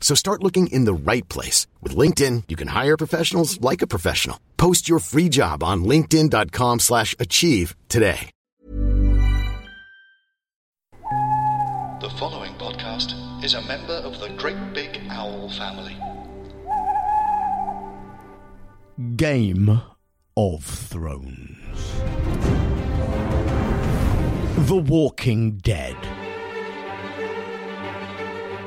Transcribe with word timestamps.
So 0.00 0.14
start 0.14 0.42
looking 0.42 0.68
in 0.68 0.86
the 0.86 0.94
right 0.94 1.28
place. 1.28 1.66
With 1.82 1.94
LinkedIn, 1.94 2.44
you 2.48 2.56
can 2.56 2.68
hire 2.68 2.96
professionals 2.96 3.60
like 3.60 3.82
a 3.82 3.86
professional. 3.86 4.40
Post 4.56 4.88
your 4.88 5.00
free 5.00 5.28
job 5.28 5.62
on 5.62 5.84
linkedin.com 5.84 6.80
slash 6.80 7.14
achieve 7.18 7.76
today. 7.90 8.30
The 12.00 12.10
following 12.10 12.54
podcast 12.54 13.12
is 13.42 13.54
a 13.54 13.62
member 13.62 13.92
of 13.92 14.20
the 14.20 14.28
Great 14.38 14.72
Big 14.72 15.00
Owl 15.10 15.50
family. 15.50 15.96
Game 19.16 19.82
of 20.36 20.64
Thrones. 20.64 21.92
The 24.68 24.76
Walking 24.76 25.56
Dead. 25.58 25.96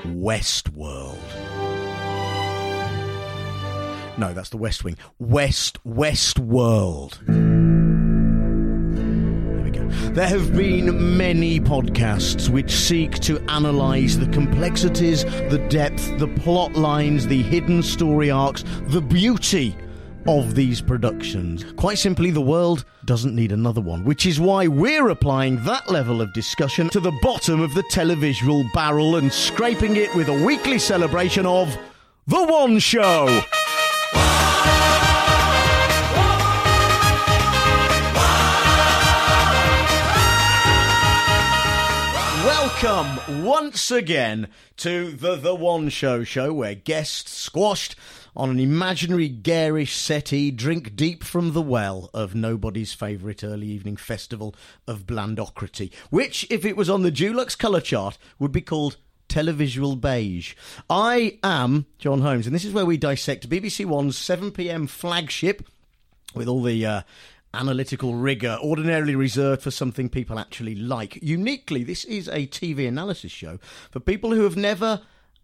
Westworld. 0.04 1.18
No, 4.18 4.34
that's 4.34 4.50
the 4.50 4.58
West 4.58 4.84
Wing. 4.84 4.98
West, 5.20 5.78
Westworld. 5.84 7.18
There 9.52 9.64
we 9.64 9.72
go. 9.72 9.88
There 10.14 10.28
have 10.28 10.56
been 10.56 11.18
many 11.18 11.60
podcasts 11.60 12.50
which 12.50 12.72
seek 12.72 13.20
to 13.20 13.38
analyse 13.48 14.18
the 14.18 14.28
complexities, 14.28 15.24
the 15.24 15.66
depth, 15.70 16.20
the 16.20 16.28
plot 16.28 16.74
lines, 16.74 17.28
the 17.28 17.42
hidden 17.42 17.82
story 17.82 18.30
arcs, 18.30 18.64
the 18.88 19.02
beauty 19.02 19.76
of 20.28 20.56
these 20.56 20.82
productions. 20.82 21.66
Quite 21.74 21.98
simply, 21.98 22.32
the 22.32 22.42
world 22.42 22.86
doesn't 23.06 23.36
need 23.36 23.52
another 23.52 23.82
one, 23.82 24.04
which 24.04 24.26
is 24.26 24.40
why 24.40 24.68
we're 24.68 25.10
applying 25.10 25.64
that 25.64 25.90
level 25.90 26.22
of 26.22 26.34
discussion 26.34 26.90
to 26.90 27.00
the 27.00 27.18
bottom 27.22 27.62
of 27.62 27.74
the 27.74 27.84
televisual 27.92 28.64
barrel 28.74 29.16
and 29.16 29.34
scraping 29.34 29.96
it 29.96 30.14
with 30.16 30.30
a 30.30 30.46
weekly 30.46 30.78
celebration 30.78 31.46
of 31.46 31.76
The 32.28 32.44
One 32.44 32.80
Show. 32.80 33.42
Welcome 42.84 43.44
once 43.44 43.92
again 43.92 44.48
to 44.78 45.12
the 45.12 45.36
The 45.36 45.54
One 45.54 45.90
Show 45.90 46.24
show 46.24 46.52
where 46.52 46.74
guests 46.74 47.32
squashed 47.32 47.96
on 48.36 48.50
an 48.50 48.60
imaginary 48.60 49.28
garish 49.28 49.96
settee 49.96 50.52
drink 50.52 50.96
deep 50.96 51.24
from 51.24 51.54
the 51.54 51.62
well 51.62 52.10
of 52.14 52.34
nobody's 52.36 52.94
favourite 52.94 53.44
early 53.44 53.68
evening 53.68 53.98
festival 53.98 54.56
of 54.88 55.06
blandocrity, 55.06 55.94
which, 56.10 56.48
if 56.50 56.66
it 56.66 56.78
was 56.78 56.90
on 56.90 57.02
the 57.02 57.12
Dulux 57.12 57.58
colour 57.58 57.82
chart, 57.82 58.18
would 58.40 58.52
be 58.52 58.62
called 58.62 58.98
televisual 59.30 60.00
beige. 60.00 60.56
I 60.90 61.40
am 61.44 61.86
John 61.98 62.22
Holmes, 62.22 62.46
and 62.46 62.56
this 62.56 62.66
is 62.66 62.74
where 62.74 62.86
we 62.86 62.98
dissect 62.98 63.50
BBC 63.50 63.86
One's 63.86 64.18
7pm 64.18 64.90
flagship 64.90 65.68
with 66.34 66.48
all 66.48 66.62
the 66.62 66.86
uh, 66.86 67.02
analytical 67.54 68.16
rigour 68.16 68.58
ordinarily 68.62 69.16
reserved 69.16 69.62
for 69.62 69.72
something 69.72 70.10
people 70.10 70.40
actually 70.40 70.76
like. 70.76 71.18
Uniquely, 71.22 71.84
this 71.84 72.04
is 72.06 72.28
a 72.28 72.48
TV 72.48 72.88
analysis 72.88 73.32
show 73.32 73.60
for 73.90 74.00
people 74.00 74.32
who 74.32 74.44
have 74.44 74.56
never 74.58 75.02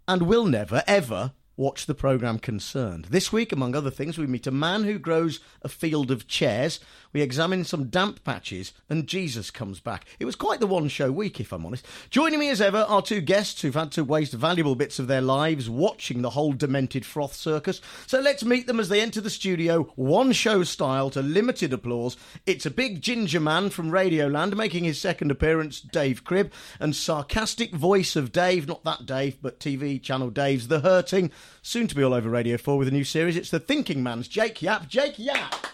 and 0.08 0.24
will 0.24 0.46
never, 0.46 0.84
ever 0.88 1.34
watch 1.58 1.88
the 1.88 1.96
programme 1.96 2.38
concerned. 2.38 3.06
This 3.06 3.34
week, 3.34 3.52
among 3.52 3.76
other 3.76 3.90
things, 3.90 4.18
we 4.18 4.28
meet 4.28 4.46
a 4.46 4.52
man 4.52 4.84
who 4.84 5.00
grows 5.00 5.40
a 5.64 5.68
field 5.68 6.12
of 6.12 6.28
chairs. 6.28 6.80
We 7.14 7.22
examine 7.22 7.64
some 7.64 7.86
damp 7.86 8.24
patches, 8.24 8.74
and 8.90 9.08
Jesus 9.08 9.52
comes 9.52 9.80
back. 9.80 10.06
It 10.20 10.26
was 10.26 10.36
quite 10.36 10.60
the 10.60 10.68
one 10.68 10.88
show 10.88 11.12
week, 11.12 11.40
if 11.40 11.52
I'm 11.52 11.66
honest. 11.66 11.86
Joining 12.10 12.40
me 12.40 12.50
as 12.50 12.62
ever 12.62 12.80
are 12.88 13.02
two 13.02 13.22
guests 13.22 13.62
who've 13.62 13.74
had 13.74 13.92
to 13.94 14.04
waste 14.04 14.34
valuable 14.34 14.76
bits 14.76 15.00
of 15.00 15.08
their 15.08 15.22
lives 15.22 15.70
watching 15.70 16.22
the 16.22 16.32
whole 16.32 16.54
demented 16.54 17.06
froth 17.06 17.34
circus. 17.34 17.82
So 18.06 18.20
let's 18.20 18.44
meet 18.44 18.68
them 18.68 18.80
as 18.80 18.90
they 18.90 19.02
enter 19.02 19.22
the 19.22 19.30
studio, 19.30 19.84
one 19.96 20.32
show 20.32 20.64
style 20.64 21.10
to 21.12 21.22
limited 21.22 21.74
applause. 21.74 22.18
It's 22.46 22.66
a 22.66 22.72
big 22.72 23.02
ginger 23.02 23.40
man 23.40 23.70
from 23.70 23.92
Radioland 23.92 24.56
making 24.56 24.84
his 24.84 25.00
second 25.00 25.32
appearance, 25.32 25.80
Dave 25.80 26.24
Cribb, 26.24 26.52
and 26.80 26.96
sarcastic 26.96 27.74
voice 27.74 28.16
of 28.16 28.32
Dave, 28.32 28.68
not 28.68 28.84
that 28.84 29.06
Dave, 29.06 29.42
but 29.42 29.60
TV 29.60 30.02
channel 30.02 30.30
Dave's 30.30 30.68
The 30.68 30.82
Hurting, 30.82 31.32
soon 31.62 31.88
to 31.88 31.96
be 31.96 32.04
all 32.04 32.14
over 32.14 32.30
Radio 32.30 32.58
4 32.58 32.78
with 32.78 32.88
a 32.88 32.92
new 32.92 33.04
series. 33.04 33.38
It's 33.38 33.52
The 33.52 33.60
Thinking 33.60 34.04
Man's 34.04 34.28
Jake 34.28 34.62
Yapp. 34.62 34.88
Jake 34.88 35.18
Yapp! 35.18 35.67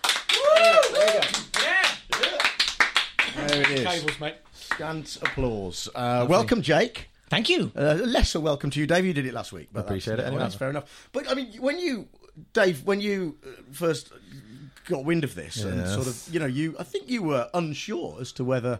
There 3.54 3.62
it 3.62 3.70
is. 3.80 3.86
Cables, 3.86 4.20
mate. 4.20 4.36
Scant 4.52 5.18
applause. 5.22 5.88
Uh, 5.94 6.26
welcome, 6.28 6.62
Jake. 6.64 7.10
Thank 7.30 7.50
you. 7.50 7.72
Uh, 7.76 7.94
lesser 8.04 8.40
welcome 8.40 8.70
to 8.72 8.80
you, 8.80 8.88
Dave. 8.88 9.06
You 9.06 9.14
did 9.14 9.26
it 9.28 9.34
last 9.34 9.54
week. 9.54 9.70
But 9.72 9.82
Appreciate 9.82 10.16
that's, 10.16 10.24
it 10.26 10.28
anyway. 10.28 10.42
That's 10.44 10.56
fair 10.56 10.70
enough. 10.72 11.10
But 11.12 11.30
I 11.30 11.36
mean, 11.36 11.54
when 11.62 11.78
you, 11.80 12.08
Dave, 12.54 12.84
when 12.84 13.00
you 13.00 13.38
uh, 13.46 13.50
first 13.72 14.12
got 14.86 15.06
wind 15.06 15.24
of 15.24 15.36
this 15.36 15.64
and 15.64 15.78
Yes. 15.82 15.94
sort 15.94 16.08
of, 16.08 16.34
you 16.34 16.40
know, 16.40 16.48
you, 16.48 16.76
I 16.80 16.84
think 16.84 17.10
you 17.10 17.22
were 17.22 17.50
unsure 17.54 18.18
as 18.20 18.32
to 18.34 18.44
whether. 18.44 18.80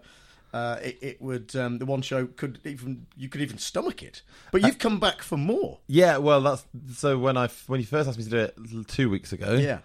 Uh, 0.54 0.78
it, 0.84 0.98
it 1.02 1.20
would 1.22 1.56
um, 1.56 1.80
the 1.80 1.86
one 1.86 2.00
show 2.04 2.28
could 2.28 2.60
even 2.64 3.08
you 3.18 3.28
could 3.28 3.42
even 3.42 3.58
stomach 3.58 4.04
it, 4.04 4.22
but 4.52 4.62
you've 4.62 4.78
come 4.78 5.00
back 5.00 5.24
for 5.24 5.36
more. 5.36 5.80
Yeah, 5.88 6.18
well, 6.18 6.42
that's 6.42 6.64
so 6.94 7.18
when 7.18 7.38
I 7.38 7.48
when 7.66 7.80
you 7.80 7.88
first 7.88 8.08
asked 8.08 8.20
me 8.20 8.24
to 8.26 8.30
do 8.30 8.38
it 8.38 8.56
l- 8.72 8.84
two 8.84 9.10
weeks 9.10 9.34
ago. 9.34 9.56
Yeah, 9.56 9.80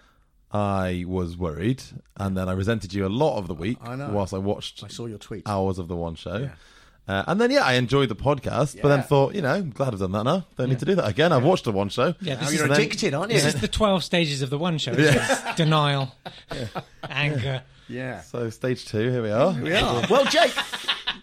I 0.51 1.05
was 1.07 1.37
worried, 1.37 1.83
and 2.17 2.35
then 2.35 2.49
I 2.49 2.53
resented 2.53 2.93
you 2.93 3.05
a 3.05 3.09
lot 3.09 3.37
of 3.37 3.47
the 3.47 3.53
week 3.53 3.77
I 3.83 3.95
know. 3.95 4.09
whilst 4.09 4.33
I 4.33 4.37
watched 4.39 4.83
I 4.83 4.87
saw 4.87 5.05
your 5.05 5.19
tweet. 5.19 5.47
hours 5.47 5.77
of 5.79 5.87
the 5.87 5.95
one 5.95 6.15
show. 6.15 6.37
Yeah. 6.37 6.51
Uh, 7.07 7.23
and 7.27 7.41
then 7.41 7.49
yeah, 7.49 7.63
I 7.63 7.73
enjoyed 7.73 8.07
the 8.09 8.15
podcast, 8.15 8.79
but 8.81 8.87
Yeah. 8.89 8.95
then 8.97 9.03
thought, 9.03 9.33
you 9.33 9.41
know, 9.41 9.53
I'm 9.53 9.71
glad 9.71 9.93
I've 9.93 9.99
done 9.99 10.11
that 10.11 10.23
now. 10.23 10.45
Don't 10.57 10.69
need 10.69 10.77
to 10.79 10.85
do 10.85 10.93
that 10.95 11.07
again. 11.07 11.31
I've 11.31 11.43
watched 11.43 11.65
the 11.65 11.71
one 11.71 11.89
show. 11.89 12.13
Yeah, 12.21 12.35
now 12.35 12.41
this 12.41 12.53
you're 12.53 12.63
is, 12.65 12.69
then- 12.69 12.71
addicted, 12.71 13.13
aren't 13.15 13.31
you? 13.31 13.39
this 13.39 13.55
is 13.55 13.61
the 13.61 13.67
12 13.67 14.03
stages 14.03 14.41
of 14.43 14.49
the 14.51 14.59
one 14.59 14.77
show. 14.77 14.93
It's 14.95 15.55
Denial, 15.55 16.13
anger. 17.09 17.63
yeah. 17.87 18.21
So 18.21 18.49
stage 18.49 18.85
two, 18.85 19.09
here 19.11 19.23
we 19.23 19.31
are. 19.31 19.53
We 19.53 19.73
are. 19.75 20.05
well, 20.09 20.25
Jake, 20.25 20.53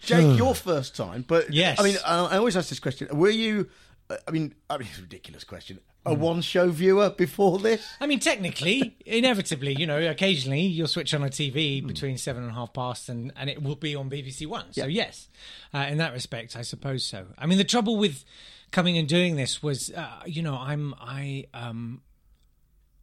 Jake, 0.01 0.37
your 0.37 0.55
first 0.55 0.95
time, 0.95 1.23
but 1.27 1.53
Yes. 1.53 1.79
I 1.79 1.83
mean, 1.83 1.95
I, 2.05 2.25
I 2.25 2.37
always 2.37 2.57
ask 2.57 2.69
this 2.69 2.79
question: 2.79 3.07
Were 3.17 3.29
you? 3.29 3.69
uh, 4.09 4.17
I 4.27 4.31
mean, 4.31 4.55
I 4.69 4.77
mean, 4.77 4.87
it's 4.89 4.99
a 4.99 5.03
ridiculous 5.03 5.43
question. 5.43 5.79
A 6.07 6.13
one-show 6.13 6.69
viewer 6.69 7.09
before 7.09 7.59
this? 7.59 7.85
I 7.99 8.07
mean, 8.07 8.19
technically, 8.19 8.95
inevitably, 9.05 9.75
you 9.77 9.85
know, 9.85 9.99
occasionally 10.09 10.61
you'll 10.61 10.87
switch 10.87 11.13
on 11.13 11.23
a 11.23 11.27
TV 11.29 11.85
between 11.85 12.17
seven 12.17 12.43
and 12.43 12.51
a 12.51 12.55
half 12.55 12.73
past 12.73 13.09
and, 13.09 13.31
and 13.35 13.49
it 13.49 13.61
will 13.61 13.75
be 13.75 13.95
on 13.95 14.09
BBC 14.09 14.47
One. 14.47 14.71
So, 14.71 14.85
yes, 14.85 15.27
uh, 15.73 15.85
in 15.89 15.97
that 15.97 16.13
respect, 16.13 16.55
I 16.55 16.61
suppose 16.61 17.03
so. 17.03 17.27
I 17.37 17.45
mean, 17.45 17.57
the 17.57 17.63
trouble 17.63 17.97
with 17.97 18.23
coming 18.71 18.97
and 18.97 19.07
doing 19.07 19.35
this 19.35 19.61
was, 19.61 19.91
uh, 19.91 20.21
you 20.25 20.41
know, 20.41 20.55
I'm, 20.55 20.93
I, 20.99 21.45
um, 21.53 22.01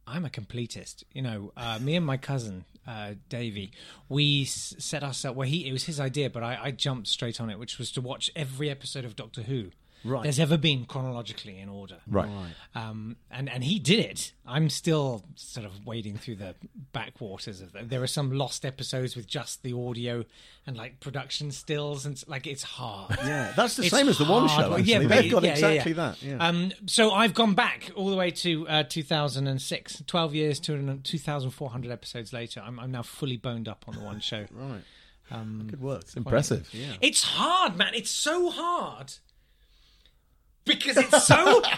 I'm 0.07 0.25
a 0.25 0.29
completist. 0.29 1.03
You 1.13 1.21
know, 1.21 1.51
uh, 1.57 1.79
me 1.81 1.95
and 1.95 2.05
my 2.05 2.17
cousin 2.17 2.65
uh, 2.87 3.13
Davey, 3.29 3.71
we 4.09 4.43
s- 4.43 4.75
set 4.77 5.03
ourselves. 5.03 5.35
Well, 5.35 5.47
he 5.47 5.67
it 5.67 5.71
was 5.71 5.85
his 5.85 5.99
idea, 5.99 6.29
but 6.29 6.43
I, 6.43 6.59
I 6.65 6.71
jumped 6.71 7.07
straight 7.07 7.41
on 7.41 7.49
it, 7.49 7.57
which 7.57 7.77
was 7.79 7.91
to 7.93 8.01
watch 8.01 8.29
every 8.35 8.69
episode 8.69 9.05
of 9.05 9.15
Doctor 9.15 9.41
Who 9.43 9.71
Right. 10.05 10.23
there's 10.23 10.39
ever 10.39 10.57
been 10.57 10.85
chronologically 10.85 11.59
in 11.59 11.67
order. 11.67 11.97
Right. 12.07 12.29
Um, 12.75 13.17
and 13.31 13.49
and 13.49 13.63
he 13.63 13.79
did 13.79 13.99
it. 13.99 14.33
I'm 14.45 14.69
still 14.69 15.25
sort 15.35 15.65
of 15.65 15.85
wading 15.85 16.17
through 16.17 16.35
the 16.35 16.53
backwaters 16.93 17.59
of 17.59 17.71
them. 17.73 17.87
There 17.87 18.03
are 18.03 18.07
some 18.07 18.31
lost 18.31 18.65
episodes 18.65 19.15
with 19.15 19.25
just 19.27 19.63
the 19.63 19.73
audio 19.73 20.23
and 20.67 20.77
like 20.77 20.99
production 20.99 21.51
stills, 21.51 22.05
and 22.05 22.23
like 22.27 22.45
it's 22.47 22.63
hard. 22.63 23.17
Yeah, 23.25 23.53
that's 23.55 23.75
the 23.75 23.83
It's 23.83 23.91
same 23.91 24.07
as 24.07 24.19
the 24.19 24.25
one 24.25 24.47
show. 24.47 24.73
Actually. 24.73 24.83
Yeah, 24.83 24.99
They've 24.99 25.31
got 25.31 25.43
yeah, 25.43 25.49
yeah, 25.49 25.67
exactly 25.69 25.91
yeah. 25.93 25.95
that. 25.95 26.23
Yeah. 26.23 26.47
Um, 26.47 26.71
so 26.85 27.11
I've 27.11 27.33
gone 27.33 27.55
back 27.55 27.91
all 27.95 28.09
the 28.09 28.15
way 28.15 28.29
to 28.31 28.67
uh, 28.67 28.83
2006, 28.83 30.03
12 30.05 30.35
years 30.35 30.59
2,400 30.59 31.91
episodes 31.91 32.33
later. 32.33 32.61
I'm, 32.63 32.79
I'm 32.79 32.91
now 32.91 33.01
fully 33.01 33.37
boned 33.37 33.67
up 33.67 33.85
on 33.87 33.95
the 33.95 34.01
one 34.01 34.19
show. 34.31 34.45
right. 34.51 34.81
Good 35.31 35.81
work. 35.81 36.01
It's 36.01 36.15
Impressive. 36.15 36.69
Yeah. 36.71 36.93
It's 37.01 37.23
hard, 37.23 37.75
man. 37.75 37.93
It's 37.95 38.11
so 38.11 38.51
hard 38.51 39.13
because 40.65 40.97
it's 40.97 41.25
so. 41.25 41.61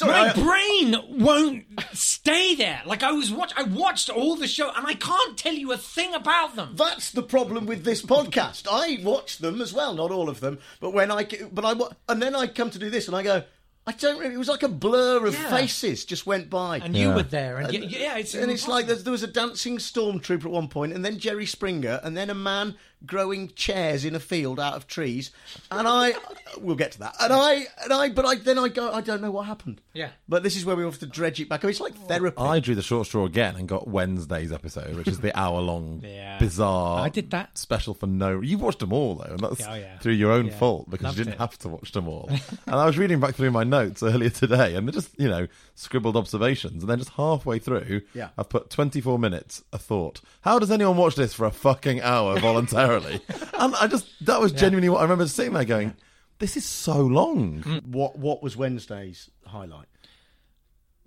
My 0.00 0.32
brain 0.32 0.96
won't 1.24 1.64
stay 1.92 2.56
there. 2.56 2.82
Like 2.84 3.04
I 3.04 3.12
was 3.12 3.30
watch, 3.30 3.52
I 3.56 3.62
watched 3.62 4.10
all 4.10 4.34
the 4.34 4.48
show, 4.48 4.68
and 4.74 4.84
I 4.86 4.94
can't 4.94 5.38
tell 5.38 5.54
you 5.54 5.70
a 5.72 5.76
thing 5.76 6.14
about 6.14 6.56
them. 6.56 6.74
That's 6.74 7.12
the 7.12 7.22
problem 7.22 7.64
with 7.64 7.84
this 7.84 8.02
podcast. 8.02 8.66
I 8.68 8.98
watch 9.04 9.38
them 9.38 9.60
as 9.60 9.72
well, 9.72 9.94
not 9.94 10.10
all 10.10 10.28
of 10.28 10.40
them, 10.40 10.58
but 10.80 10.90
when 10.92 11.12
I 11.12 11.28
but 11.52 11.64
I 11.64 11.74
wa- 11.74 11.92
and 12.08 12.20
then 12.20 12.34
I 12.34 12.48
come 12.48 12.70
to 12.70 12.78
do 12.78 12.90
this 12.90 13.06
and 13.06 13.16
I 13.16 13.22
go, 13.22 13.44
I 13.86 13.92
don't. 13.92 14.18
really 14.18 14.34
It 14.34 14.38
was 14.38 14.48
like 14.48 14.64
a 14.64 14.68
blur 14.68 15.26
of 15.26 15.34
Yeah. 15.34 15.50
faces 15.50 16.04
just 16.04 16.26
went 16.26 16.50
by. 16.50 16.78
And 16.78 16.96
you 16.96 17.10
Yeah. 17.10 17.14
were 17.14 17.22
there, 17.22 17.58
and, 17.58 17.68
y- 17.68 17.86
yeah, 17.88 18.16
it's 18.16 18.34
and 18.34 18.50
it's 18.50 18.66
like 18.66 18.86
there, 18.88 18.96
there 18.96 19.12
was 19.12 19.22
a 19.22 19.28
dancing 19.28 19.76
stormtrooper 19.78 20.46
at 20.46 20.50
one 20.50 20.66
point, 20.66 20.92
and 20.92 21.04
then 21.04 21.18
Jerry 21.20 21.46
Springer, 21.46 22.00
and 22.02 22.16
then 22.16 22.30
a 22.30 22.34
man 22.34 22.74
growing 23.06 23.48
chairs 23.54 24.04
in 24.04 24.14
a 24.14 24.20
field 24.20 24.58
out 24.60 24.74
of 24.74 24.86
trees. 24.86 25.30
And 25.70 25.88
I, 25.88 26.12
we'll 26.60 26.76
get 26.76 26.92
to 26.92 26.98
that. 27.00 27.16
And 27.20 27.32
I, 27.32 27.66
and 27.82 27.92
I, 27.92 28.08
but 28.10 28.24
I 28.24 28.36
then 28.36 28.58
I 28.58 28.68
go, 28.68 28.92
I 28.92 29.00
don't 29.00 29.20
know 29.20 29.30
what 29.32 29.46
happened. 29.46 29.80
Yeah. 29.92 30.10
But 30.28 30.42
this 30.44 30.56
is 30.56 30.64
where 30.64 30.76
we 30.76 30.84
have 30.84 30.98
to 31.00 31.06
dredge 31.06 31.40
it 31.40 31.48
back. 31.48 31.64
It's 31.64 31.80
like 31.80 31.94
oh. 32.04 32.06
therapy. 32.06 32.36
I 32.38 32.60
drew 32.60 32.74
the 32.76 32.82
short 32.82 33.06
straw 33.08 33.24
again 33.24 33.56
and 33.56 33.66
got 33.66 33.88
Wednesday's 33.88 34.52
episode, 34.52 34.94
which 34.94 35.08
is 35.08 35.18
the 35.20 35.36
hour 35.38 35.60
long, 35.60 36.00
Yeah. 36.04 36.38
bizarre. 36.38 37.00
I 37.00 37.08
did 37.08 37.30
that. 37.32 37.58
special 37.58 37.94
for 37.94 38.06
no. 38.06 38.40
You 38.40 38.58
watched 38.58 38.78
them 38.80 38.92
all 38.92 39.16
though, 39.16 39.32
and 39.32 39.40
that's 39.40 39.66
Oh, 39.66 39.74
yeah. 39.74 39.98
through 39.98 40.12
your 40.12 40.30
own 40.30 40.46
Yeah. 40.46 40.58
fault 40.58 40.90
because 40.90 41.04
Loved 41.04 41.18
you 41.18 41.24
didn't 41.24 41.34
it. 41.34 41.40
have 41.40 41.58
to 41.60 41.68
watch 41.68 41.90
them 41.92 42.06
all. 42.06 42.28
and 42.66 42.74
I 42.76 42.86
was 42.86 42.96
reading 42.98 43.18
back 43.18 43.34
through 43.34 43.50
my 43.50 43.64
notes 43.64 44.02
earlier 44.02 44.30
today, 44.30 44.76
and 44.76 44.86
they're 44.86 44.92
just 44.92 45.18
you 45.18 45.28
know 45.28 45.48
scribbled 45.74 46.16
observations, 46.16 46.82
and 46.84 46.90
then 46.90 46.98
just 46.98 47.10
halfway 47.12 47.58
through, 47.58 48.02
Yeah. 48.14 48.28
I've 48.38 48.48
put 48.48 48.70
twenty 48.70 49.00
four 49.00 49.18
minutes 49.18 49.64
a 49.72 49.78
thought. 49.78 50.20
How 50.42 50.58
does 50.60 50.70
anyone 50.70 50.96
watch 50.96 51.16
this 51.16 51.34
for 51.34 51.46
a 51.46 51.50
fucking 51.50 52.00
hour 52.02 52.38
voluntarily? 52.38 52.93
And 52.98 53.74
I 53.80 53.86
just 53.86 54.06
that 54.26 54.40
was 54.40 54.52
genuinely 54.52 54.88
what 54.88 54.98
I 55.00 55.02
remember 55.02 55.26
sitting 55.28 55.52
there 55.54 55.64
going. 55.64 55.94
This 56.38 56.56
is 56.56 56.64
so 56.64 57.00
long. 57.00 57.62
what 57.86 58.18
What 58.18 58.42
was 58.42 58.56
Wednesday's 58.56 59.30
highlight? 59.46 59.86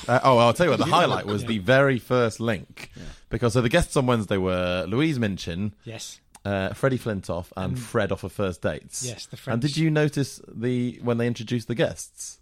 Uh, 0.07 0.17
oh, 0.23 0.37
I'll 0.37 0.53
tell 0.53 0.65
you 0.67 0.69
what. 0.69 0.79
The 0.79 0.85
highlight 0.95 1.25
was 1.25 1.43
the 1.43 1.57
very 1.57 1.99
first 1.99 2.39
link, 2.39 2.89
because 3.29 3.51
so 3.51 3.59
the 3.59 3.67
guests 3.67 3.97
on 3.97 4.05
Wednesday 4.05 4.37
were 4.37 4.85
Louise 4.87 5.19
Minchin, 5.19 5.73
yes. 5.83 6.21
uh, 6.45 6.69
Freddie 6.73 6.97
Flintoff, 6.97 7.51
and 7.57 7.77
Fred 7.77 8.13
off 8.13 8.23
of 8.23 8.31
First 8.31 8.61
Dates. 8.61 9.03
Yes, 9.05 9.25
the 9.25 9.37
And 9.51 9.61
did 9.61 9.71
French- 9.71 9.77
you 9.77 9.91
notice 9.91 10.39
the 10.47 10.99
when 11.03 11.17
they 11.17 11.27
introduced 11.27 11.67
the 11.67 11.75
guests? 11.75 12.39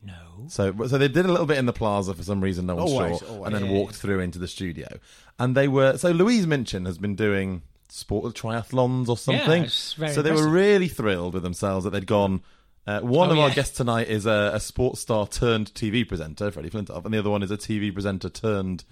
No. 0.00 0.46
So, 0.46 0.72
so 0.86 0.96
they 0.96 1.08
did 1.08 1.26
a 1.26 1.28
little 1.30 1.44
bit 1.46 1.58
in 1.58 1.66
the 1.66 1.72
plaza 1.72 2.14
for 2.14 2.22
some 2.22 2.40
reason, 2.40 2.66
no 2.66 2.76
one's 2.76 2.92
Always, 2.92 3.18
sure, 3.18 3.28
always. 3.28 3.46
and 3.46 3.54
then 3.56 3.64
Yeah, 3.66 3.76
walked 3.76 3.96
through 3.96 4.20
into 4.20 4.38
the 4.38 4.46
studio. 4.48 4.86
And 5.40 5.56
they 5.56 5.66
were 5.66 5.98
so 5.98 6.12
Louise 6.12 6.46
Minchin 6.46 6.84
has 6.86 6.98
been 6.98 7.16
doing 7.16 7.62
sport 7.90 8.34
triathlons 8.34 9.08
or 9.08 9.16
something. 9.16 9.64
it's 9.64 9.94
very 9.94 10.12
so 10.12 10.22
they 10.22 10.32
were 10.32 10.48
really 10.48 10.88
thrilled 10.88 11.34
with 11.34 11.42
themselves 11.42 11.84
that 11.84 11.90
they'd 11.90 12.06
gone. 12.06 12.42
Uh, 12.86 13.00
one 13.00 13.28
Oh, 13.28 13.32
of 13.32 13.38
our 13.38 13.50
guests 13.50 13.76
tonight 13.76 14.08
is 14.08 14.24
a, 14.26 14.52
a 14.54 14.60
sports 14.60 15.00
star 15.00 15.26
turned 15.26 15.72
TV 15.74 16.06
presenter, 16.08 16.50
Freddie 16.50 16.70
Flintoff, 16.70 17.04
and 17.04 17.12
the 17.12 17.18
other 17.18 17.30
one 17.30 17.42
is 17.42 17.50
a 17.50 17.56
TV 17.56 17.92
presenter 17.92 18.28
turned 18.30 18.84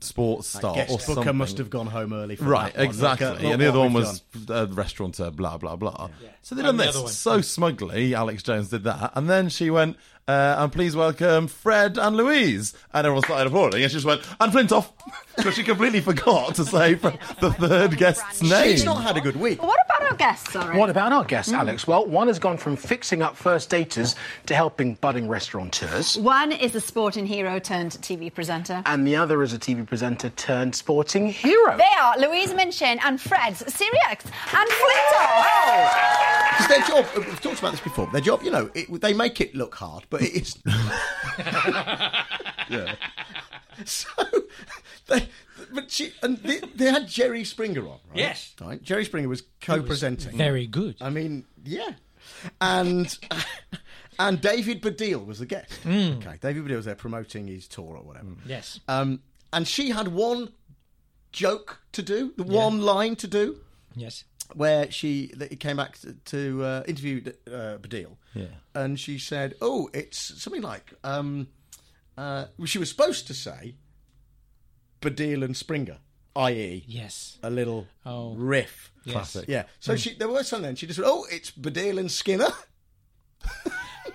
sports 0.00 0.48
star 0.48 0.72
or 0.72 0.76
Guest 0.76 0.90
booker 1.06 1.14
something. 1.14 1.36
must 1.36 1.58
have 1.58 1.70
gone 1.70 1.86
home 1.86 2.12
early. 2.12 2.36
For 2.36 2.44
Right, 2.44 2.72
that 2.72 2.78
one. 2.80 2.86
exactly. 2.86 3.26
Look 3.28 3.36
at- 3.36 3.42
look 3.42 3.52
and 3.52 3.62
the 3.62 3.68
other 3.68 3.78
one 3.78 3.92
was 3.92 4.20
done. 4.46 4.70
a 4.70 4.72
restaurateur, 4.72 5.30
blah, 5.30 5.58
blah, 5.58 5.76
blah. 5.76 6.08
So 6.42 6.54
they've 6.54 6.64
And 6.64 6.78
done 6.78 6.86
the 6.92 7.00
this 7.02 7.16
so 7.16 7.40
smugly. 7.40 8.14
Alex 8.14 8.42
Jones 8.42 8.68
did 8.70 8.84
that. 8.84 9.12
And 9.14 9.28
then 9.28 9.48
she 9.48 9.70
went, 9.70 9.96
uh, 10.26 10.56
and 10.58 10.72
please 10.72 10.96
welcome 10.96 11.46
Fred 11.48 11.98
and 11.98 12.16
Louise. 12.16 12.74
And 12.92 13.06
everyone 13.06 13.24
started 13.24 13.46
applauding. 13.48 13.82
And 13.82 13.90
she 13.90 13.96
just 13.96 14.06
went, 14.06 14.22
and 14.40 14.52
Flintoff. 14.52 14.90
Because 15.36 15.54
she 15.56 15.62
completely 15.64 16.00
forgot 16.00 16.54
to 16.54 16.64
say 16.64 16.94
fr- 16.94 17.08
the 17.40 17.52
third 17.52 17.96
guest's 17.98 18.42
name. 18.42 18.72
She's 18.72 18.84
not 18.84 19.02
had 19.02 19.16
a 19.16 19.20
good 19.20 19.36
week. 19.36 19.62
What 19.62 19.78
about 19.86 20.10
our 20.10 20.16
guests, 20.16 20.52
sorry? 20.52 20.78
What 20.78 20.88
about 20.90 21.12
our 21.12 21.24
guests, 21.24 21.52
Alex? 21.52 21.86
Well, 21.86 22.06
one 22.06 22.28
has 22.28 22.38
gone 22.38 22.56
from 22.56 22.76
fixing 22.76 23.20
up 23.22 23.36
first 23.36 23.68
daters 23.70 24.14
to 24.46 24.54
helping 24.54 24.94
budding 24.94 25.28
restaurateurs, 25.28 26.16
One 26.18 26.52
is 26.52 26.74
a 26.74 26.80
sporting 26.80 27.26
hero 27.26 27.58
turned 27.58 27.92
TV 27.92 28.32
presenter. 28.32 28.82
and 28.86 29.06
the 29.06 29.16
other 29.16 29.42
is 29.42 29.52
a 29.52 29.58
TV 29.58 29.86
presenter 29.86 30.30
turned 30.30 30.74
sporting 30.74 31.26
hero. 31.28 31.76
They 31.76 31.84
are 32.00 32.18
Louise 32.18 32.54
Minchin 32.54 32.98
and 33.04 33.20
Fred 33.20 33.54
Sirieix 33.54 34.20
and 34.54 34.70
Flintoff. 34.70 36.50
Because 36.50 36.68
their 36.68 36.82
job, 36.82 37.06
we've 37.16 37.40
talked 37.40 37.58
about 37.58 37.72
this 37.72 37.80
before. 37.80 38.06
Their 38.12 38.20
job, 38.20 38.42
you 38.42 38.50
know, 38.50 38.70
it, 38.74 39.00
they 39.00 39.12
make 39.12 39.40
it 39.40 39.54
look 39.54 39.74
hard, 39.74 40.04
but 40.14 40.22
it 40.22 40.42
is. 40.42 40.58
Yeah. 42.70 42.94
So, 43.84 44.08
they, 45.08 45.28
but 45.74 45.90
she 45.90 46.12
and 46.22 46.36
they, 46.38 46.60
they 46.76 46.84
had 46.86 47.08
Jerry 47.08 47.42
Springer 47.42 47.80
on, 47.82 47.98
right? 48.08 48.16
Yes. 48.18 48.54
Right. 48.60 48.80
Jerry 48.80 49.04
Springer 49.04 49.28
was 49.28 49.42
co-presenting. 49.60 50.38
Very 50.38 50.68
good. 50.68 50.94
I 51.00 51.10
mean, 51.10 51.44
yeah, 51.64 51.90
and 52.60 53.18
and 54.20 54.40
David 54.40 54.80
Baddiel 54.80 55.26
was 55.26 55.40
the 55.40 55.46
guest. 55.46 55.72
Okay, 55.84 56.38
David 56.40 56.64
Baddiel 56.64 56.76
was 56.76 56.84
there 56.84 56.94
promoting 56.94 57.48
his 57.48 57.66
tour 57.66 57.96
or 57.96 58.04
whatever. 58.04 58.28
Yes. 58.46 58.78
Um, 58.86 59.22
and 59.52 59.66
she 59.66 59.90
had 59.90 60.06
one 60.06 60.52
joke 61.32 61.80
to 61.92 62.02
do, 62.02 62.32
the 62.36 62.44
one 62.44 62.80
line 62.80 63.16
to 63.16 63.26
do, 63.26 63.58
Yes. 63.96 64.22
Where 64.54 64.90
she 64.90 65.32
that 65.36 65.50
he 65.50 65.56
came 65.56 65.76
back 65.76 65.98
to, 65.98 66.12
to 66.26 66.62
uh, 66.64 66.82
interview 66.86 67.22
uh, 67.46 67.78
Baddiel, 67.78 68.16
Yeah. 68.34 68.46
and 68.74 68.98
she 69.00 69.18
said, 69.18 69.54
"Oh, 69.60 69.88
it's 69.94 70.18
something 70.42 70.62
like." 70.62 70.92
Um, 71.02 71.48
uh, 72.16 72.46
she 72.64 72.78
was 72.78 72.88
supposed 72.90 73.26
to 73.26 73.34
say 73.34 73.74
Baddiel 75.00 75.42
and 75.44 75.56
Springer, 75.56 75.98
i.e., 76.36 76.84
Yes. 76.86 77.38
a 77.42 77.50
little 77.50 77.86
Oh. 78.06 78.34
riff. 78.36 78.92
Classic. 79.08 79.46
Yeah. 79.48 79.64
So 79.80 79.96
she 79.96 80.14
there 80.14 80.28
was 80.28 80.48
something. 80.48 80.74
She 80.76 80.86
just 80.86 80.98
said, 80.98 81.06
"Oh, 81.06 81.26
it's 81.30 81.50
Baddiel 81.50 81.98
and 81.98 82.10
Skinner," 82.10 82.48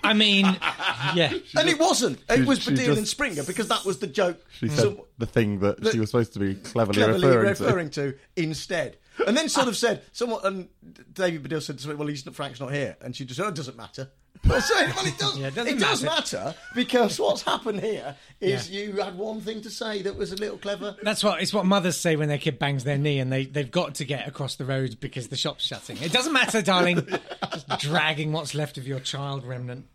I 0.04 0.14
mean, 0.14 0.46
yeah. 1.16 1.34
and 1.58 1.70
it 1.70 1.78
wasn't. 1.80 2.20
It 2.30 2.38
she- 2.38 2.42
was 2.44 2.60
she 2.60 2.72
Baddiel 2.72 2.86
just- 2.86 2.98
and 2.98 3.08
Springer 3.08 3.44
because 3.44 3.68
that 3.68 3.86
was 3.86 4.00
the 4.00 4.08
joke. 4.08 4.40
She 4.60 4.68
said 4.70 4.80
some- 4.80 5.02
the 5.18 5.26
thing 5.26 5.60
that 5.60 5.82
the- 5.82 5.92
she 5.92 6.00
was 6.00 6.10
supposed 6.10 6.34
to 6.34 6.40
be 6.40 6.56
cleverly, 6.56 6.96
cleverly 7.04 7.28
referring, 7.28 7.50
referring, 7.50 7.90
to. 7.92 8.12
to. 8.14 8.18
instead. 8.36 8.98
And 9.28 9.36
then 9.36 9.50
sort 9.50 9.68
of 9.68 9.76
said, 9.78 10.04
someone, 10.12 10.42
and 10.44 10.70
David 11.14 11.44
Baddiel 11.44 11.62
said, 11.62 11.78
to 11.78 11.84
somebody, 11.84 11.98
well, 12.00 12.08
he's 12.08 12.26
not, 12.26 12.36
Frank's 12.36 12.60
not 12.60 12.72
here. 12.74 12.98
And 13.02 13.16
she 13.16 13.26
just 13.26 13.38
said, 13.38 13.46
oh, 13.46 13.50
it 13.50 13.56
doesn't 13.56 13.78
matter. 13.78 14.10
Well, 14.48 14.62
so, 14.62 14.74
well 14.74 15.06
it 15.06 15.18
does, 15.18 15.38
Yeah, 15.38 15.48
it 15.48 15.58
it 15.58 15.80
does 15.80 16.02
matter. 16.02 16.38
matter 16.38 16.56
because 16.74 17.20
what's 17.20 17.42
happened 17.42 17.82
here 17.82 18.16
is 18.40 18.70
you 18.70 18.94
had 18.94 19.18
one 19.18 19.42
thing 19.42 19.62
to 19.64 19.70
say 19.70 20.02
that 20.04 20.16
was 20.16 20.32
a 20.32 20.38
little 20.38 20.58
clever. 20.58 20.96
That's 21.04 21.26
what 21.26 21.42
it's 21.42 21.54
what 21.54 21.66
mothers 21.66 21.98
say 21.98 22.16
when 22.16 22.30
their 22.30 22.38
kid 22.38 22.58
bangs 22.58 22.86
their 22.86 22.98
knee 22.98 23.20
and 23.20 23.34
they 23.34 23.46
they've 23.46 23.70
got 23.70 23.96
to 23.96 24.06
get 24.06 24.30
across 24.30 24.56
the 24.56 24.64
road 24.64 24.98
because 25.02 25.28
the 25.28 25.36
shop's 25.36 25.66
shutting. 25.66 25.98
It 25.98 26.14
doesn't 26.14 26.32
matter, 26.32 26.62
darling. 26.62 27.06
Just 27.52 27.68
dragging 27.80 28.32
what's 28.32 28.56
left 28.56 28.78
of 28.78 28.88
your 28.88 29.02
child 29.02 29.44
remnant 29.46 29.88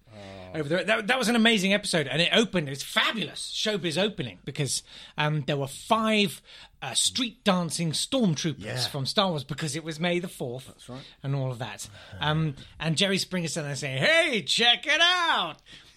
over 0.55 0.69
there. 0.69 0.85
That, 0.85 1.07
that 1.09 1.19
was 1.19 1.29
an 1.29 1.37
amazing 1.37 1.75
episode, 1.75 2.07
and 2.07 2.23
it 2.23 2.31
opened. 2.33 2.69
It's 2.69 2.83
fabulous 2.83 3.53
showbiz 3.55 4.01
opening 4.01 4.39
because 4.45 4.83
um, 5.19 5.43
there 5.47 5.57
were 5.57 5.67
five 5.67 6.41
uh, 6.81 6.95
street 6.95 7.43
dancing 7.45 7.93
stormtroopers 7.93 8.61
Yeah. 8.65 8.79
from 8.89 9.07
Star 9.07 9.31
Wars 9.31 9.45
because 9.45 9.75
it 9.77 9.85
was 9.85 9.99
May 9.99 10.19
the 10.19 10.29
Fourth. 10.29 10.67
That's 10.69 10.89
right, 10.89 11.03
and 11.23 11.35
all 11.35 11.51
of 11.51 11.59
that. 11.59 11.89
Um, 12.21 12.55
and 12.79 12.97
Jerry 12.97 13.19
Springer 13.19 13.49
sat 13.49 13.65
there 13.65 13.77
saying, 13.77 13.99
"Hey, 13.99 14.43
check 14.43 14.87
it 14.87 15.01
out." 15.01 15.57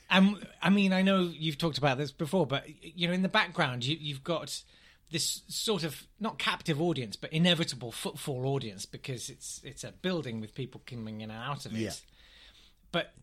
Um, 0.10 0.40
I 0.62 0.70
mean, 0.70 0.94
I 0.94 1.02
know 1.02 1.24
you've 1.34 1.58
talked 1.58 1.78
about 1.78 1.98
this 1.98 2.12
before, 2.12 2.48
but 2.48 2.64
you 2.82 3.08
know, 3.08 3.14
in 3.14 3.22
the 3.24 3.30
background, 3.30 3.86
you, 3.86 3.98
you've 4.00 4.24
got 4.24 4.64
this 5.12 5.42
sort 5.48 5.84
of 5.84 6.04
not 6.20 6.38
captive 6.40 6.82
audience, 6.82 7.16
but 7.16 7.32
inevitable 7.34 7.92
footfall 7.92 8.46
audience 8.48 8.86
because 8.86 9.30
it's 9.30 9.62
it's 9.64 9.84
a 9.84 9.92
building 9.92 10.40
with 10.42 10.54
people 10.56 10.82
coming 10.86 11.22
in 11.22 11.30
and 11.30 11.40
out 11.44 11.66
of 11.66 11.74
it. 11.74 11.80
Yeah. 11.80 11.92
But 12.92 13.14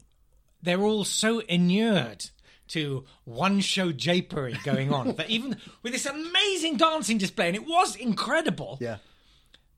they're 0.64 0.82
all 0.82 1.04
so 1.04 1.40
inured 1.40 2.30
to 2.68 3.04
one 3.24 3.60
show 3.60 3.92
japery 3.92 4.62
going 4.70 4.92
on 4.92 5.14
that 5.16 5.28
even 5.30 5.56
with 5.82 5.92
this 5.92 6.06
amazing 6.06 6.76
dancing 6.76 7.18
display, 7.18 7.46
and 7.48 7.56
it 7.56 7.66
was 7.66 7.94
incredible. 7.96 8.78
Yeah. 8.80 8.96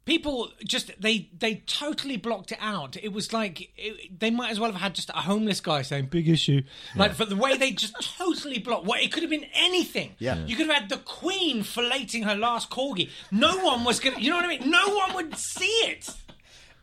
people 0.04 0.50
just 0.64 0.92
they 1.00 1.28
they 1.36 1.56
totally 1.66 2.16
blocked 2.16 2.52
it 2.52 2.58
out. 2.60 2.96
It 3.02 3.12
was 3.12 3.32
like 3.32 3.72
it, 3.76 4.18
they 4.20 4.30
might 4.30 4.50
as 4.50 4.60
well 4.60 4.70
have 4.70 4.80
had 4.80 4.94
just 4.94 5.10
a 5.10 5.20
homeless 5.20 5.60
guy 5.60 5.82
saying 5.82 6.06
big 6.06 6.28
issue. 6.28 6.62
Like 6.94 7.14
for 7.14 7.24
the 7.24 7.34
way 7.36 7.56
they 7.56 7.72
just 7.72 7.94
totally 8.18 8.60
blocked 8.60 8.86
what 8.86 9.02
it 9.02 9.10
could 9.12 9.24
have 9.24 9.30
been 9.30 9.46
anything. 9.54 10.14
Yeah. 10.20 10.46
you 10.46 10.54
could 10.54 10.68
have 10.68 10.76
had 10.82 10.88
the 10.88 10.98
queen 10.98 11.64
filleting 11.64 12.24
her 12.24 12.36
last 12.36 12.70
corgi. 12.70 13.10
No 13.32 13.58
one 13.58 13.82
was 13.82 13.98
gonna 13.98 14.20
you 14.20 14.30
know 14.30 14.36
what 14.36 14.44
i 14.44 14.48
mean? 14.48 14.70
No 14.70 14.94
one 14.94 15.14
would 15.16 15.36
see 15.36 15.66
it. 15.90 16.08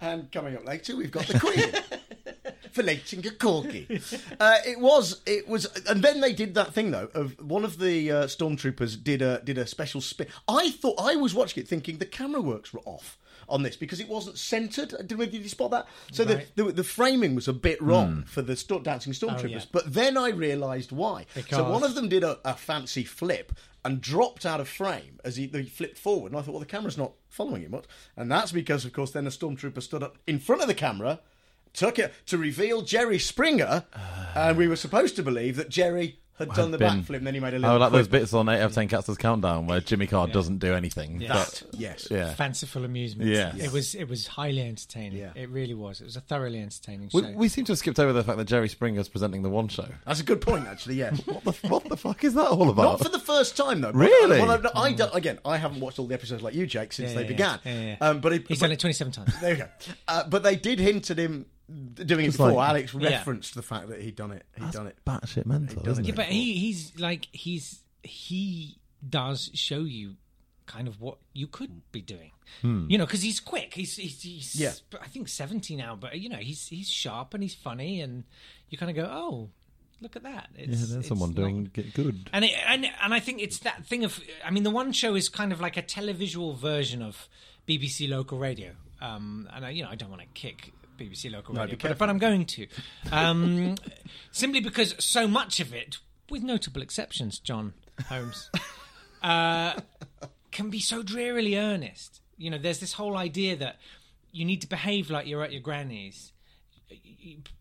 And 0.02 0.30
coming 0.34 0.58
up 0.58 0.66
later, 0.66 0.98
we've 0.98 1.10
got 1.12 1.26
the 1.28 1.40
Queen. 1.40 1.72
for 2.74 2.84
lighting 2.84 3.26
a 3.26 3.32
corky. 3.32 3.88
uh, 4.40 4.58
it 4.66 4.80
was, 4.80 5.22
it 5.26 5.48
was, 5.48 5.66
and 5.88 6.02
then 6.04 6.22
they 6.22 6.34
did 6.34 6.54
that 6.56 6.74
thing 6.74 6.92
though. 6.92 7.10
Of 7.14 7.40
one 7.42 7.64
of 7.64 7.80
the 7.80 8.12
uh, 8.12 8.24
stormtroopers 8.26 9.02
did 9.04 9.22
a 9.22 9.42
did 9.44 9.58
a 9.58 9.66
special 9.68 10.02
spin. 10.02 10.28
I 10.48 10.72
thought 10.72 10.96
I 11.00 11.16
was 11.16 11.34
watching 11.34 11.64
it 11.64 11.68
thinking 11.68 11.98
the 11.98 12.06
camera 12.06 12.42
works 12.42 12.74
were 12.74 12.82
off 12.86 13.18
on 13.50 13.62
this 13.62 13.76
because 13.76 14.00
it 14.00 14.08
wasn't 14.08 14.38
centered. 14.38 14.90
Did, 15.06 15.18
did 15.18 15.34
you 15.34 15.50
spot 15.50 15.72
that? 15.72 15.88
So 16.12 16.24
Right. 16.24 16.48
the, 16.56 16.64
the 16.64 16.72
the 16.72 16.84
framing 16.84 17.36
was 17.36 17.48
a 17.48 17.54
bit 17.54 17.82
wrong 17.82 18.24
for 18.26 18.42
the 18.42 18.56
sto- 18.56 18.80
dancing 18.80 19.14
stormtroopers. 19.14 19.50
yeah. 19.50 19.60
But 19.72 19.94
then 19.94 20.18
I 20.18 20.30
realised 20.30 20.92
why. 20.92 21.26
So 21.50 21.70
one 21.70 21.84
of 21.84 21.96
them 21.96 22.08
did 22.10 22.24
a, 22.24 22.40
a 22.46 22.54
fancy 22.56 23.04
flip 23.04 23.52
and 23.86 24.00
dropped 24.00 24.46
out 24.46 24.62
of 24.62 24.70
frame 24.70 25.20
as 25.26 25.36
he, 25.36 25.48
he 25.48 25.64
flipped 25.64 25.98
forward. 25.98 26.32
And 26.32 26.40
I 26.40 26.42
thought, 26.42 26.52
well, 26.54 26.62
the 26.62 26.66
camera's 26.66 26.98
not 26.98 27.12
following 27.28 27.64
him 27.64 27.72
much. 27.72 27.84
And 28.16 28.32
that's 28.32 28.54
because, 28.54 28.86
of 28.86 28.94
course, 28.94 29.12
then 29.12 29.28
a 29.28 29.30
stormtrooper 29.30 29.82
stood 29.84 30.02
up 30.02 30.18
in 30.26 30.40
front 30.40 30.62
of 30.62 30.70
the 30.70 30.74
camera, 30.74 31.20
took 31.74 32.00
it 32.00 32.14
to 32.28 32.38
reveal 32.38 32.82
Jerry 32.82 33.20
Springer. 33.20 33.84
and 34.36 34.58
we 34.58 34.68
were 34.68 34.76
supposed 34.76 35.16
to 35.18 35.24
believe 35.24 35.56
that 35.58 35.70
Jerry 35.70 36.20
had 36.40 36.50
done 36.50 36.72
the 36.72 36.80
been- 36.80 37.04
backflip 37.04 37.18
and 37.18 37.28
then 37.28 37.36
he 37.36 37.40
made 37.40 37.54
a 37.54 37.60
little 37.60 37.76
Oh, 37.76 37.78
like 37.78 37.92
those 37.92 38.08
quip. 38.08 38.22
bits 38.24 38.34
on 38.34 38.50
8 38.50 38.56
out 38.56 38.62
of 38.64 38.74
10 38.74 38.88
Cats 38.88 39.06
Does 39.06 39.18
Countdown 39.20 39.68
where 39.68 39.80
Jimmy 39.80 40.08
Carr 40.08 40.28
doesn't 40.28 40.58
do 40.58 40.74
anything. 40.74 41.22
Yeah. 41.22 41.34
But, 41.34 41.64
That, 41.72 41.80
yes. 41.80 42.08
yeah. 42.10 42.34
Fanciful 42.34 42.84
amusement. 42.86 43.30
Yes. 43.30 43.56
It 43.60 43.72
was 43.72 43.94
it 43.94 44.10
was 44.10 44.26
highly 44.26 44.62
entertaining. 44.62 45.20
Yeah. 45.20 45.30
It 45.36 45.50
really 45.50 45.76
was. 45.76 46.02
It 46.02 46.06
was 46.06 46.16
a 46.16 46.22
thoroughly 46.22 46.60
entertaining 46.60 47.12
We, 47.14 47.22
show. 47.22 47.32
we 47.34 47.50
seem 47.50 47.66
to 47.66 47.74
have 47.74 47.78
skipped 47.78 48.00
over 48.00 48.12
the 48.14 48.24
fact 48.24 48.40
that 48.40 48.46
Jerry 48.46 48.68
Springer's 48.68 49.08
presenting 49.10 49.44
the 49.44 49.50
one 49.52 49.68
show. 49.68 49.86
That's 50.08 50.22
a 50.22 50.24
good 50.24 50.42
point, 50.42 50.66
actually, 50.68 50.96
yes. 50.96 51.22
What 51.28 51.44
the, 51.44 51.52
what 51.68 51.88
the 51.88 51.98
fuck 51.98 52.24
is 52.24 52.34
that 52.34 52.48
all 52.48 52.68
about? 52.68 52.84
Not 52.84 53.04
for 53.04 53.10
the 53.10 53.20
first 53.20 53.56
time, 53.56 53.82
though. 53.82 53.92
But- 53.92 54.00
Really? 54.00 54.40
Well, 54.42 54.60
I, 54.76 54.82
I 54.88 54.94
don't- 54.94 55.14
again, 55.16 55.38
I 55.46 55.58
haven't 55.58 55.82
watched 55.82 56.00
all 56.00 56.08
the 56.08 56.16
episodes 56.16 56.42
like 56.42 56.56
you, 56.56 56.66
Jake, 56.66 56.94
since 56.94 57.12
Yeah, 57.12 57.16
they 57.18 57.22
yeah, 57.24 57.28
began. 57.28 57.60
yeah, 57.64 57.82
yeah. 57.82 57.98
Um, 58.02 58.22
but 58.22 58.34
it, 58.34 58.48
He's 58.48 58.58
but- 58.60 58.66
done 58.66 58.72
it 58.74 58.80
27 58.80 59.14
times. 59.14 59.34
There 59.40 59.52
you 59.52 59.58
go. 59.58 59.68
Uh, 60.08 60.24
but 60.28 60.42
they 60.42 60.56
did 60.56 60.80
hint 60.80 61.12
at 61.12 61.20
him 61.20 61.46
doing 61.70 62.22
it 62.26 62.26
Just 62.28 62.38
before. 62.38 62.52
like- 62.54 62.70
Alex 62.70 62.94
Yeah. 62.94 63.10
referenced 63.10 63.56
the 63.56 63.62
fact 63.62 63.90
that 63.90 64.02
he'd 64.02 64.16
done 64.16 64.32
it. 64.32 64.46
He'd 64.58 64.72
done 64.72 64.88
it. 64.88 64.98
batshit 65.06 65.46
mental, 65.46 65.82
does 65.84 65.94
isn't 66.00 66.06
it. 66.06 66.10
it? 66.10 66.12
Yeah, 66.12 66.16
but 66.16 66.26
he 66.28 66.54
he's 66.56 66.98
like 67.00 67.28
he's 67.32 67.82
he 68.04 68.78
does 69.08 69.50
show 69.54 69.80
you 69.80 70.16
kind 70.66 70.88
of 70.88 71.00
what 71.02 71.18
you 71.34 71.48
could 71.48 71.82
be 71.92 72.02
doing. 72.02 72.32
You 72.62 72.98
know, 73.00 73.06
because 73.06 73.24
he's 73.24 73.40
quick. 73.40 73.74
He's 73.74 73.96
he's, 73.96 74.22
he's 74.22 74.56
Yeah. 74.56 74.74
I 75.02 75.08
think 75.08 75.28
seventy 75.28 75.76
now, 75.76 75.96
but 75.96 76.20
you 76.20 76.30
know 76.30 76.38
he's 76.38 76.68
he's 76.68 76.90
sharp 76.90 77.34
and 77.34 77.42
he's 77.42 77.56
funny, 77.56 78.00
and 78.02 78.26
you 78.70 78.78
kind 78.78 78.90
of 78.92 78.96
go, 78.96 79.10
oh, 79.12 79.50
look 80.02 80.16
at 80.16 80.22
that. 80.24 80.50
It's, 80.56 80.68
Yeah, 80.68 80.76
there's 80.78 80.92
it's 80.92 81.08
someone 81.08 81.30
not- 81.30 81.36
doing 81.36 81.72
it 81.74 81.94
good. 81.96 82.30
And, 82.32 82.46
it, 82.46 82.52
and 82.68 82.86
and 83.02 83.14
I 83.14 83.20
think 83.20 83.42
it's 83.42 83.60
that 83.60 83.86
thing 83.86 84.04
of 84.04 84.20
I 84.46 84.52
mean 84.52 84.64
the 84.64 84.70
one 84.70 84.92
show 84.92 85.16
is 85.16 85.30
kind 85.30 85.52
of 85.52 85.62
like 85.62 85.78
a 85.78 85.82
televisual 85.82 86.56
version 86.56 87.02
of 87.02 87.28
BBC 87.68 88.08
local 88.08 88.38
radio. 88.38 88.74
Um, 89.02 89.50
and 89.54 89.66
I, 89.66 89.72
you 89.72 89.82
know 89.84 89.90
I 89.90 89.96
don't 89.96 90.10
want 90.12 90.22
to 90.22 90.28
kick 90.36 90.74
BBC 90.98 91.32
local 91.32 91.56
radio, 91.56 91.76
be 91.76 91.88
but, 91.88 91.98
but 91.98 92.10
I'm 92.10 92.18
going 92.18 92.46
to, 92.46 92.68
um, 93.12 93.76
simply 94.32 94.60
because 94.60 94.96
so 95.04 95.28
much 95.28 95.60
of 95.60 95.74
it, 95.74 95.98
with 96.30 96.44
notable 96.44 96.82
exceptions, 96.82 97.40
John 97.40 97.74
Holmes, 98.08 98.50
uh, 99.22 99.74
can 100.52 100.70
be 100.70 100.80
so 100.80 101.04
drearily 101.04 101.58
earnest. 101.58 102.22
You 102.38 102.50
know, 102.52 102.58
there's 102.58 102.80
this 102.80 102.94
whole 102.94 103.18
idea 103.18 103.56
that 103.58 103.78
you 104.32 104.46
need 104.46 104.62
to 104.62 104.68
behave 104.68 105.10
like 105.10 105.28
you're 105.28 105.44
at 105.44 105.52
your 105.52 105.62
granny's 105.62 106.34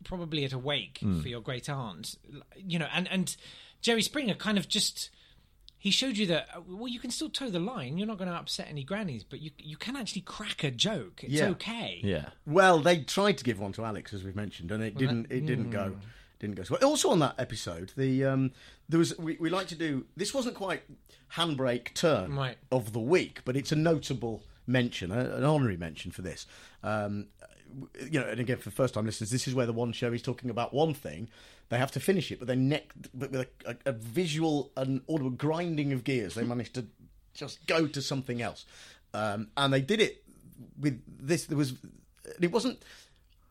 probably 0.04 0.44
at 0.44 0.52
a 0.52 0.58
wake 0.58 0.98
for 1.22 1.28
your 1.28 1.40
great 1.40 1.68
aunt 1.70 2.16
you 2.56 2.78
know 2.78 2.88
and 2.92 3.08
and 3.10 3.36
jerry 3.80 4.02
springer 4.02 4.34
kind 4.34 4.58
of 4.58 4.68
just 4.68 5.10
he 5.84 5.90
showed 5.90 6.16
you 6.16 6.26
that 6.28 6.46
uh, 6.54 6.60
well 6.68 6.86
you 6.88 7.00
can 7.00 7.10
still 7.10 7.28
toe 7.28 7.50
the 7.50 7.58
line 7.74 7.98
you're 7.98 8.06
not 8.06 8.16
going 8.18 8.30
to 8.30 8.36
upset 8.36 8.66
any 8.68 8.84
grannies 8.84 9.24
but 9.24 9.40
you 9.40 9.50
you 9.58 9.76
can 9.76 9.96
actually 9.96 10.22
crack 10.22 10.62
a 10.62 10.70
joke 10.70 11.16
it's 11.24 11.32
Yeah. 11.34 11.48
okay 11.54 12.00
Yeah. 12.02 12.26
Well, 12.46 12.78
they 12.78 12.96
tried 13.16 13.36
to 13.38 13.44
give 13.44 13.58
one 13.58 13.72
to 13.72 13.84
Alex, 13.84 14.12
as 14.14 14.22
we've 14.24 14.36
mentioned, 14.44 14.70
and 14.70 14.82
it 14.82 14.96
didn't. 14.96 15.26
It 15.30 15.44
didn't 15.46 15.70
go. 15.70 15.96
Didn't 16.38 16.56
go. 16.56 16.62
So 16.64 16.76
well. 16.80 16.90
Also 16.90 17.10
on 17.10 17.18
that 17.20 17.34
episode, 17.38 17.92
the 17.96 18.24
um, 18.24 18.50
there 18.88 18.98
was 18.98 19.16
we, 19.18 19.36
we 19.40 19.48
like 19.50 19.68
to 19.68 19.74
do. 19.76 20.06
This 20.16 20.32
wasn't 20.34 20.54
quite 20.56 20.82
handbrake 21.36 21.94
turn 21.94 22.34
Right. 22.36 22.56
of 22.70 22.92
the 22.92 23.00
week, 23.00 23.40
but 23.44 23.56
it's 23.56 23.72
a 23.72 23.76
notable 23.76 24.42
mention, 24.66 25.10
a, 25.10 25.18
an 25.36 25.44
honorary 25.44 25.76
mention 25.76 26.10
for 26.10 26.22
this. 26.22 26.46
Um, 26.82 27.28
you 28.10 28.20
know, 28.20 28.26
and 28.28 28.38
again 28.40 28.58
for 28.58 28.70
first 28.70 28.94
time 28.94 29.06
listeners, 29.06 29.30
this 29.30 29.48
is 29.48 29.54
where 29.54 29.66
the 29.66 29.72
one 29.72 29.92
show 29.92 30.12
is 30.12 30.20
talking 30.22 30.50
about 30.50 30.74
one 30.74 30.94
thing. 30.94 31.28
They 31.72 31.78
have 31.78 31.92
to 31.92 32.00
finish 32.00 32.30
it, 32.30 32.38
but 32.38 32.48
they 32.48 32.54
neck 32.54 32.92
but 33.14 33.30
with 33.30 33.40
a, 33.40 33.46
a, 33.64 33.76
a 33.86 33.92
visual 33.92 34.70
and 34.76 35.00
audible 35.08 35.30
grinding 35.30 35.94
of 35.94 36.04
gears. 36.04 36.34
They 36.34 36.44
managed 36.44 36.74
to 36.74 36.84
just 37.32 37.66
go 37.66 37.86
to 37.86 38.02
something 38.02 38.42
else, 38.42 38.66
um, 39.14 39.48
and 39.56 39.72
they 39.72 39.80
did 39.80 39.98
it 39.98 40.22
with 40.78 41.00
this. 41.06 41.46
There 41.46 41.56
was 41.56 41.72
it 42.42 42.52
wasn't. 42.52 42.84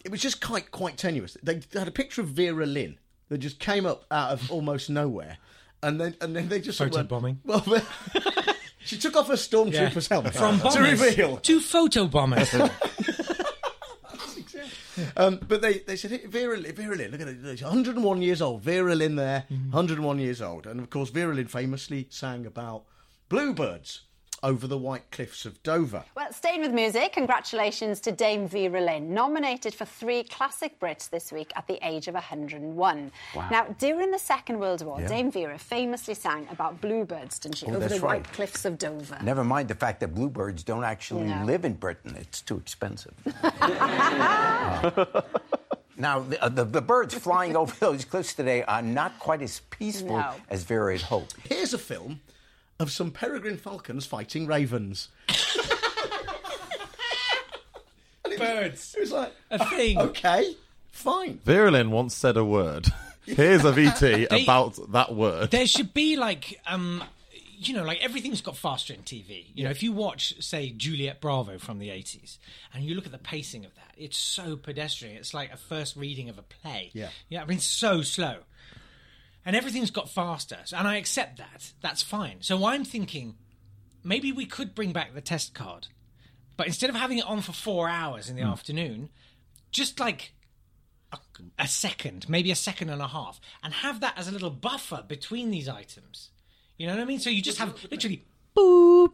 It 0.05 0.11
was 0.11 0.21
just 0.21 0.39
quite 0.39 0.69
quite 0.69 0.97
tenuous. 0.97 1.35
They 1.41 1.61
had 1.73 1.87
a 1.87 1.91
picture 1.91 2.21
of 2.21 2.27
Vera 2.27 2.67
Lynn 2.67 2.99
that 3.29 3.39
just 3.39 3.57
came 3.57 3.87
up 3.87 4.05
out 4.11 4.33
of 4.33 4.51
almost 4.51 4.91
nowhere, 4.91 5.39
and 5.81 5.99
then 5.99 6.15
and 6.21 6.35
then 6.35 6.47
they 6.47 6.61
just 6.61 6.77
Photo 6.77 7.01
bombing. 7.01 7.39
Well, 7.43 7.65
she 8.85 8.99
took 8.99 9.15
off 9.15 9.29
her 9.29 9.33
stormtrooper's 9.33 10.07
helmet 10.07 10.35
from 10.35 10.59
to 10.59 10.79
reveal. 10.79 11.37
to 11.37 11.59
photo 11.59 12.05
bombers 12.05 12.53
Um, 15.17 15.39
but 15.47 15.61
they, 15.61 15.79
they 15.79 15.95
said, 15.95 16.11
hey, 16.11 16.25
Vera, 16.25 16.57
Lynn- 16.57 16.75
Vera 16.75 16.95
Lynn, 16.95 17.11
look 17.11 17.21
at 17.21 17.27
it, 17.27 17.37
she's 17.51 17.63
101 17.63 18.21
years 18.21 18.41
old. 18.41 18.61
Vera 18.61 18.95
Lynn 18.95 19.15
there, 19.15 19.45
101 19.49 20.19
years 20.19 20.41
old. 20.41 20.65
And 20.67 20.79
of 20.79 20.89
course, 20.89 21.09
Vera 21.09 21.33
Lynn 21.33 21.47
famously 21.47 22.07
sang 22.09 22.45
about 22.45 22.83
bluebirds 23.29 24.01
over 24.43 24.65
the 24.67 24.77
white 24.77 25.09
cliffs 25.11 25.45
of 25.45 25.61
Dover. 25.63 26.03
Well, 26.15 26.31
staying 26.33 26.61
with 26.61 26.71
music, 26.73 27.13
congratulations 27.13 27.99
to 28.01 28.11
Dame 28.11 28.47
Vera 28.47 28.81
Lynn, 28.81 29.13
nominated 29.13 29.73
for 29.73 29.85
three 29.85 30.23
classic 30.23 30.79
Brits 30.79 31.09
this 31.09 31.31
week 31.31 31.51
at 31.55 31.67
the 31.67 31.77
age 31.87 32.07
of 32.07 32.15
101. 32.15 33.11
Now, 33.51 33.65
during 33.77 34.09
the 34.11 34.17
Second 34.19 34.59
World 34.59 34.83
War, 34.83 34.99
Dame 35.01 35.31
Vera 35.31 35.57
famously 35.59 36.15
sang 36.15 36.47
about 36.51 36.81
bluebirds, 36.81 37.37
didn't 37.39 37.57
she, 37.57 37.67
Oh, 37.67 37.69
over 37.75 37.79
the 37.81 37.89
that's 37.89 38.01
white 38.01 38.23
cliffs 38.33 38.65
of 38.65 38.77
Dover. 38.77 39.19
Never 39.21 39.43
mind 39.43 39.67
the 39.67 39.75
fact 39.75 39.99
that 39.99 40.15
bluebirds 40.15 40.63
don't 40.63 40.83
actually 40.83 41.25
No. 41.25 41.43
live 41.45 41.63
in 41.63 41.73
Britain. 41.73 42.15
It's 42.19 42.41
too 42.41 42.57
expensive. 42.57 43.13
Now, 45.97 46.21
the, 46.21 46.41
uh, 46.43 46.49
the, 46.49 46.63
the 46.63 46.81
birds 46.81 47.13
flying 47.13 47.55
over 47.55 47.75
those 47.79 48.05
cliffs 48.05 48.33
today 48.33 48.63
are 48.63 48.81
not 48.81 49.19
quite 49.19 49.43
as 49.43 49.59
peaceful 49.69 50.17
No. 50.17 50.33
as 50.49 50.63
Vera 50.63 50.93
had 50.93 51.03
hoped. 51.03 51.35
Here's 51.47 51.75
a 51.75 51.77
film 51.77 52.21
of 52.81 52.91
some 52.91 53.11
peregrine 53.11 53.57
falcons 53.57 54.05
fighting 54.05 54.47
ravens. 54.47 55.09
birds 58.37 58.95
It 58.95 59.01
was 59.01 59.11
like, 59.11 59.33
a 59.51 59.65
thing 59.69 59.99
okay, 59.99 60.55
fine. 60.91 61.39
Vera 61.45 61.83
once 61.87 62.15
said 62.15 62.37
a 62.37 62.45
word. 62.45 62.87
Here's 63.25 63.63
a 63.65 63.71
VT 63.71 64.27
about 64.43 64.79
that 64.93 65.13
word. 65.13 65.51
there 65.51 65.67
should 65.67 65.93
be 65.93 66.15
like 66.15 66.59
um 66.65 67.03
you 67.57 67.75
know 67.75 67.83
like 67.83 68.01
everything's 68.03 68.41
got 68.41 68.57
faster 68.57 68.91
in 68.91 69.01
tv 69.01 69.45
you 69.53 69.63
know 69.63 69.69
if 69.69 69.83
you 69.83 69.91
watch 69.91 70.33
say 70.41 70.71
juliet 70.71 71.21
bravo 71.21 71.59
from 71.59 71.77
the 71.77 71.89
80s 71.89 72.39
and 72.73 72.83
you 72.83 72.95
look 72.95 73.05
at 73.05 73.11
the 73.11 73.19
pacing 73.19 73.65
of 73.65 73.75
that 73.75 73.93
it's 73.95 74.17
so 74.17 74.55
pedestrian 74.55 75.15
it's 75.15 75.31
like 75.35 75.53
a 75.53 75.57
first 75.57 75.95
reading 75.95 76.27
of 76.27 76.39
a 76.39 76.41
play 76.41 76.89
Yeah. 76.93 77.09
yeah 77.29 77.43
i 77.43 77.45
mean 77.45 77.59
so 77.59 78.01
slow 78.01 78.37
and 79.45 79.55
everything's 79.55 79.91
got 79.91 80.09
faster 80.09 80.57
and 80.75 80.87
i 80.87 80.95
accept 80.95 81.37
that 81.37 81.73
that's 81.81 82.01
fine 82.01 82.37
so 82.41 82.65
i'm 82.65 82.83
thinking 82.83 83.35
maybe 84.03 84.31
we 84.31 84.45
could 84.45 84.73
bring 84.75 84.91
back 84.91 85.13
the 85.13 85.21
test 85.21 85.53
card 85.53 85.87
but 86.57 86.67
instead 86.67 86.89
of 86.89 86.95
having 86.95 87.17
it 87.17 87.25
on 87.25 87.41
for 87.41 87.53
four 87.53 87.89
hours 87.89 88.29
in 88.29 88.35
the 88.35 88.41
hmm. 88.41 88.49
afternoon 88.49 89.09
just 89.71 89.99
like 89.99 90.33
a, 91.11 91.17
a 91.59 91.67
second, 91.67 92.27
maybe 92.29 92.51
a 92.51 92.55
second 92.55 92.89
and 92.89 93.01
a 93.01 93.07
half, 93.07 93.39
and 93.63 93.73
have 93.73 93.99
that 94.01 94.17
as 94.17 94.27
a 94.27 94.31
little 94.31 94.49
buffer 94.49 95.03
between 95.07 95.51
these 95.51 95.67
items. 95.67 96.29
You 96.77 96.87
know 96.87 96.93
what 96.93 97.01
I 97.01 97.05
mean? 97.05 97.19
So 97.19 97.29
you 97.29 97.41
just 97.41 97.57
have 97.59 97.75
literally 97.89 98.25
boop, 98.55 99.13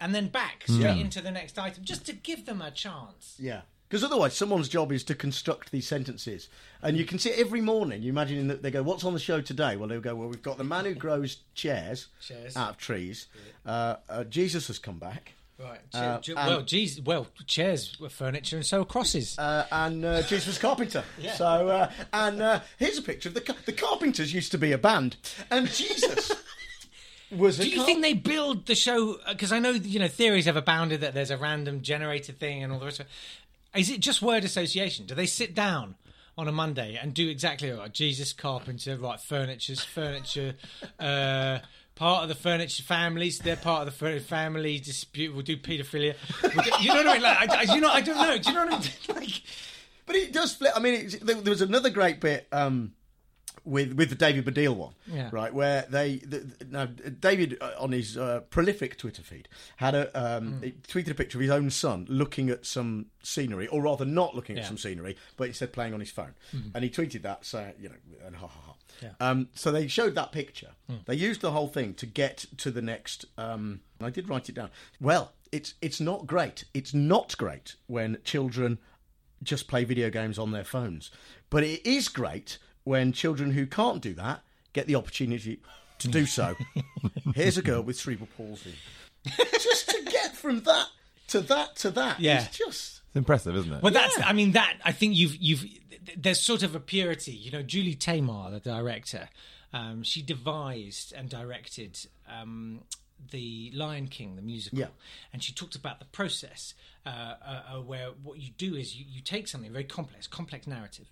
and 0.00 0.14
then 0.14 0.28
back 0.28 0.64
straight 0.66 1.00
into 1.00 1.20
the 1.20 1.30
next 1.30 1.58
item, 1.58 1.84
just 1.84 2.06
to 2.06 2.12
give 2.12 2.46
them 2.46 2.60
a 2.62 2.70
chance. 2.70 3.36
Yeah. 3.38 3.62
Because 3.92 4.04
otherwise, 4.04 4.32
someone's 4.34 4.70
job 4.70 4.90
is 4.90 5.04
to 5.04 5.14
construct 5.14 5.70
these 5.70 5.86
sentences. 5.86 6.48
And 6.80 6.96
you 6.96 7.04
can 7.04 7.18
see 7.18 7.28
every 7.32 7.60
morning. 7.60 8.02
You 8.02 8.08
imagine 8.08 8.48
that 8.48 8.62
they 8.62 8.70
go, 8.70 8.82
What's 8.82 9.04
on 9.04 9.12
the 9.12 9.18
show 9.20 9.42
today? 9.42 9.76
Well, 9.76 9.86
they'll 9.86 10.00
go, 10.00 10.14
Well, 10.14 10.28
we've 10.28 10.40
got 10.40 10.56
the 10.56 10.64
man 10.64 10.86
who 10.86 10.94
grows 10.94 11.36
chairs, 11.54 12.06
Chairs. 12.26 12.56
out 12.56 12.70
of 12.70 12.76
trees. 12.78 13.26
Uh, 13.66 13.96
uh, 14.08 14.24
Jesus 14.24 14.68
has 14.68 14.78
come 14.78 14.98
back. 14.98 15.34
Right. 15.60 15.78
Uh, 15.92 16.20
well, 16.34 16.62
geez, 16.62 17.02
well, 17.02 17.26
chairs 17.46 17.94
were 18.00 18.08
furniture, 18.08 18.56
and 18.56 18.64
so 18.64 18.78
were 18.78 18.86
crosses. 18.86 19.38
Uh, 19.38 19.66
and 19.70 20.02
uh, 20.06 20.22
Jesus 20.22 20.46
was 20.46 20.58
carpenter. 20.58 21.04
So, 21.36 21.68
uh, 21.68 21.90
and 22.14 22.40
uh, 22.40 22.60
here's 22.78 22.96
a 22.96 23.02
picture 23.02 23.28
of 23.28 23.34
the 23.34 23.42
car- 23.42 23.56
the 23.66 23.72
Carpenters 23.74 24.32
used 24.32 24.52
to 24.52 24.58
be 24.58 24.72
a 24.72 24.78
band, 24.78 25.16
and 25.50 25.68
Jesus 25.68 26.32
was. 27.30 27.60
a 27.60 27.64
Do 27.64 27.68
you 27.68 27.76
car- 27.76 27.84
think 27.84 28.00
they 28.00 28.14
build 28.14 28.64
the 28.64 28.74
show? 28.74 29.18
Because 29.28 29.52
I 29.52 29.58
know 29.58 29.70
you 29.72 29.98
know 29.98 30.08
theories 30.08 30.46
have 30.46 30.56
abounded 30.56 31.02
that 31.02 31.12
there's 31.12 31.30
a 31.30 31.36
random 31.36 31.82
generator 31.82 32.32
thing 32.32 32.62
and 32.62 32.72
all 32.72 32.78
the 32.78 32.86
rest. 32.86 33.00
of 33.00 33.06
it. 33.06 33.12
Is 33.76 33.90
it 33.90 34.00
just 34.00 34.20
word 34.22 34.44
association? 34.44 35.06
Do 35.06 35.14
they 35.14 35.26
sit 35.26 35.54
down 35.54 35.94
on 36.36 36.48
a 36.48 36.52
Monday 36.52 36.98
and 37.00 37.14
do 37.14 37.28
exactly 37.28 37.70
right? 37.70 37.92
Jesus 37.92 38.32
Carpenter, 38.32 38.96
right? 38.96 39.20
Furniture's 39.20 39.82
furniture. 39.84 40.54
Uh, 40.98 41.58
Part 41.94 42.22
of 42.22 42.30
the 42.30 42.34
furniture 42.34 42.82
families, 42.82 43.38
they're 43.38 43.54
part 43.54 43.80
of 43.86 43.86
the 43.86 43.92
furniture 43.98 44.24
family 44.24 44.78
dispute. 44.78 45.34
We'll 45.34 45.42
do 45.42 45.58
paedophilia. 45.58 46.14
We'll 46.42 46.64
do- 46.64 46.70
you 46.82 46.88
know 46.88 46.94
what 47.04 47.06
I 47.06 47.12
mean? 47.12 47.22
Like, 47.22 47.50
I, 47.50 47.60
I- 47.70 47.74
you 47.74 47.80
know, 47.82 47.90
I 47.90 48.00
don't 48.00 48.16
know. 48.16 48.38
Do 48.38 48.48
you 48.48 48.54
know 48.56 48.64
what 48.64 48.74
I 48.74 48.78
mean? 48.78 48.90
Like, 49.22 49.42
But 50.06 50.16
it 50.16 50.32
does 50.32 50.54
flip. 50.54 50.72
I 50.74 50.80
mean, 50.80 51.10
there, 51.22 51.34
there 51.36 51.50
was 51.50 51.60
another 51.60 51.90
great 51.90 52.18
bit 52.18 52.48
um, 52.50 52.92
with 53.64 53.92
with 53.92 54.08
the 54.08 54.14
David 54.16 54.44
Baddiel 54.44 54.74
one, 54.76 54.94
Yeah. 55.06 55.28
right? 55.32 55.52
Where 55.54 55.86
they 55.88 56.16
the, 56.16 56.50
now 56.68 56.86
David 56.86 57.58
uh, 57.60 57.72
on 57.78 57.92
his 57.92 58.16
uh, 58.16 58.40
prolific 58.50 58.98
Twitter 58.98 59.22
feed 59.22 59.48
had 59.76 59.94
a 59.94 60.06
um, 60.18 60.60
Mm. 60.62 60.72
tweeted 60.88 61.10
a 61.10 61.14
picture 61.14 61.38
of 61.38 61.42
his 61.42 61.50
own 61.50 61.70
son 61.70 62.06
looking 62.08 62.50
at 62.50 62.66
some 62.66 63.06
scenery, 63.22 63.66
or 63.68 63.82
rather 63.82 64.04
not 64.04 64.34
looking 64.34 64.58
at 64.58 64.64
some 64.66 64.78
scenery, 64.78 65.16
but 65.36 65.46
instead 65.48 65.72
playing 65.72 65.94
on 65.94 66.00
his 66.00 66.10
phone, 66.10 66.34
and 66.74 66.82
he 66.84 66.90
tweeted 66.90 67.22
that 67.22 67.44
saying, 67.46 67.74
you 67.80 67.88
know, 67.88 67.94
and 68.26 68.36
ha 68.36 68.46
ha 68.46 68.60
ha. 68.66 68.74
Yeah. 69.02 69.10
Um, 69.20 69.48
so 69.54 69.70
they 69.72 69.86
showed 69.88 70.14
that 70.16 70.32
picture. 70.32 70.72
They 71.06 71.14
used 71.14 71.40
the 71.40 71.52
whole 71.52 71.68
thing 71.68 71.94
to 71.94 72.06
get 72.06 72.44
to 72.58 72.70
the 72.70 72.82
next. 72.82 73.24
Um, 73.38 73.80
I 74.00 74.10
did 74.10 74.28
write 74.28 74.48
it 74.48 74.54
down. 74.54 74.70
Well, 75.00 75.32
it's 75.50 75.74
it's 75.80 76.00
not 76.00 76.26
great. 76.26 76.64
It's 76.74 76.92
not 76.94 77.36
great 77.38 77.76
when 77.86 78.18
children 78.24 78.78
just 79.42 79.66
play 79.68 79.84
video 79.84 80.10
games 80.10 80.38
on 80.38 80.50
their 80.52 80.64
phones, 80.64 81.10
but 81.50 81.62
it 81.64 81.84
is 81.86 82.08
great 82.08 82.58
when 82.84 83.12
children 83.12 83.52
who 83.52 83.66
can't 83.66 84.00
do 84.02 84.14
that 84.14 84.42
get 84.72 84.86
the 84.86 84.94
opportunity 84.94 85.60
to 85.98 86.08
do 86.08 86.26
so. 86.26 86.54
Here's 87.34 87.58
a 87.58 87.62
girl 87.62 87.82
with 87.82 87.96
cerebral 87.96 88.28
palsy. 88.36 88.74
just 89.52 89.88
to 89.90 90.02
get 90.10 90.34
from 90.34 90.60
that 90.62 90.86
to 91.28 91.40
that 91.40 91.76
to 91.76 91.90
that. 91.90 92.20
Yeah. 92.20 92.44
it's 92.44 92.58
just. 92.58 93.00
It's 93.08 93.16
impressive, 93.16 93.54
isn't 93.56 93.72
it? 93.72 93.82
Well, 93.82 93.92
that's. 93.92 94.18
I 94.24 94.32
mean, 94.32 94.52
that. 94.52 94.78
I 94.84 94.92
think 94.92 95.16
you've. 95.16 95.36
You've. 95.36 95.64
There's 96.16 96.40
sort 96.40 96.62
of 96.62 96.74
a 96.74 96.80
purity. 96.80 97.32
You 97.32 97.50
know, 97.52 97.62
Julie 97.62 97.94
Taymor, 97.94 98.50
the 98.50 98.58
director, 98.60 99.28
um, 99.72 100.02
she 100.02 100.22
devised 100.22 101.12
and 101.12 101.28
directed 101.28 101.98
um, 102.28 102.80
the 103.30 103.70
Lion 103.74 104.08
King, 104.08 104.34
the 104.36 104.42
musical, 104.42 104.80
Yeah. 104.80 104.86
and 105.32 105.42
she 105.42 105.52
talked 105.52 105.76
about 105.76 106.00
the 106.00 106.06
process 106.06 106.74
uh, 107.06 107.08
uh, 107.08 107.62
uh, 107.74 107.80
where 107.80 108.08
what 108.22 108.38
you 108.40 108.50
do 108.58 108.74
is 108.74 108.96
you, 108.96 109.04
you 109.08 109.20
take 109.20 109.46
something 109.46 109.70
very 109.70 109.84
complex, 109.84 110.26
complex 110.26 110.66
narrative. 110.66 111.06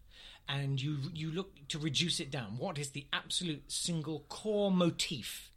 And 0.52 0.83
you 0.83 0.99
you 1.14 1.30
look 1.30 1.69
to 1.69 1.78
reduce 1.78 2.19
it 2.19 2.30
down. 2.30 2.59
What 2.59 2.76
is 2.76 2.90
the 2.90 3.07
absolute 3.12 3.71
single 3.71 4.25
core 4.28 4.73
motif 4.73 5.50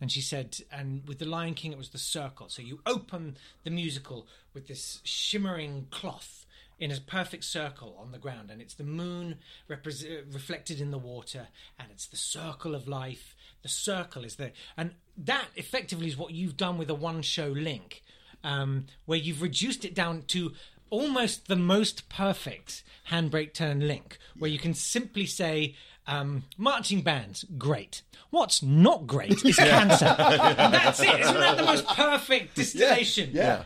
and 0.00 0.10
she 0.10 0.20
said, 0.20 0.58
and 0.70 1.06
with 1.06 1.18
The 1.18 1.24
Lion 1.24 1.54
King, 1.54 1.72
it 1.72 1.78
was 1.78 1.90
the 1.90 1.98
circle. 1.98 2.48
So 2.48 2.62
you 2.62 2.80
open 2.86 3.36
the 3.64 3.70
musical 3.70 4.26
with 4.54 4.68
this 4.68 5.00
shimmering 5.04 5.86
cloth 5.90 6.46
in 6.78 6.92
a 6.92 7.00
perfect 7.00 7.42
circle 7.42 7.96
on 7.98 8.12
the 8.12 8.18
ground, 8.18 8.50
and 8.50 8.60
it's 8.62 8.74
the 8.74 8.84
moon 8.84 9.36
repres- 9.68 10.32
reflected 10.32 10.80
in 10.80 10.92
the 10.92 10.98
water, 10.98 11.48
and 11.78 11.88
it's 11.90 12.06
the 12.06 12.16
circle 12.16 12.74
of 12.74 12.86
life. 12.86 13.34
The 13.62 13.68
circle 13.68 14.24
is 14.24 14.36
there, 14.36 14.52
and 14.76 14.92
that 15.16 15.46
effectively 15.56 16.06
is 16.06 16.16
what 16.16 16.32
you've 16.32 16.56
done 16.56 16.78
with 16.78 16.88
a 16.88 16.94
one-show 16.94 17.48
link, 17.48 18.04
um, 18.44 18.86
where 19.06 19.18
you've 19.18 19.42
reduced 19.42 19.84
it 19.84 19.94
down 19.94 20.22
to 20.28 20.52
almost 20.90 21.48
the 21.48 21.56
most 21.56 22.08
perfect 22.08 22.82
handbrake 23.10 23.52
turn 23.54 23.86
link, 23.86 24.18
where 24.38 24.50
you 24.50 24.58
can 24.58 24.74
simply 24.74 25.26
say. 25.26 25.74
Um, 26.10 26.44
marching 26.56 27.02
bands, 27.02 27.44
great. 27.58 28.00
What's 28.30 28.62
not 28.62 29.06
great 29.06 29.44
is 29.44 29.56
cancer. 29.58 30.06
And 30.18 30.72
that's 30.72 31.00
it. 31.00 31.20
Isn't 31.20 31.34
that 31.34 31.58
the 31.58 31.64
most 31.64 31.86
perfect 31.86 32.54
distillation? 32.54 33.28
Yeah. 33.34 33.64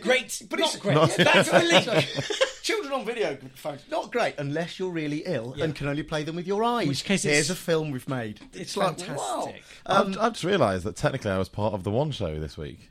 Great, 0.00 0.42
But 0.50 0.58
not 0.58 0.74
it's- 0.74 0.82
great. 0.82 0.94
Not- 0.94 1.16
That's 1.16 1.48
the 1.52 1.60
link. 1.62 2.04
Children 2.64 2.92
on 2.94 3.04
video 3.04 3.38
phones, 3.54 3.82
not 3.88 4.10
great 4.10 4.34
unless 4.38 4.80
you're 4.80 4.90
really 4.90 5.22
ill 5.26 5.54
and 5.60 5.76
can 5.76 5.86
only 5.86 6.02
play 6.02 6.24
them 6.24 6.34
with 6.34 6.48
your 6.48 6.64
eyes. 6.64 6.88
which 6.88 7.04
case 7.04 7.22
here's 7.22 7.50
a 7.50 7.54
film 7.54 7.92
we've 7.92 8.08
made. 8.08 8.40
It's 8.52 8.76
like, 8.76 8.98
fantastic. 8.98 9.16
wow. 9.16 9.52
I've, 9.86 10.18
I've 10.18 10.32
just 10.32 10.42
realised 10.42 10.82
that 10.86 10.96
technically 10.96 11.30
I 11.30 11.38
was 11.38 11.48
part 11.48 11.74
of 11.74 11.84
the 11.84 11.90
one 11.92 12.10
show 12.10 12.40
this 12.40 12.56
week. 12.58 12.90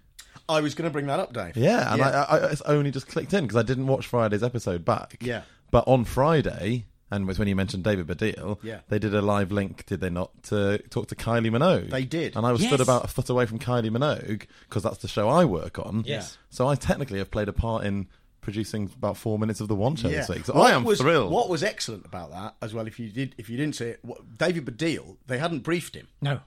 I 0.49 0.61
was 0.61 0.75
going 0.75 0.89
to 0.89 0.93
bring 0.93 1.07
that 1.07 1.19
up, 1.19 1.33
Dave. 1.33 1.55
Yeah, 1.57 1.93
and 1.93 2.01
I, 2.01 2.09
I, 2.23 2.37
it's 2.51 2.61
only 2.61 2.91
just 2.91 3.07
clicked 3.07 3.33
in 3.33 3.43
because 3.45 3.55
I 3.57 3.63
didn't 3.63 3.87
watch 3.87 4.07
Friday's 4.07 4.43
episode 4.43 4.83
back. 4.83 5.17
Yeah. 5.21 5.43
But 5.71 5.87
on 5.87 6.03
Friday, 6.05 6.85
and 7.09 7.23
it 7.23 7.27
was 7.27 7.39
when 7.39 7.47
you 7.47 7.55
mentioned 7.55 7.83
David 7.83 8.07
Baddiel, 8.07 8.57
Yeah. 8.63 8.79
they 8.89 8.99
did 8.99 9.13
a 9.15 9.21
live 9.21 9.51
link, 9.51 9.85
did 9.85 10.01
they 10.01 10.09
not, 10.09 10.31
to 10.43 10.79
talk 10.89 11.07
to 11.07 11.15
Kylie 11.15 11.49
Minogue? 11.49 11.89
They 11.89 12.03
did. 12.05 12.35
And 12.35 12.45
I 12.45 12.51
was 12.51 12.61
stood 12.65 12.81
about 12.81 13.05
a 13.05 13.07
foot 13.07 13.29
away 13.29 13.45
from 13.45 13.59
Kylie 13.59 13.89
Minogue 13.89 14.45
because 14.67 14.83
that's 14.83 14.97
the 14.97 15.07
show 15.07 15.29
I 15.29 15.45
work 15.45 15.79
on. 15.79 16.03
Yes. 16.05 16.37
So 16.49 16.67
I 16.67 16.75
technically 16.75 17.19
have 17.19 17.31
played 17.31 17.47
a 17.49 17.53
part 17.53 17.85
in 17.85 18.07
producing 18.41 18.91
about 18.97 19.15
four 19.15 19.39
minutes 19.39 19.61
of 19.61 19.69
the 19.69 19.75
one 19.75 19.95
show 19.95 20.09
Yeah. 20.09 20.17
this 20.17 20.29
week. 20.29 20.45
So 20.45 20.53
What 20.53 20.73
I 20.73 20.75
am 20.75 20.83
was, 20.83 20.99
thrilled. 20.99 21.31
What 21.31 21.49
was 21.49 21.63
excellent 21.63 22.05
about 22.05 22.31
that, 22.31 22.55
as 22.61 22.73
well, 22.73 22.87
if 22.87 22.99
you 22.99 23.09
did, 23.09 23.33
if 23.37 23.49
you 23.49 23.55
didn't 23.57 23.75
see 23.75 23.85
it, 23.85 23.99
what, 24.01 24.37
David 24.37 24.65
Baddiel, 24.65 25.15
they 25.27 25.37
hadn't 25.37 25.59
briefed 25.59 25.95
him 25.95 26.07
No. 26.21 26.41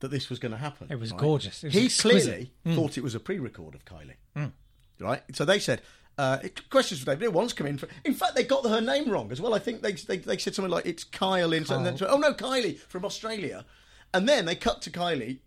That 0.00 0.10
this 0.10 0.28
was 0.28 0.38
going 0.38 0.52
to 0.52 0.58
happen. 0.58 0.88
It 0.90 0.98
was 0.98 1.12
right? 1.12 1.20
gorgeous. 1.20 1.62
It 1.62 1.68
was 1.68 1.74
he 1.74 1.84
exquisite. 1.86 2.50
clearly 2.64 2.76
thought 2.76 2.98
it 2.98 3.04
was 3.04 3.14
a 3.14 3.20
pre-record 3.20 3.74
of 3.74 3.84
Kylie, 3.84 4.52
right? 4.98 5.22
So 5.32 5.44
they 5.44 5.58
said. 5.58 5.82
Uh, 6.18 6.38
questions 6.68 7.00
for 7.00 7.06
David. 7.06 7.32
One's 7.32 7.54
come 7.54 7.66
in. 7.66 7.78
For, 7.78 7.88
in 8.04 8.12
fact, 8.12 8.34
they 8.34 8.44
got 8.44 8.66
her 8.66 8.82
name 8.82 9.08
wrong 9.08 9.32
as 9.32 9.40
well. 9.40 9.54
I 9.54 9.58
think 9.58 9.80
they 9.80 9.92
they, 9.92 10.18
they 10.18 10.36
said 10.36 10.54
something 10.54 10.70
like 10.70 10.84
it's 10.84 11.02
Kyle 11.02 11.50
in. 11.54 11.64
And 11.70 11.86
then, 11.86 11.96
oh 12.06 12.18
no, 12.18 12.34
Kylie 12.34 12.76
from 12.78 13.06
Australia. 13.06 13.64
And 14.12 14.28
then 14.28 14.44
they 14.44 14.54
cut 14.54 14.82
to 14.82 14.90
Kylie, 14.90 15.38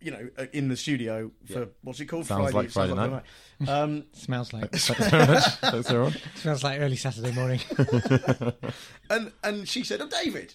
you 0.00 0.10
know, 0.10 0.30
uh, 0.38 0.46
in 0.54 0.68
the 0.68 0.76
studio 0.76 1.32
for 1.44 1.68
what's 1.82 2.00
it 2.00 2.06
called? 2.06 2.24
Sounds 2.26 2.54
like 2.54 2.70
Friday 2.70 2.94
Sounds 2.94 3.10
night. 3.10 3.10
Night. 3.10 3.68
Um, 3.68 4.04
Smells 4.12 4.52
like 4.52 4.72
Thanks 4.72 5.10
very 5.10 5.26
much. 5.34 5.44
Thanks, 5.56 6.40
smells 6.40 6.64
like 6.64 6.80
early 6.80 6.96
Saturday 6.96 7.32
morning. 7.32 7.60
and 9.10 9.32
and 9.44 9.68
she 9.68 9.84
said, 9.84 10.00
"Oh, 10.00 10.08
David, 10.08 10.54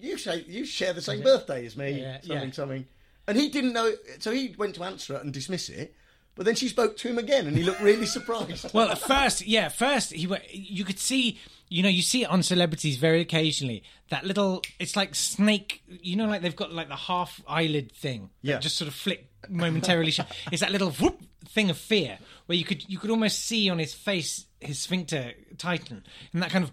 you 0.00 0.18
say 0.18 0.44
you 0.48 0.64
share 0.64 0.92
the 0.92 1.02
same 1.02 1.22
birthday 1.22 1.66
as 1.66 1.76
me, 1.76 2.00
Yeah, 2.00 2.20
something, 2.20 2.48
yeah. 2.48 2.52
something." 2.54 2.86
And 3.28 3.38
he 3.38 3.48
didn't 3.48 3.72
know, 3.74 3.92
so 4.18 4.32
he 4.32 4.54
went 4.58 4.74
to 4.76 4.84
answer 4.84 5.14
it 5.14 5.22
and 5.22 5.32
dismiss 5.32 5.68
it. 5.68 5.94
But 6.36 6.46
then 6.46 6.54
she 6.54 6.68
spoke 6.68 6.96
to 6.98 7.08
him 7.08 7.18
again, 7.18 7.46
and 7.46 7.56
he 7.56 7.62
looked 7.62 7.80
really 7.80 8.06
surprised. 8.18 8.72
well, 8.72 8.88
at 8.88 8.98
first, 8.98 9.46
yeah, 9.46 9.68
first 9.68 10.12
he 10.12 10.26
went. 10.26 10.44
You 10.52 10.84
could 10.84 10.98
see, 10.98 11.38
you 11.68 11.82
know, 11.82 11.88
you 11.88 12.02
see 12.02 12.22
it 12.22 12.30
on 12.30 12.42
celebrities 12.42 12.96
very 12.96 13.20
occasionally. 13.20 13.82
That 14.10 14.24
little, 14.24 14.62
it's 14.78 14.96
like 14.96 15.14
snake. 15.14 15.82
You 15.88 16.16
know, 16.16 16.26
like 16.26 16.40
they've 16.42 16.56
got 16.56 16.72
like 16.72 16.88
the 16.88 16.96
half 16.96 17.40
eyelid 17.46 17.92
thing. 17.92 18.30
that 18.42 18.48
Yeah. 18.48 18.58
just 18.58 18.76
sort 18.76 18.88
of 18.88 18.94
flick 18.94 19.28
momentarily. 19.48 20.12
it's 20.52 20.60
that 20.60 20.72
little 20.72 20.90
whoop 20.92 21.20
thing 21.48 21.68
of 21.68 21.76
fear 21.76 22.18
where 22.46 22.56
you 22.56 22.64
could 22.64 22.88
you 22.88 22.98
could 22.98 23.10
almost 23.10 23.40
see 23.44 23.68
on 23.68 23.78
his 23.78 23.92
face 23.92 24.46
his 24.60 24.78
sphincter 24.78 25.32
tighten, 25.58 26.04
and 26.32 26.42
that 26.42 26.50
kind 26.50 26.64
of. 26.64 26.72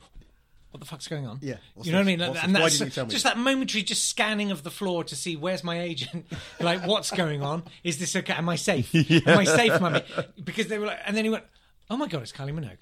What 0.71 0.81
the 0.81 0.85
fuck's 0.85 1.07
going 1.07 1.25
on? 1.25 1.39
Yeah. 1.41 1.55
What's 1.73 1.87
you 1.87 1.93
know 1.93 1.99
what 1.99 2.03
I 2.03 2.05
mean? 2.05 2.19
What's 2.19 2.43
and 2.43 2.55
this? 2.55 2.61
Why 2.61 2.69
didn't 2.69 2.85
you 2.87 2.91
tell 2.91 3.05
me? 3.05 3.11
just 3.11 3.23
that 3.23 3.37
momentary, 3.37 3.83
just 3.83 4.05
scanning 4.05 4.51
of 4.51 4.63
the 4.63 4.69
floor 4.69 5.03
to 5.05 5.15
see 5.15 5.35
where's 5.35 5.63
my 5.63 5.79
agent. 5.79 6.25
like, 6.59 6.85
what's 6.85 7.09
going 7.11 7.41
on? 7.41 7.63
Is 7.83 7.99
this 7.99 8.15
okay? 8.15 8.33
Am 8.33 8.49
I 8.49 8.57
safe? 8.57 8.93
Am 9.27 9.39
I 9.39 9.43
safe, 9.45 9.79
mummy? 9.79 10.01
Because 10.43 10.67
they 10.67 10.77
were 10.77 10.87
like, 10.87 10.99
and 11.05 11.15
then 11.15 11.23
he 11.23 11.29
went, 11.29 11.45
"Oh 11.89 11.97
my 11.97 12.07
god, 12.07 12.21
it's 12.21 12.31
Kylie 12.33 12.53
Minogue," 12.53 12.77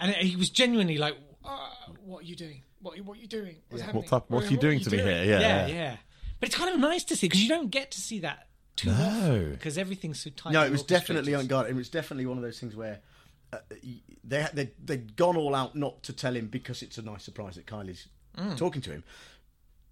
and 0.00 0.12
he 0.14 0.36
was 0.36 0.50
genuinely 0.50 0.98
like, 0.98 1.16
"Uh, 1.44 1.68
"What 2.04 2.22
are 2.22 2.26
you 2.26 2.36
doing? 2.36 2.62
What, 2.82 2.98
what 3.00 3.16
are 3.16 3.20
you 3.20 3.28
doing? 3.28 3.56
What's 3.70 3.82
happening? 3.82 4.02
What 4.02 4.10
type- 4.10 4.30
what 4.30 4.44
are 4.44 4.46
you 4.48 4.56
What 4.56 4.60
doing 4.60 4.80
to 4.80 4.90
me 4.90 4.98
here? 4.98 5.06
Yeah, 5.06 5.22
yeah, 5.24 5.38
yeah. 5.40 5.66
yeah. 5.68 5.96
But 6.40 6.48
it's 6.48 6.56
kind 6.56 6.74
of 6.74 6.80
nice 6.80 7.04
to 7.04 7.16
see 7.16 7.26
because 7.28 7.42
you 7.42 7.48
don't 7.48 7.70
get 7.70 7.92
to 7.92 8.00
see 8.00 8.18
that 8.18 8.48
too 8.76 8.90
No. 8.90 9.48
because 9.52 9.78
everything's 9.78 10.20
so 10.20 10.30
tight. 10.30 10.52
no, 10.52 10.64
it 10.64 10.70
was 10.72 10.82
definitely 10.82 11.32
unguarded. 11.32 11.70
It 11.70 11.76
was 11.76 11.88
definitely 11.88 12.26
one 12.26 12.36
of 12.36 12.42
those 12.42 12.58
things 12.60 12.76
where 12.76 13.00
they 14.24 14.46
they 14.52 14.70
they'd 14.84 15.16
gone 15.16 15.36
all 15.36 15.54
out 15.54 15.74
not 15.76 16.02
to 16.04 16.12
tell 16.12 16.34
him 16.34 16.46
because 16.48 16.82
it's 16.82 16.98
a 16.98 17.02
nice 17.02 17.22
surprise 17.24 17.54
that 17.56 17.66
Kylie's 17.66 18.08
Mm. 18.38 18.56
talking 18.56 18.82
to 18.82 18.90
him. 18.90 19.04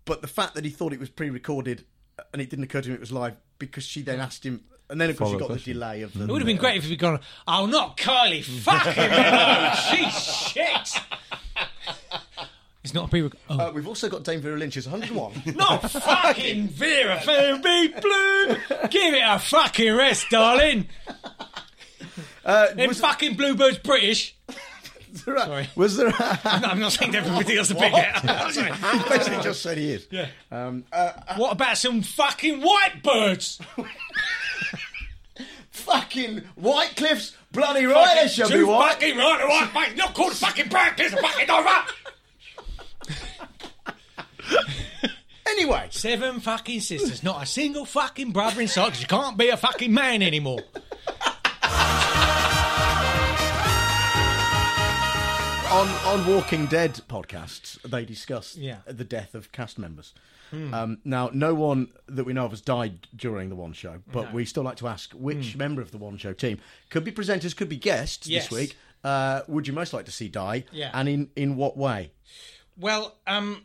But 0.05 0.21
the 0.21 0.27
fact 0.27 0.57
that 0.57 0.65
he 0.65 0.71
thought 0.71 0.93
it 0.93 0.99
was 0.99 1.09
pre-recorded 1.09 1.85
and 2.33 2.43
it 2.43 2.51
didn't 2.51 2.65
occur 2.65 2.81
to 2.83 2.89
him 2.89 2.95
it 2.95 3.01
was 3.01 3.13
live 3.13 3.37
because 3.61 3.85
she 3.85 4.03
then 4.03 4.19
asked 4.19 4.45
him, 4.45 4.65
and 4.91 5.01
then 5.01 5.11
of 5.11 5.17
course 5.17 5.31
you 5.31 5.39
got 5.39 5.47
Follow-up 5.47 5.65
the 5.65 5.73
delay 5.75 6.03
of 6.03 6.13
the. 6.13 6.25
It 6.25 6.29
would 6.31 6.41
have 6.43 6.47
been 6.47 6.57
great 6.57 6.77
if 6.79 6.85
he'd 6.85 6.99
gone, 6.99 7.21
"Oh, 7.47 7.67
not 7.67 7.97
Kylie, 7.97 8.43
fucking 8.63 8.93
Minogue, 8.95 9.75
she's 9.91 10.25
shit." 10.49 11.01
It's 12.85 12.95
not 12.95 13.05
a 13.07 13.09
pre. 13.09 13.23
Oh. 13.49 13.59
Uh, 13.61 13.71
we've 13.73 13.87
also 13.87 14.09
got 14.09 14.25
Dame 14.25 14.41
Vera 14.41 14.59
Lynch's 14.59 14.89
101. 14.89 15.55
Not 15.57 15.89
fucking 15.89 16.67
Vera 16.67 17.21
Fairby 17.21 17.95
Blue. 18.01 18.57
Give 18.91 19.15
it 19.15 19.23
a 19.25 19.39
fucking 19.39 19.95
rest, 19.95 20.27
darling. 20.31 20.89
Uh, 22.45 22.67
was, 22.89 23.01
fucking 23.01 23.35
Bluebird's 23.37 23.79
British. 23.79 24.37
sorry. 25.15 25.69
was 25.77 25.97
there? 25.97 26.13
I'm 26.45 26.81
not 26.81 26.93
saying 26.93 27.15
everybody 27.15 27.57
else 27.59 27.71
a 27.71 27.75
big 27.75 27.93
he 27.93 29.09
basically 29.09 29.43
just 29.43 29.63
said 29.63 29.79
he 29.79 29.93
is. 29.93 30.07
Yeah. 30.11 30.29
Um, 30.51 30.85
uh, 30.93 31.13
What 31.37 31.53
about 31.53 31.79
some 31.79 32.03
fucking 32.03 32.61
white 32.61 33.03
birds? 33.03 33.61
fucking 35.71 36.43
White 36.57 36.97
Cliffs, 36.97 37.37
bloody 37.51 37.85
right, 37.85 38.23
they 38.23 38.29
should 38.29 38.49
be 38.53 38.63
white. 38.63 38.93
fucking 38.95 39.17
right, 39.17 39.45
right, 39.45 39.71
mate. 39.75 39.97
Not 39.97 40.15
called 40.15 40.33
fucking 40.35 40.69
practice, 40.69 41.13
fucking 41.15 41.51
over. 41.51 41.71
Anyway, 45.49 45.87
Seven 45.91 46.41
fucking 46.41 46.81
sisters, 46.81 47.23
not 47.23 47.43
a 47.43 47.47
single 47.47 47.85
fucking 47.85 48.31
brother 48.31 48.61
inside 48.61 48.87
because 48.87 49.01
you 49.03 49.07
can't 49.07 49.37
be 49.37 49.49
a 49.51 49.57
fucking 49.57 49.93
man 49.93 50.23
anymore. 50.23 50.61
On 55.73 55.89
on 56.07 56.27
Walking 56.27 56.67
Dead 56.67 57.01
podcasts, 57.09 57.81
they 57.83 58.05
discuss 58.05 58.57
Yeah. 58.57 58.79
the 58.87 59.05
death 59.05 59.35
of 59.35 59.53
cast 59.53 59.79
members. 59.79 60.13
Um, 60.53 60.99
now, 61.03 61.31
no 61.33 61.55
one 61.55 61.89
that 62.09 62.25
we 62.25 62.35
know 62.35 62.45
of 62.45 62.51
has 62.51 62.61
died 62.61 63.09
during 63.17 63.49
the 63.49 63.57
One 63.57 63.73
Show, 63.73 64.03
but 64.13 64.35
we 64.35 64.45
still 64.45 64.63
like 64.65 64.77
to 64.77 64.87
ask 64.89 65.11
which 65.13 65.57
member 65.57 65.81
of 65.81 65.93
the 65.93 65.97
One 65.97 66.19
Show 66.19 66.35
team 66.35 66.59
could 66.91 67.05
be 67.05 67.11
presenters, 67.11 67.57
could 67.57 67.71
be 67.71 67.79
guests 67.79 68.27
Yes. 68.27 68.49
this 68.49 68.59
week. 68.59 68.77
uh, 69.03 69.41
would 69.49 69.67
you 69.67 69.73
most 69.73 69.93
like 69.95 70.05
to 70.05 70.13
see 70.13 70.29
die? 70.29 70.65
Yeah. 70.71 70.91
And 70.93 71.09
in, 71.09 71.31
in 71.37 71.57
what 71.57 71.77
way? 71.79 72.13
Well, 72.77 73.17
um, 73.27 73.65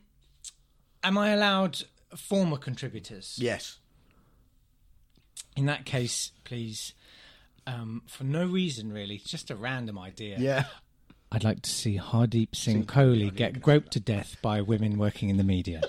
am 1.04 1.18
I 1.18 1.30
allowed 1.32 1.84
former 2.16 2.58
contributors? 2.58 3.36
Yes. 3.38 3.80
In 5.58 5.66
that 5.66 5.86
case, 5.86 6.32
please, 6.46 6.94
um, 7.68 8.02
for 8.08 8.24
no 8.24 8.46
reason 8.46 8.92
really, 8.94 9.18
just 9.18 9.52
a 9.52 9.56
random 9.58 10.00
idea. 10.00 10.38
Yeah. 10.40 10.64
I'd 11.32 11.44
like 11.44 11.62
to 11.64 11.70
see 11.70 11.98
Hardeep 11.98 12.56
Singh 12.56 12.86
Kohli 12.86 13.34
get 13.36 13.62
groped 13.62 13.92
to 13.94 14.00
death 14.00 14.38
by 14.42 14.62
women 14.62 14.98
working 14.98 15.30
in 15.30 15.38
the 15.38 15.44
media. 15.44 15.82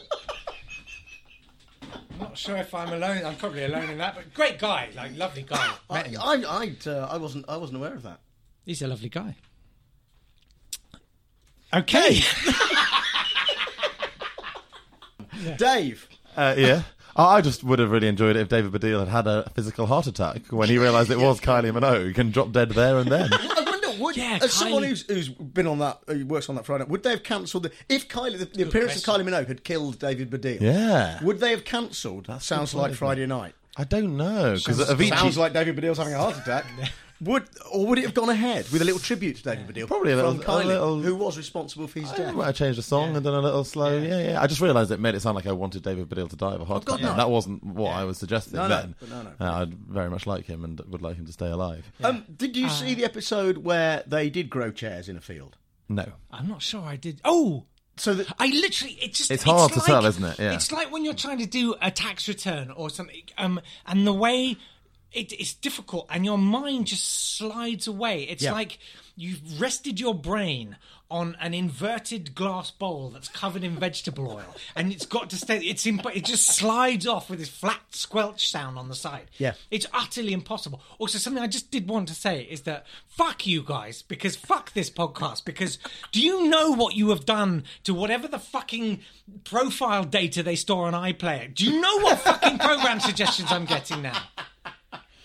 I'm 1.83 2.19
not 2.19 2.37
sure 2.37 2.57
if 2.57 2.75
I'm 2.75 2.93
alone. 2.93 3.25
I'm 3.25 3.37
probably 3.37 3.65
alone 3.65 3.89
in 3.91 3.99
that, 3.99 4.17
but 4.17 4.35
great 4.35 4.59
guy, 4.59 4.89
like 4.97 5.17
lovely 5.17 5.43
guy. 5.43 5.75
Met 5.91 6.07
I, 6.07 6.09
him. 6.09 6.21
I, 6.21 6.59
I'd, 6.59 6.87
uh, 6.87 7.09
I 7.11 7.17
wasn't 7.17 7.45
I 7.49 7.57
wasn't 7.57 7.79
aware 7.79 7.95
of 7.95 8.03
that. 8.03 8.21
He's 8.65 8.83
a 8.83 8.89
lovely 8.89 9.09
guy. 9.09 9.37
Okay. 11.73 12.21
Dave. 15.57 16.09
Uh, 16.37 16.55
yeah. 16.57 16.83
I 17.15 17.37
I 17.37 17.41
just 17.41 17.63
would 17.65 17.79
have 17.79 17.91
really 17.91 18.09
enjoyed 18.09 18.37
it 18.37 18.41
if 18.41 18.49
David 18.49 18.73
Baddiel 18.73 19.01
had 19.01 19.09
had 19.09 19.27
a 19.27 19.51
physical 19.51 19.87
heart 19.87 20.07
attack 20.07 20.47
when 20.51 20.69
he 20.69 20.79
realised 20.79 21.11
it 21.11 21.19
was 21.21 21.41
Kylie 21.41 21.73
Minogue 21.73 22.17
and 22.19 22.33
dropped 22.33 22.53
dead 22.53 22.71
there 22.71 22.99
and 22.99 23.11
then. 23.11 23.31
I 23.99 24.03
wonder, 24.03 24.05
would, 24.05 24.17
Yeah, 24.17 24.39
as 24.43 24.53
someone 24.53 24.83
who's, 24.83 25.03
who's 25.03 25.29
been 25.29 25.67
on 25.67 25.79
that, 25.81 26.01
who 26.07 26.27
works 26.27 26.49
on 26.49 26.55
that 26.57 26.67
Friday, 26.67 26.85
would 26.85 27.03
they 27.03 27.11
have 27.11 27.23
cancelled 27.23 27.65
the, 27.65 27.73
if 27.89 28.09
Kylie, 28.09 28.39
the, 28.39 28.45
the 28.45 28.63
appearance 28.69 28.97
of 28.97 29.03
Kylie 29.03 29.29
Minogue 29.29 29.49
had 29.49 29.65
killed 29.65 29.99
David 29.99 30.31
Baddiel? 30.31 30.61
Yeah. 30.61 31.23
Would 31.23 31.41
they 31.41 31.51
have 31.51 31.65
cancelled 31.65 32.29
Sounds 32.41 32.75
Like 32.75 32.95
Friday 32.95 33.27
Night? 33.27 33.55
I 33.77 33.85
don't 33.85 34.17
know 34.17 34.55
because 34.55 34.81
it 34.81 35.09
Sounds 35.09 35.39
like 35.39 35.53
David 35.53 35.77
Baddiel's 35.77 35.99
having 35.99 36.15
a 36.15 36.19
heart 36.19 36.37
attack. 36.43 36.65
Would 37.21 37.49
or 37.73 37.87
would 37.87 37.99
it 37.99 38.05
have 38.05 38.15
gone 38.15 38.29
ahead 38.29 38.69
with 38.71 38.81
a 38.81 38.85
little 38.85 39.01
tribute 39.01 39.37
to 39.39 39.43
David 39.43 39.67
Baddiel? 39.67 39.89
Probably 39.89 40.13
a 40.13 40.17
from 40.21 40.37
little- 40.39 40.57
a 40.57 40.63
little- 40.63 41.01
who 41.01 41.17
was 41.17 41.37
responsible 41.37 41.89
for 41.89 41.99
his 42.01 42.11
I 42.13 42.17
death. 42.17 42.35
might 42.35 42.47
have 42.47 42.55
changed 42.57 42.79
the 42.79 42.83
song 42.83 43.17
and 43.17 43.25
done 43.25 43.35
a 43.35 43.41
little 43.41 43.65
slow. 43.65 43.99
Yeah, 43.99 44.21
yeah. 44.31 44.41
I 44.41 44.47
just 44.47 44.61
realised 44.61 44.93
it 44.93 45.01
made 45.01 45.17
it 45.17 45.21
sound 45.21 45.35
like 45.35 45.47
I 45.47 45.53
wanted 45.53 45.83
David 45.83 46.09
Baddiel 46.09 46.31
to 46.31 46.37
die 46.37 46.55
of 46.55 46.61
a 46.61 46.65
heart 46.65 46.85
God, 46.85 47.01
attack. 47.01 47.11
no. 47.11 47.17
That 47.17 47.31
wasn't 47.31 47.65
what 47.65 47.93
I 47.93 48.05
was 48.05 48.19
suggesting 48.19 48.55
No, 48.55 48.69
no, 48.69 48.77
then. 48.77 48.95
no, 49.11 49.23
no. 49.23 49.31
Uh, 49.41 49.53
I'd 49.63 49.75
very 49.75 50.09
much 50.11 50.27
like 50.29 50.47
him 50.47 50.63
and 50.65 50.81
would 50.87 51.03
like 51.03 51.17
him 51.17 51.27
to 51.27 51.33
stay 51.33 51.51
alive. 51.51 51.91
Um, 52.05 52.25
did 52.37 52.57
Uh, 52.57 52.61
you 52.61 52.69
see 52.69 52.95
the 52.95 53.05
episode 53.05 53.59
where 53.59 54.05
they 54.07 54.31
did 54.31 54.49
grow 54.49 54.71
chairs 54.71 55.09
in 55.09 55.17
a 55.17 55.21
field? 55.21 55.57
No. 55.89 56.13
I'm 56.31 56.47
not 56.47 56.63
sure 56.63 56.83
I 56.83 56.95
did. 56.97 57.21
Oh, 57.25 57.65
So 57.97 58.15
that 58.15 58.33
I 58.39 58.47
literally, 58.47 58.93
it 59.03 59.15
just. 59.15 59.33
It's 59.33 59.43
hard 59.43 59.73
to 59.73 59.79
like- 59.81 59.87
tell, 59.87 60.07
isn't 60.07 60.23
it? 60.23 60.39
Yeah. 60.39 60.53
It's 60.53 60.71
like 60.71 60.93
when 60.93 61.05
you're 61.05 61.15
trying 61.15 61.39
to 61.39 61.47
do 61.47 61.75
a 61.83 61.91
tax 61.91 62.29
return 62.29 62.71
or 62.71 62.91
something, 62.91 63.23
um, 63.39 63.61
and 63.87 64.07
the 64.07 64.13
way 64.13 64.57
it, 65.13 65.33
it's 65.33 65.55
difficult, 65.55 66.07
and 66.11 66.25
your 66.25 66.39
mind 66.39 66.87
just 66.87 67.37
slides 67.37 67.87
away. 67.87 68.23
It's 68.25 68.43
Yeah. 68.43 68.53
like 68.53 68.79
you've 69.17 69.61
rested 69.61 69.99
your 69.99 70.15
brain 70.15 70.77
on 71.11 71.35
an 71.41 71.55
inverted 71.55 72.35
glass 72.35 72.71
bowl 72.71 73.09
that's 73.09 73.29
covered 73.29 73.65
in 73.65 73.75
vegetable 73.75 74.31
oil, 74.31 74.55
and 74.77 74.93
it's 74.93 75.07
got 75.07 75.31
to 75.31 75.37
stay. 75.37 75.57
It's 75.61 75.87
imp- 75.87 76.15
it 76.15 76.27
just 76.27 76.47
slides 76.47 77.07
off 77.07 77.31
with 77.31 77.39
this 77.39 77.49
flat 77.49 77.81
squelch 77.91 78.51
sound 78.51 78.77
on 78.77 78.89
the 78.91 78.95
side. 78.95 79.31
Yeah. 79.39 79.55
It's 79.71 79.87
utterly 79.95 80.35
impossible. 80.35 80.83
Also, 80.99 81.17
something 81.17 81.43
I 81.43 81.47
just 81.47 81.71
did 81.71 81.89
want 81.89 82.09
to 82.09 82.15
say 82.15 82.43
is 82.43 82.61
that 82.63 82.85
fuck 83.07 83.47
you 83.47 83.63
guys, 83.63 84.03
because 84.03 84.37
fuck 84.37 84.75
this 84.75 84.91
podcast, 84.91 85.47
because 85.47 85.79
do 86.13 86.21
you 86.21 86.47
know 86.47 86.73
what 86.73 86.95
you 86.95 87.09
have 87.09 87.25
done 87.25 87.65
to 87.85 87.95
whatever 87.95 88.29
the 88.29 88.39
fucking 88.39 89.01
profile 89.45 90.05
data 90.05 90.43
they 90.43 90.57
store 90.57 90.87
on 90.87 90.93
iPlayer? 90.93 91.55
Do 91.55 91.65
you 91.65 91.81
know 91.81 92.01
what 92.01 92.19
fucking 92.19 92.59
program 92.59 93.01
suggestions 93.01 93.51
I'm 93.51 93.65
getting 93.65 94.03
now? 94.03 94.23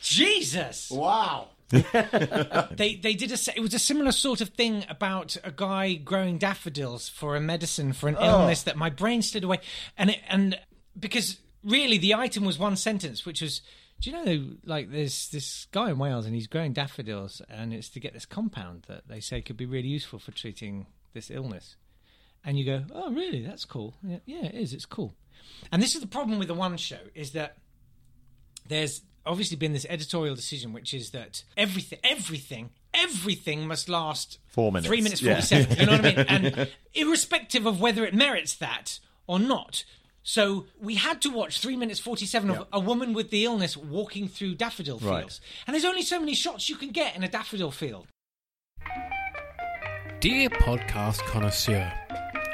Jesus! 0.04 0.92
wow. 0.92 1.50
They 1.72 2.96
they 2.96 3.16
did 3.16 3.32
a 3.32 3.38
it 3.56 3.62
was 3.62 3.74
a 3.74 3.80
similar 3.80 4.12
sort 4.12 4.42
of 4.42 4.50
thing 4.50 4.86
about 4.90 5.38
a 5.44 5.52
guy 5.52 5.96
growing 5.96 6.38
daffodils 6.38 7.10
for 7.10 7.36
a 7.36 7.42
medicine 7.42 7.94
for 7.94 8.08
an 8.08 8.18
oh. 8.20 8.26
illness 8.26 8.64
that 8.64 8.78
my 8.78 8.90
brain 8.90 9.22
slid 9.22 9.44
away, 9.44 9.60
and 9.98 10.12
it, 10.12 10.20
and 10.28 10.60
because 11.00 11.40
really 11.64 11.98
the 11.98 12.14
item 12.14 12.46
was 12.46 12.60
one 12.60 12.76
sentence, 12.76 13.26
which 13.26 13.42
was. 13.42 13.62
Do 14.02 14.10
you 14.10 14.26
know, 14.26 14.56
like, 14.66 14.92
there's 14.92 15.30
this 15.30 15.68
guy 15.72 15.90
in 15.90 15.98
Wales 15.98 16.26
and 16.26 16.36
he's 16.36 16.48
growing 16.48 16.74
daffodils, 16.74 17.42
and 17.48 17.74
it's 17.74 17.88
to 17.92 18.02
get 18.02 18.12
this 18.12 18.26
compound 18.26 18.84
that 18.90 19.08
they 19.08 19.22
say 19.22 19.40
could 19.42 19.56
be 19.56 19.66
really 19.66 19.88
useful 19.88 20.20
for 20.20 20.32
treating 20.32 20.88
this 21.14 21.32
illness. 21.32 21.78
And 22.44 22.60
you 22.60 22.66
go, 22.66 22.84
oh, 22.94 23.14
really? 23.14 23.46
That's 23.46 23.64
cool. 23.64 23.96
Yeah, 24.04 24.18
yeah, 24.26 24.46
it 24.46 24.56
is. 24.56 24.74
It's 24.74 24.86
cool. 24.86 25.16
And 25.72 25.82
this 25.82 25.96
is 25.96 26.02
the 26.02 26.08
problem 26.08 26.38
with 26.38 26.50
the 26.50 26.54
one 26.54 26.76
show 26.76 27.00
is 27.16 27.32
that 27.32 27.58
there's 28.68 29.02
obviously 29.26 29.58
been 29.58 29.74
this 29.74 29.86
editorial 29.90 30.36
decision, 30.36 30.74
which 30.74 30.94
is 30.94 31.12
that 31.12 31.44
everything, 31.58 32.00
everything, 32.04 32.70
everything 32.94 33.68
must 33.68 33.90
last 33.90 34.40
Four 34.48 34.72
minutes. 34.72 34.88
three 34.88 35.02
minutes 35.02 35.22
Yeah. 35.22 35.36
forty-seven. 35.42 35.78
You 35.80 35.86
know 35.86 35.92
what 35.94 36.06
I 36.06 36.16
mean? 36.16 36.26
And 36.56 36.70
irrespective 36.94 37.66
of 37.66 37.80
whether 37.82 38.06
it 38.06 38.14
merits 38.14 38.54
that 38.56 39.00
or 39.28 39.40
not. 39.40 39.84
So 40.26 40.68
we 40.80 40.96
had 40.96 41.22
to 41.24 41.30
watch 41.30 41.60
three 41.60 41.76
minutes 41.76 42.00
forty-seven 42.00 42.50
of 42.50 42.68
a 42.72 42.80
woman 42.80 43.14
with 43.14 43.30
the 43.30 43.44
illness 43.46 43.76
walking 43.76 44.28
through 44.28 44.56
daffodil 44.56 45.00
fields, 45.00 45.12
Right. 45.12 45.40
and 45.68 45.74
there's 45.74 45.84
only 45.86 46.02
so 46.02 46.20
many 46.20 46.34
shots 46.34 46.70
you 46.70 46.76
can 46.78 46.90
get 46.92 47.16
in 47.16 47.24
a 47.24 47.28
daffodil 47.30 47.72
field. 47.72 48.08
Dear 50.22 50.50
podcast 50.50 51.20
connoisseur, 51.26 51.92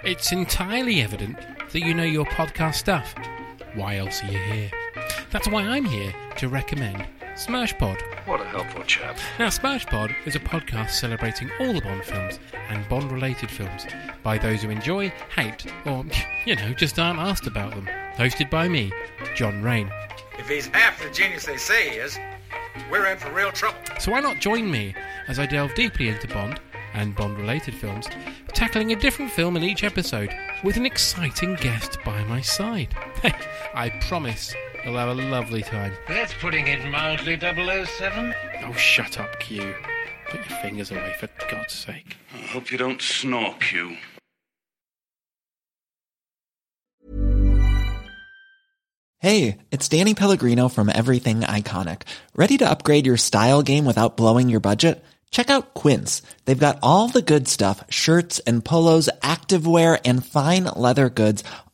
it's 0.03 0.31
entirely 0.31 1.01
evident 1.01 1.37
that 1.71 1.79
you 1.81 1.93
know 1.93 2.03
your 2.03 2.25
podcast 2.25 2.75
stuff. 2.75 3.13
Why 3.75 3.97
else 3.97 4.23
are 4.23 4.31
you 4.31 4.39
here? 4.39 4.71
That's 5.31 5.47
why 5.47 5.61
I'm 5.61 5.85
here 5.85 6.11
to 6.37 6.49
recommend 6.49 7.05
Smershpod. 7.35 8.01
What 8.25 8.41
a 8.41 8.45
helpful 8.45 8.83
chap. 8.83 9.15
Now, 9.37 9.49
Smershpod 9.49 10.15
is 10.25 10.35
a 10.35 10.39
podcast 10.39 10.89
celebrating 10.89 11.51
all 11.59 11.71
the 11.71 11.81
Bond 11.81 12.03
films 12.03 12.39
and 12.69 12.87
Bond 12.89 13.11
related 13.11 13.51
films 13.51 13.85
by 14.23 14.39
those 14.39 14.63
who 14.63 14.71
enjoy, 14.71 15.09
hate, 15.35 15.71
or, 15.85 16.03
you 16.45 16.55
know, 16.55 16.73
just 16.73 16.97
aren't 16.97 17.19
asked 17.19 17.45
about 17.45 17.75
them. 17.75 17.87
Hosted 18.15 18.49
by 18.49 18.67
me, 18.67 18.91
John 19.35 19.61
Rain. 19.61 19.91
If 20.39 20.49
he's 20.49 20.65
half 20.67 21.01
the 21.01 21.11
genius 21.11 21.45
they 21.45 21.57
say 21.57 21.91
he 21.91 21.97
is, 21.97 22.17
we're 22.89 23.05
in 23.05 23.19
for 23.19 23.31
real 23.31 23.51
trouble. 23.51 23.77
So 23.99 24.11
why 24.11 24.21
not 24.21 24.39
join 24.39 24.69
me 24.71 24.95
as 25.27 25.37
I 25.37 25.45
delve 25.45 25.75
deeply 25.75 26.07
into 26.07 26.27
Bond 26.27 26.59
and 26.95 27.13
Bond 27.15 27.37
related 27.37 27.75
films, 27.75 28.07
tackling 28.47 28.93
a 28.93 28.95
different 28.95 29.31
film 29.31 29.55
in 29.55 29.63
each 29.63 29.83
episode 29.83 30.33
with 30.63 30.75
an 30.75 30.87
exciting 30.87 31.53
guest 31.55 31.99
by 32.03 32.23
my 32.23 32.41
side. 32.41 32.95
I 33.75 33.91
promise 34.07 34.55
you'll 34.85 34.97
have 34.97 35.09
a 35.09 35.13
lovely 35.13 35.61
time. 35.61 35.93
That's 36.07 36.33
putting 36.35 36.67
it 36.67 36.85
mildly, 36.89 37.39
007. 37.39 38.33
Oh, 38.63 38.73
shut 38.73 39.19
up, 39.19 39.39
Q. 39.39 39.73
Put 40.29 40.49
your 40.49 40.59
fingers 40.59 40.91
away, 40.91 41.13
for 41.19 41.29
God's 41.49 41.73
sake. 41.73 42.17
I 42.33 42.37
hope 42.47 42.71
you 42.71 42.77
don't 42.77 43.01
snore, 43.01 43.55
Q. 43.59 43.97
Hey, 49.21 49.57
it's 49.69 49.89
Danny 49.89 50.13
Pellegrino 50.13 50.69
from 50.69 50.87
Everything 50.87 51.41
Iconic. 51.41 52.03
Ready 52.35 52.57
to 52.59 52.69
upgrade 52.69 53.05
your 53.05 53.17
style 53.17 53.61
game 53.61 53.83
without 53.83 54.15
blowing 54.15 54.47
your 54.47 54.61
budget? 54.61 55.03
Check 55.29 55.49
out 55.49 55.73
Quince. 55.73 56.21
They've 56.45 56.57
got 56.57 56.79
all 56.81 57.09
the 57.09 57.21
good 57.21 57.47
stuff 57.47 57.83
shirts 57.89 58.39
and 58.39 58.63
polos, 58.63 59.09
activewear, 59.21 59.99
and 60.05 60.25
fine 60.25 60.63
leather 60.75 61.09
goods, 61.09 61.43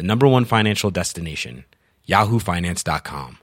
the 0.00 0.06
number 0.06 0.26
one 0.26 0.46
financial 0.46 0.90
destination, 0.90 1.66
yahoofinance.com. 2.08 3.36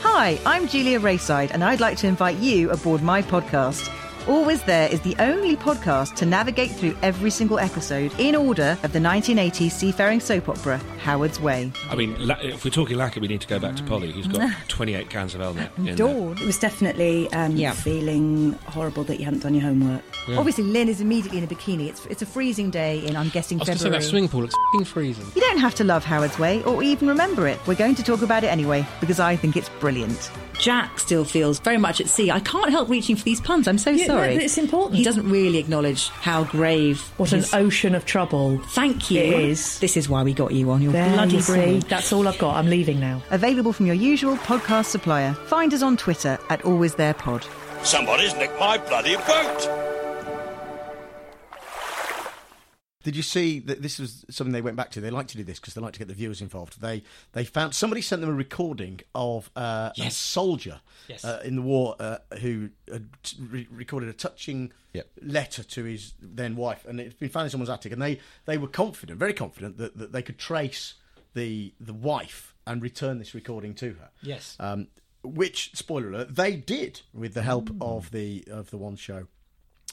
Hi, 0.00 0.38
I'm 0.46 0.66
Julia 0.66 0.98
Rayside, 0.98 1.50
and 1.50 1.62
I'd 1.62 1.80
like 1.80 1.98
to 1.98 2.06
invite 2.06 2.38
you 2.38 2.70
aboard 2.70 3.02
my 3.02 3.20
podcast. 3.20 3.94
Always 4.30 4.62
There 4.62 4.88
is 4.88 5.00
the 5.00 5.16
only 5.18 5.56
podcast 5.56 6.14
to 6.16 6.24
navigate 6.24 6.70
through 6.70 6.96
every 7.02 7.30
single 7.30 7.58
episode 7.58 8.12
in 8.16 8.36
order 8.36 8.78
of 8.84 8.92
the 8.92 9.00
1980s 9.00 9.72
seafaring 9.72 10.20
soap 10.20 10.48
opera, 10.48 10.78
Howard's 10.98 11.40
Way. 11.40 11.72
I 11.90 11.96
mean, 11.96 12.14
if 12.20 12.64
we're 12.64 12.70
talking 12.70 12.96
lacquer, 12.96 13.18
we 13.18 13.26
need 13.26 13.40
to 13.40 13.48
go 13.48 13.58
back 13.58 13.74
to 13.74 13.82
Polly, 13.82 14.12
who's 14.12 14.28
got 14.28 14.52
28 14.68 15.10
cans 15.10 15.34
of 15.34 15.40
Elnett. 15.40 15.76
in. 15.84 15.96
Dawn. 15.96 16.38
It 16.40 16.46
was 16.46 16.60
definitely 16.60 17.26
um, 17.32 17.56
feeling 17.74 18.52
horrible 18.66 19.02
that 19.04 19.18
you 19.18 19.24
hadn't 19.24 19.40
done 19.42 19.52
your 19.54 19.64
homework. 19.64 20.04
Yeah. 20.28 20.38
Obviously, 20.38 20.62
Lynn 20.62 20.88
is 20.88 21.00
immediately 21.00 21.38
in 21.38 21.44
a 21.44 21.48
bikini. 21.48 21.88
It's, 21.88 22.06
it's 22.06 22.22
a 22.22 22.26
freezing 22.26 22.70
day 22.70 23.04
in, 23.04 23.16
I'm 23.16 23.30
guessing, 23.30 23.58
I 23.58 23.62
was 23.62 23.66
going 23.66 23.78
to 23.78 23.82
say 23.82 23.86
February. 23.86 24.04
that 24.04 24.08
swimming 24.08 24.28
pool 24.28 24.42
looks 24.42 24.54
f***ing 24.54 24.84
freezing. 24.84 25.26
You 25.34 25.40
don't 25.40 25.58
have 25.58 25.74
to 25.74 25.82
love 25.84 26.04
Howard's 26.04 26.38
Way 26.38 26.62
or 26.62 26.84
even 26.84 27.08
remember 27.08 27.48
it. 27.48 27.58
We're 27.66 27.74
going 27.74 27.96
to 27.96 28.04
talk 28.04 28.22
about 28.22 28.44
it 28.44 28.48
anyway 28.48 28.86
because 29.00 29.18
I 29.18 29.34
think 29.34 29.56
it's 29.56 29.68
brilliant. 29.80 30.30
Jack 30.60 30.98
still 31.00 31.24
feels 31.24 31.58
very 31.58 31.78
much 31.78 32.02
at 32.02 32.08
sea. 32.08 32.30
I 32.30 32.38
can't 32.40 32.68
help 32.70 32.90
reaching 32.90 33.16
for 33.16 33.24
these 33.24 33.40
puns. 33.40 33.66
I'm 33.66 33.78
so 33.78 33.90
Yeah, 33.92 34.06
sorry. 34.06 34.19
No, 34.20 34.40
it's 34.40 34.58
important. 34.58 34.96
He 34.96 35.04
doesn't 35.04 35.28
really 35.28 35.58
acknowledge 35.58 36.08
how 36.08 36.44
grave. 36.44 37.00
What 37.16 37.32
an 37.32 37.44
ocean 37.52 37.94
of 37.94 38.04
trouble. 38.06 38.58
Thank 38.68 39.10
you. 39.10 39.20
It 39.20 39.40
is. 39.50 39.78
This 39.80 39.96
is 39.96 40.08
why 40.08 40.22
we 40.22 40.34
got 40.34 40.52
you 40.52 40.70
on 40.70 40.82
your 40.82 40.92
There 40.92 41.12
bloody 41.14 41.36
you 41.36 41.42
brain. 41.42 41.80
That's 41.80 42.12
all 42.12 42.28
I've 42.28 42.38
got. 42.38 42.56
I'm 42.56 42.68
leaving 42.68 43.00
now. 43.00 43.22
Available 43.30 43.72
from 43.72 43.86
your 43.86 43.94
usual 43.94 44.36
podcast 44.36 44.86
supplier. 44.86 45.34
Find 45.34 45.72
us 45.74 45.82
on 45.82 45.96
Twitter 45.96 46.38
at 46.48 46.64
Always 46.64 46.94
There 46.94 47.14
Pod. 47.14 47.46
Somebody's 47.82 48.34
nicked 48.36 48.58
my 48.60 48.76
bloody 48.78 49.16
boat! 49.16 49.89
Did 53.02 53.16
you 53.16 53.22
see 53.22 53.60
that 53.60 53.80
this 53.80 53.98
was 53.98 54.24
something 54.28 54.52
they 54.52 54.60
went 54.60 54.76
back 54.76 54.90
to? 54.90 55.00
They 55.00 55.10
like 55.10 55.26
to 55.28 55.36
do 55.38 55.42
this 55.44 55.58
because 55.58 55.72
they 55.74 55.80
like 55.80 55.94
to 55.94 55.98
get 55.98 56.08
the 56.08 56.14
viewers 56.14 56.40
involved. 56.42 56.80
They 56.82 57.02
they 57.32 57.44
found 57.44 57.74
somebody 57.74 58.02
sent 58.02 58.20
them 58.20 58.30
a 58.30 58.34
recording 58.34 59.00
of 59.14 59.50
uh, 59.56 59.90
a 59.98 60.10
soldier 60.10 60.80
Yes. 61.08 61.24
uh, 61.24 61.40
in 61.44 61.56
the 61.56 61.62
war 61.62 61.96
uh, 61.98 62.18
who 62.40 62.68
had 62.92 63.08
re- 63.38 63.66
recorded 63.70 64.08
a 64.10 64.12
touching 64.12 64.72
letter 65.22 65.62
to 65.64 65.84
his 65.84 66.12
then 66.20 66.56
wife, 66.56 66.84
and 66.86 67.00
it's 67.00 67.14
been 67.14 67.30
found 67.30 67.44
in 67.46 67.50
someone's 67.50 67.70
attic. 67.70 67.92
And 67.92 68.02
they, 68.02 68.20
they 68.44 68.58
were 68.58 68.68
confident, 68.68 69.18
very 69.18 69.32
confident, 69.34 69.78
that, 69.78 69.96
that 69.96 70.12
they 70.12 70.22
could 70.22 70.38
trace 70.38 70.94
the 71.34 71.72
the 71.80 71.94
wife 71.94 72.54
and 72.66 72.82
return 72.82 73.18
this 73.18 73.34
recording 73.34 73.74
to 73.76 73.94
her. 73.94 74.10
Yes. 74.22 74.56
Um, 74.60 74.88
which 75.22 75.70
spoiler 75.74 76.08
alert, 76.10 76.34
they 76.34 76.56
did 76.56 77.00
with 77.12 77.34
the 77.34 77.42
help 77.42 77.70
of 77.80 78.10
the 78.10 78.44
of 78.50 78.70
the 78.70 78.78
one 78.78 78.96
show 78.96 79.26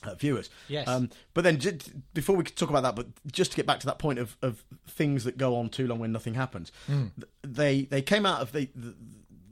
uh, 0.04 0.16
viewers. 0.16 0.50
Yes. 0.68 0.88
Um, 0.88 1.10
but 1.34 1.44
then, 1.44 1.60
j- 1.60 1.78
before 2.14 2.36
we 2.36 2.44
could 2.44 2.56
talk 2.56 2.70
about 2.70 2.84
that, 2.84 2.96
but 2.96 3.08
just 3.32 3.52
to 3.52 3.58
get 3.58 3.66
back 3.66 3.80
to 3.82 3.86
that 3.88 4.00
point 4.00 4.20
of, 4.20 4.38
of 4.42 4.64
things 4.88 5.24
that 5.24 5.38
go 5.38 5.56
on 5.56 5.70
too 5.70 5.88
long 5.88 6.00
when 6.00 6.12
nothing 6.12 6.36
happens, 6.36 6.72
Mm. 6.88 7.12
th- 7.16 7.28
they 7.44 7.82
they 7.84 8.02
came 8.02 8.26
out 8.26 8.42
of 8.42 8.52
the, 8.52 8.70
the, 8.76 8.96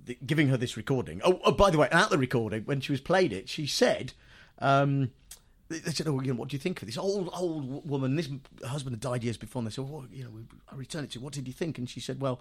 the 0.06 0.18
giving 0.26 0.50
her 0.50 0.58
this 0.58 0.78
recording. 0.78 1.22
Oh, 1.24 1.40
oh, 1.44 1.52
by 1.52 1.70
the 1.72 1.78
way, 1.78 1.88
at 1.92 2.10
the 2.10 2.18
recording 2.18 2.64
when 2.64 2.80
she 2.82 2.92
was 2.92 3.02
played 3.02 3.34
it, 3.34 3.50
she 3.50 3.66
said. 3.68 4.14
Um, 4.60 5.12
they 5.68 5.80
they 5.80 5.92
said, 5.92 6.08
"Oh, 6.08 6.22
you 6.22 6.32
know, 6.32 6.40
what 6.40 6.50
do 6.50 6.56
you 6.56 6.60
think 6.62 6.82
of 6.82 6.86
this 6.88 6.98
old 6.98 7.30
old 7.34 7.90
woman? 7.90 8.16
This 8.16 8.30
husband 8.66 8.94
had 8.96 9.00
died 9.02 9.24
years 9.24 9.36
before." 9.38 9.62
And 9.62 9.68
they 9.68 9.72
said, 9.74 9.90
"Well, 9.90 10.06
you 10.12 10.24
know, 10.26 10.32
I 10.72 10.76
returned 10.76 11.06
it 11.06 11.12
to. 11.14 11.20
you. 11.20 11.24
What 11.26 11.34
did 11.34 11.48
you 11.48 11.54
think?" 11.54 11.78
And 11.80 11.90
she 11.90 12.00
said, 12.00 12.22
"Well, 12.22 12.40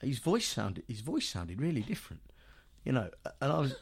his 0.00 0.18
voice 0.20 0.48
sounded 0.48 0.82
his 0.88 1.00
voice 1.02 1.28
sounded 1.28 1.60
really 1.60 1.82
different, 1.82 2.22
you 2.82 2.92
know." 2.92 3.10
And 3.42 3.52
I 3.52 3.58
was, 3.58 3.74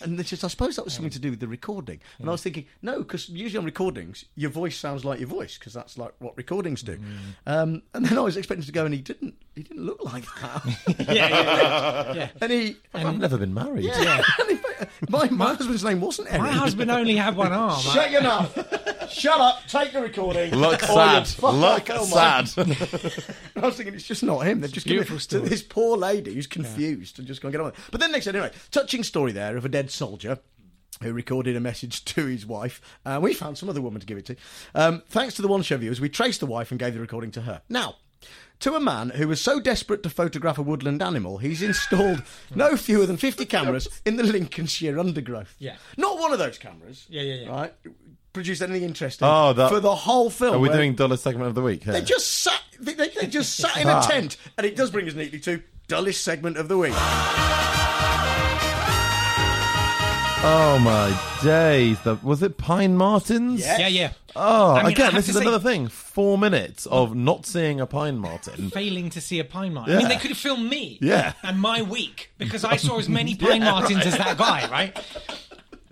and 0.00 0.18
they 0.18 0.22
just 0.22 0.44
I 0.44 0.48
suppose 0.48 0.76
that 0.76 0.84
was 0.84 0.94
something 0.94 1.10
to 1.12 1.18
do 1.18 1.30
with 1.30 1.40
the 1.40 1.48
recording. 1.48 2.00
And 2.18 2.28
I 2.28 2.32
was 2.32 2.42
thinking, 2.42 2.66
no, 2.82 2.98
because 2.98 3.28
usually 3.28 3.58
on 3.58 3.64
recordings, 3.64 4.24
your 4.36 4.50
voice 4.50 4.76
sounds 4.76 5.04
like 5.04 5.18
your 5.18 5.28
voice 5.28 5.58
because 5.58 5.72
that's 5.72 5.96
like 5.96 6.12
what 6.18 6.36
recordings 6.36 6.82
do. 6.82 6.98
Um, 7.46 7.82
and 7.94 8.04
then 8.04 8.18
I 8.18 8.20
was 8.22 8.36
expecting 8.36 8.64
to 8.66 8.72
go, 8.72 8.84
and 8.84 8.94
he 8.94 9.00
didn't. 9.00 9.34
He 9.54 9.62
didn't 9.62 9.84
look 9.84 10.02
like 10.02 10.24
that. 10.40 10.62
Yeah, 11.12 11.28
yeah, 11.28 11.28
yeah. 11.28 12.12
Yeah. 12.14 12.28
And 12.40 12.52
he, 12.52 12.76
I've 12.94 13.18
never 13.18 13.36
been 13.36 13.52
married. 13.52 13.84
yeah. 13.84 14.22
my, 15.10 15.28
my 15.28 15.54
husband's 15.54 15.84
name 15.84 16.00
wasn't 16.00 16.28
Eric. 16.30 16.42
My 16.42 16.52
husband 16.52 16.90
only 16.90 17.16
had 17.16 17.36
one 17.36 17.52
arm. 17.52 17.78
Shut 17.80 18.10
your 18.10 18.22
mouth. 18.22 19.10
Shut 19.12 19.38
up. 19.40 19.58
Take 19.68 19.92
the 19.92 20.00
recording. 20.00 20.54
Look 20.54 20.82
Or 20.84 20.86
sad. 20.86 21.28
you'd 21.28 21.42
Look 21.42 21.54
like, 21.54 21.90
oh 21.90 22.04
sad. 22.04 22.48
I 23.56 23.66
was 23.66 23.76
thinking 23.76 23.94
it's 23.94 24.06
just 24.06 24.22
not 24.22 24.40
him. 24.46 24.60
They're 24.60 24.70
just 24.70 24.86
giving 24.86 25.02
it 25.14 25.20
to 25.20 25.40
this 25.40 25.62
poor 25.62 25.96
lady 25.98 26.34
who's 26.34 26.46
confused 26.46 27.18
and 27.18 27.28
just 27.28 27.42
going 27.42 27.52
to 27.52 27.58
get 27.58 27.60
on 27.62 27.66
with 27.72 27.78
it. 27.78 27.84
But 27.90 28.00
then 28.00 28.12
they 28.12 28.20
said, 28.20 28.34
anyway, 28.34 28.52
touching 28.70 29.02
story 29.02 29.32
there 29.32 29.56
of 29.56 29.64
a 29.66 29.68
dead 29.68 29.90
soldier 29.90 30.38
who 31.02 31.12
recorded 31.12 31.56
a 31.56 31.60
message 31.60 32.04
to 32.06 32.26
his 32.26 32.46
wife. 32.46 32.80
Uh, 33.04 33.18
we 33.20 33.34
found 33.34 33.58
some 33.58 33.68
other 33.68 33.82
woman 33.82 34.00
to 34.00 34.06
give 34.06 34.18
it 34.18 34.24
to. 34.26 34.36
Um, 34.74 35.02
thanks 35.08 35.34
to 35.34 35.42
the 35.42 35.48
One 35.48 35.62
Show 35.62 35.76
viewers, 35.76 36.00
we 36.00 36.08
traced 36.08 36.40
the 36.40 36.46
wife 36.46 36.70
and 36.70 36.78
gave 36.80 36.94
the 36.94 37.00
recording 37.00 37.30
to 37.32 37.42
her. 37.42 37.60
Now, 37.68 37.96
to 38.60 38.74
a 38.74 38.80
man 38.80 39.10
who 39.10 39.26
was 39.28 39.40
so 39.40 39.58
desperate 39.60 40.02
to 40.04 40.10
photograph 40.10 40.56
a 40.58 40.62
woodland 40.62 41.02
animal, 41.02 41.38
he's 41.38 41.62
installed 41.62 42.22
no 42.54 42.76
fewer 42.76 43.06
than 43.06 43.16
50 43.16 43.44
cameras 43.46 43.88
in 44.04 44.16
the 44.16 44.22
Lincolnshire 44.22 44.98
undergrowth. 44.98 45.54
Yeah. 45.58 45.76
Not 45.96 46.18
one 46.18 46.32
of 46.32 46.38
those 46.38 46.58
cameras. 46.58 47.06
Yeah, 47.08 47.22
yeah, 47.22 47.34
yeah. 47.44 47.48
Right? 47.50 47.74
Produced 48.32 48.62
anything 48.62 48.84
interesting 48.84 49.28
Oh, 49.28 49.52
that- 49.52 49.68
for 49.70 49.80
the 49.80 49.94
whole 49.94 50.30
film. 50.30 50.54
Are 50.54 50.58
we 50.58 50.68
doing 50.68 50.94
dullest 50.94 51.24
segment 51.24 51.48
of 51.48 51.54
the 51.54 51.62
week? 51.62 51.84
They 51.84 52.00
just 52.02 52.42
sat. 52.42 52.60
They, 52.80 52.94
they, 52.94 53.08
they 53.08 53.26
just 53.26 53.56
sat 53.56 53.76
in 53.76 53.88
a 53.88 53.92
Ah. 53.92 54.00
tent, 54.02 54.36
and 54.56 54.66
it 54.66 54.74
does 54.76 54.90
bring 54.90 55.06
us 55.08 55.14
neatly 55.14 55.38
to 55.40 55.62
dullest 55.88 56.22
segment 56.24 56.56
of 56.56 56.68
the 56.68 56.78
week. 56.78 56.94
Oh 60.44 60.78
my 60.80 61.16
days! 61.44 62.00
The, 62.00 62.16
was 62.16 62.42
it 62.42 62.58
Pine 62.58 62.96
Martens? 62.96 63.60
Yes. 63.60 63.78
Yeah, 63.78 63.86
yeah. 63.86 64.12
Oh, 64.34 64.72
I 64.72 64.78
mean, 64.78 64.86
I 64.86 64.90
again, 64.90 65.04
have 65.06 65.14
this 65.14 65.26
to 65.26 65.30
is 65.30 65.36
say- 65.36 65.42
another 65.42 65.60
thing. 65.60 65.86
Four 65.86 66.36
minutes 66.36 66.84
of 66.86 67.14
not 67.14 67.46
seeing 67.46 67.80
a 67.80 67.86
Pine 67.86 68.18
Marten. 68.18 68.70
Failing 68.70 69.08
to 69.10 69.20
see 69.20 69.38
a 69.38 69.44
pine 69.44 69.72
marten. 69.72 69.94
I 69.94 69.98
mean, 69.98 70.08
Yeah. 70.08 70.14
they 70.16 70.20
could 70.20 70.30
have 70.30 70.38
filmed 70.38 70.68
me. 70.68 70.98
Yeah. 71.00 71.34
And 71.44 71.60
my 71.60 71.82
week 71.82 72.32
because 72.38 72.64
I 72.64 72.76
saw 72.76 72.98
as 72.98 73.08
many 73.08 73.36
pine 73.36 73.62
Yeah, 73.62 73.70
martins 73.70 73.98
right. 73.98 74.06
as 74.06 74.18
that 74.18 74.36
guy, 74.36 74.68
right? 74.70 74.98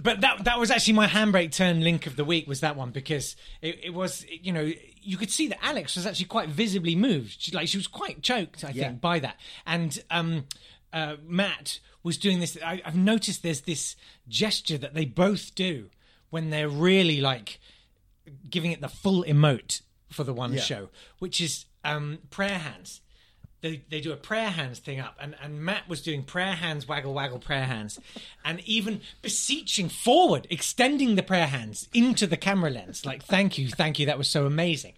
But 0.02 0.22
that 0.22 0.42
that 0.44 0.58
was 0.58 0.70
actually 0.72 0.94
my 0.94 1.06
handbrake 1.06 1.52
turn 1.52 1.82
link 1.82 2.06
of 2.06 2.16
the 2.16 2.24
week 2.24 2.48
was 2.48 2.60
that 2.60 2.74
one 2.74 2.90
because 2.90 3.36
it, 3.62 3.78
it 3.84 3.94
was 3.94 4.26
you 4.30 4.50
know 4.52 4.68
you 5.00 5.16
could 5.16 5.30
see 5.30 5.46
that 5.48 5.64
Alex 5.64 5.94
was 5.94 6.06
actually 6.06 6.26
quite 6.26 6.48
visibly 6.48 6.96
moved 6.96 7.36
she, 7.40 7.52
like 7.52 7.68
she 7.68 7.76
was 7.76 7.86
quite 7.86 8.20
choked 8.22 8.64
I 8.64 8.70
Yeah. 8.70 8.88
think 8.88 9.00
by 9.00 9.18
that 9.20 9.36
and 9.66 10.02
um, 10.10 10.46
uh, 10.92 11.16
Matt 11.24 11.78
was 12.02 12.16
doing 12.18 12.40
this 12.40 12.56
I, 12.64 12.80
I've 12.84 12.96
noticed 12.96 13.42
there's 13.42 13.62
this 13.62 13.96
gesture 14.28 14.78
that 14.78 14.94
they 14.94 15.04
both 15.04 15.54
do 15.54 15.90
when 16.30 16.50
they're 16.50 16.68
really 16.68 17.20
like 17.20 17.58
giving 18.48 18.72
it 18.72 18.80
the 18.80 18.88
full 18.88 19.24
emote 19.24 19.82
for 20.10 20.24
the 20.24 20.32
one 20.34 20.52
Yeah. 20.54 20.60
show, 20.60 20.88
which 21.18 21.40
is 21.40 21.66
um, 21.84 22.18
prayer 22.30 22.58
hands. 22.58 23.00
They, 23.62 23.82
they 23.90 24.00
do 24.00 24.12
a 24.12 24.16
prayer 24.16 24.48
hands 24.50 24.78
thing 24.78 25.00
up, 25.00 25.16
and, 25.20 25.34
and 25.42 25.62
Matt 25.62 25.86
was 25.88 26.00
doing 26.00 26.22
prayer 26.22 26.54
hands, 26.54 26.88
waggle, 26.88 27.12
waggle, 27.12 27.38
prayer 27.38 27.66
hands, 27.66 27.98
and 28.44 28.60
even 28.66 29.02
beseeching 29.20 29.88
forward, 29.90 30.46
extending 30.48 31.14
the 31.16 31.22
prayer 31.22 31.46
hands 31.46 31.88
into 31.92 32.26
the 32.26 32.38
camera 32.38 32.70
lens. 32.70 33.04
Like, 33.04 33.22
thank 33.22 33.58
you, 33.58 33.68
thank 33.68 33.98
you, 33.98 34.06
that 34.06 34.16
was 34.16 34.28
so 34.28 34.46
amazing. 34.46 34.94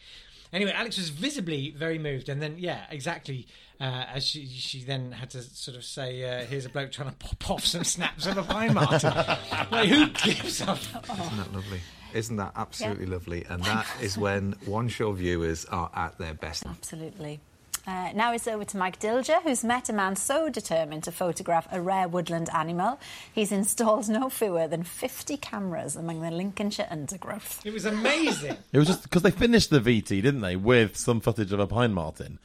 Anyway, 0.52 0.72
Alex 0.72 0.98
was 0.98 1.08
visibly 1.08 1.70
very 1.70 1.98
moved, 1.98 2.28
and 2.28 2.42
then, 2.42 2.56
yeah, 2.58 2.84
exactly. 2.90 3.46
Uh, 3.80 4.04
as 4.14 4.24
she, 4.24 4.46
she 4.46 4.84
then 4.84 5.10
had 5.10 5.30
to 5.30 5.42
sort 5.42 5.76
of 5.76 5.84
say, 5.84 6.22
uh, 6.22 6.44
"Here's 6.44 6.66
a 6.66 6.68
bloke 6.68 6.92
trying 6.92 7.10
to 7.10 7.16
pop 7.16 7.50
off 7.50 7.64
some 7.64 7.84
snaps 7.84 8.26
of 8.26 8.36
a 8.36 8.42
pine 8.42 8.74
marten." 8.74 9.12
like, 9.70 9.88
who 9.88 10.08
gives 10.08 10.60
up? 10.62 10.78
Isn't 10.78 11.36
that 11.36 11.52
lovely? 11.52 11.80
Isn't 12.14 12.36
that 12.36 12.52
absolutely 12.54 13.06
lovely? 13.06 13.44
And 13.48 13.64
that 13.64 13.86
is 14.00 14.18
when 14.18 14.54
one 14.66 14.88
show 14.88 15.12
viewers 15.12 15.64
are 15.64 15.90
at 15.94 16.18
their 16.18 16.34
best. 16.34 16.64
Absolutely. 16.66 17.40
Uh, 17.86 18.10
now 18.14 18.32
it's 18.32 18.46
over 18.46 18.64
to 18.64 18.76
Mike 18.76 19.00
Dilger, 19.00 19.42
who's 19.42 19.64
met 19.64 19.88
a 19.88 19.92
man 19.92 20.14
so 20.14 20.48
determined 20.48 21.02
to 21.04 21.10
photograph 21.12 21.66
a 21.72 21.80
rare 21.80 22.06
woodland 22.06 22.48
animal, 22.54 23.00
he's 23.34 23.50
installed 23.50 24.08
no 24.08 24.28
fewer 24.30 24.68
than 24.68 24.84
50 24.84 25.36
cameras 25.38 25.96
among 25.96 26.20
the 26.20 26.30
Lincolnshire 26.30 26.86
undergrowth. 26.90 27.60
It 27.66 27.72
was 27.72 27.84
amazing. 27.84 28.56
It 28.72 28.78
was 28.78 28.86
just 28.86 29.02
because 29.02 29.22
they 29.22 29.30
finished 29.32 29.70
the 29.70 29.80
VT, 29.80 30.08
didn't 30.22 30.40
they, 30.40 30.54
with 30.56 30.96
some 30.96 31.20
footage 31.20 31.52
of 31.52 31.58
a 31.60 31.66
Pine 31.66 31.92
Marten 31.92 32.38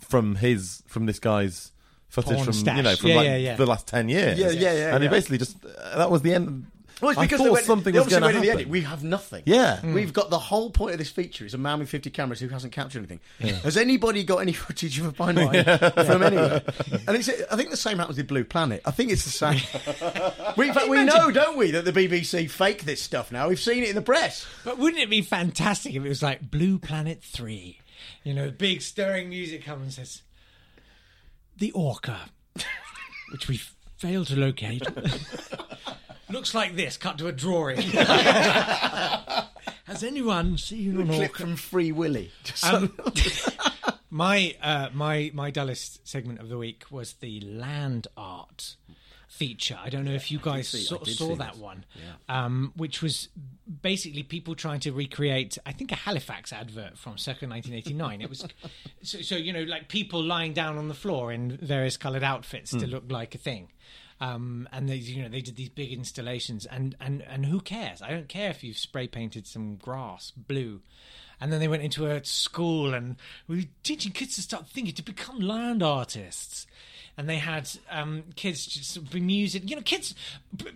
from 0.00 0.36
his 0.36 0.82
from 0.86 1.06
this 1.06 1.18
guy's 1.18 1.72
footage 2.08 2.34
Porn 2.34 2.44
from 2.44 2.52
stash. 2.52 2.76
you 2.76 2.82
know 2.82 2.96
from 2.96 3.08
Yeah, 3.10 3.16
like 3.16 3.26
yeah, 3.26 3.36
yeah. 3.36 3.56
the 3.56 3.66
last 3.66 3.88
ten 3.88 4.08
years. 4.08 4.38
Yeah, 4.38 4.50
yeah, 4.50 4.72
yeah, 4.72 4.94
And 4.94 5.02
he 5.02 5.08
basically 5.08 5.38
just 5.38 5.56
uh, 5.64 5.96
that 5.98 6.10
was 6.10 6.22
the 6.22 6.34
end. 6.34 6.66
Well, 7.00 7.10
it's 7.10 7.18
I 7.18 7.24
because 7.24 7.38
thought 7.38 7.44
they 7.44 7.50
went, 7.50 7.64
something 7.66 7.94
was 7.94 8.08
going 8.08 8.20
to 8.22 8.26
went 8.26 8.36
in 8.36 8.42
the 8.42 8.48
happen. 8.48 8.60
edit. 8.60 8.70
We 8.70 8.80
have 8.82 9.02
nothing. 9.02 9.42
Yeah. 9.46 9.80
Hmm. 9.80 9.94
We've 9.94 10.12
got 10.12 10.30
the 10.30 10.38
whole 10.38 10.70
point 10.70 10.92
of 10.92 10.98
this 10.98 11.10
feature 11.10 11.44
is 11.44 11.54
a 11.54 11.58
man 11.58 11.78
with 11.80 11.88
50 11.88 12.10
cameras 12.10 12.40
who 12.40 12.48
hasn't 12.48 12.72
captured 12.72 12.98
anything. 12.98 13.20
Yeah. 13.40 13.52
Has 13.60 13.76
anybody 13.76 14.22
got 14.24 14.38
any 14.38 14.52
footage 14.52 14.98
of 15.00 15.06
a 15.06 15.12
pine 15.12 15.34
marten 15.34 15.64
from 15.64 16.22
anywhere? 16.22 16.62
And 17.08 17.16
it's, 17.16 17.28
I 17.28 17.56
think 17.56 17.70
the 17.70 17.76
same 17.76 17.98
happens 17.98 18.18
with 18.18 18.28
Blue 18.28 18.44
Planet. 18.44 18.82
I 18.84 18.90
think 18.90 19.10
it's 19.10 19.24
the 19.24 19.30
same. 19.30 19.60
we, 20.56 20.68
in 20.68 20.74
fact, 20.74 20.88
we 20.88 21.02
know, 21.04 21.30
don't 21.30 21.56
we, 21.56 21.70
that 21.72 21.84
the 21.84 21.92
BBC 21.92 22.48
fake 22.50 22.84
this 22.84 23.02
stuff 23.02 23.32
now. 23.32 23.48
We've 23.48 23.58
seen 23.58 23.82
it 23.82 23.88
in 23.88 23.94
the 23.94 24.02
press. 24.02 24.46
But 24.64 24.78
wouldn't 24.78 25.02
it 25.02 25.10
be 25.10 25.22
fantastic 25.22 25.94
if 25.94 26.04
it 26.04 26.08
was 26.08 26.22
like 26.22 26.50
Blue 26.50 26.78
Planet 26.78 27.22
3? 27.22 27.78
You 28.24 28.34
know, 28.34 28.50
big 28.50 28.82
stirring 28.82 29.28
music 29.28 29.64
comes 29.64 29.82
and 29.82 29.92
says, 29.92 30.22
"The 31.56 31.70
orca, 31.72 32.18
which 33.32 33.48
we 33.48 33.60
failed 33.96 34.26
to 34.28 34.36
locate, 34.36 34.82
looks 36.32 36.54
like 36.54 36.76
this." 36.76 36.96
Cut 36.96 37.18
to 37.18 37.26
a 37.28 37.32
drawing. 37.32 37.80
Has 39.84 40.02
anyone 40.02 40.56
seen 40.58 41.00
an 41.00 41.08
Clip 41.08 41.34
from 41.34 41.56
Free 41.56 41.92
Willy. 41.92 42.30
Um, 42.62 42.92
my 44.10 44.54
uh, 44.62 44.88
my 44.92 45.30
my 45.34 45.50
dullest 45.50 46.06
segment 46.08 46.40
of 46.40 46.48
the 46.48 46.58
week 46.58 46.84
was 46.90 47.14
the 47.14 47.40
land 47.40 48.06
art 48.16 48.76
feature. 49.28 49.78
I 49.82 49.88
don't 49.90 50.04
know 50.04 50.12
if 50.12 50.30
you 50.30 50.38
guys 50.38 50.68
see- 50.68 50.82
saw, 50.82 51.02
saw 51.04 51.34
that 51.36 51.52
this. 51.54 51.60
one, 51.60 51.84
um, 52.28 52.72
which 52.76 53.02
was 53.02 53.28
basically 53.82 54.22
people 54.22 54.54
trying 54.54 54.80
to 54.80 54.92
recreate, 54.92 55.56
I 55.64 55.72
think, 55.72 55.90
a 55.90 55.94
Halifax 55.96 56.52
advert 56.52 56.98
from 56.98 57.16
circa 57.18 57.46
1989. 57.48 58.20
it 58.20 58.28
was 58.28 58.44
so, 59.02 59.20
so 59.22 59.36
you 59.36 59.52
know, 59.52 59.62
like 59.62 59.88
people 59.88 60.22
lying 60.22 60.52
down 60.52 60.76
on 60.78 60.88
the 60.88 60.94
floor 60.94 61.32
in 61.32 61.56
various 61.56 61.96
coloured 61.96 62.22
outfits 62.22 62.70
to 62.72 62.80
Hmm. 62.86 62.92
look 62.92 63.04
like 63.10 63.34
a 63.34 63.38
thing. 63.38 63.68
Um, 64.22 64.68
and 64.72 64.88
they, 64.88 64.94
you 64.94 65.20
know, 65.20 65.28
they 65.28 65.40
did 65.40 65.56
these 65.56 65.68
big 65.68 65.92
installations, 65.92 66.64
and, 66.64 66.94
and, 67.00 67.22
and 67.22 67.44
who 67.44 67.60
cares? 67.60 68.00
I 68.00 68.10
don't 68.10 68.28
care 68.28 68.50
if 68.50 68.62
you've 68.62 68.78
spray 68.78 69.08
painted 69.08 69.48
some 69.48 69.74
grass 69.74 70.30
blue. 70.30 70.80
And 71.40 71.52
then 71.52 71.58
they 71.58 71.66
went 71.66 71.82
into 71.82 72.06
a 72.06 72.24
school 72.24 72.94
and 72.94 73.16
we 73.48 73.56
were 73.56 73.62
teaching 73.82 74.12
kids 74.12 74.36
to 74.36 74.42
start 74.42 74.68
thinking 74.68 74.94
to 74.94 75.02
become 75.02 75.40
land 75.40 75.82
artists. 75.82 76.68
And 77.18 77.28
they 77.28 77.38
had 77.38 77.68
um, 77.90 78.22
kids 78.36 78.64
just 78.64 79.10
be 79.10 79.18
music. 79.18 79.68
You 79.68 79.74
know, 79.74 79.82
kids. 79.82 80.14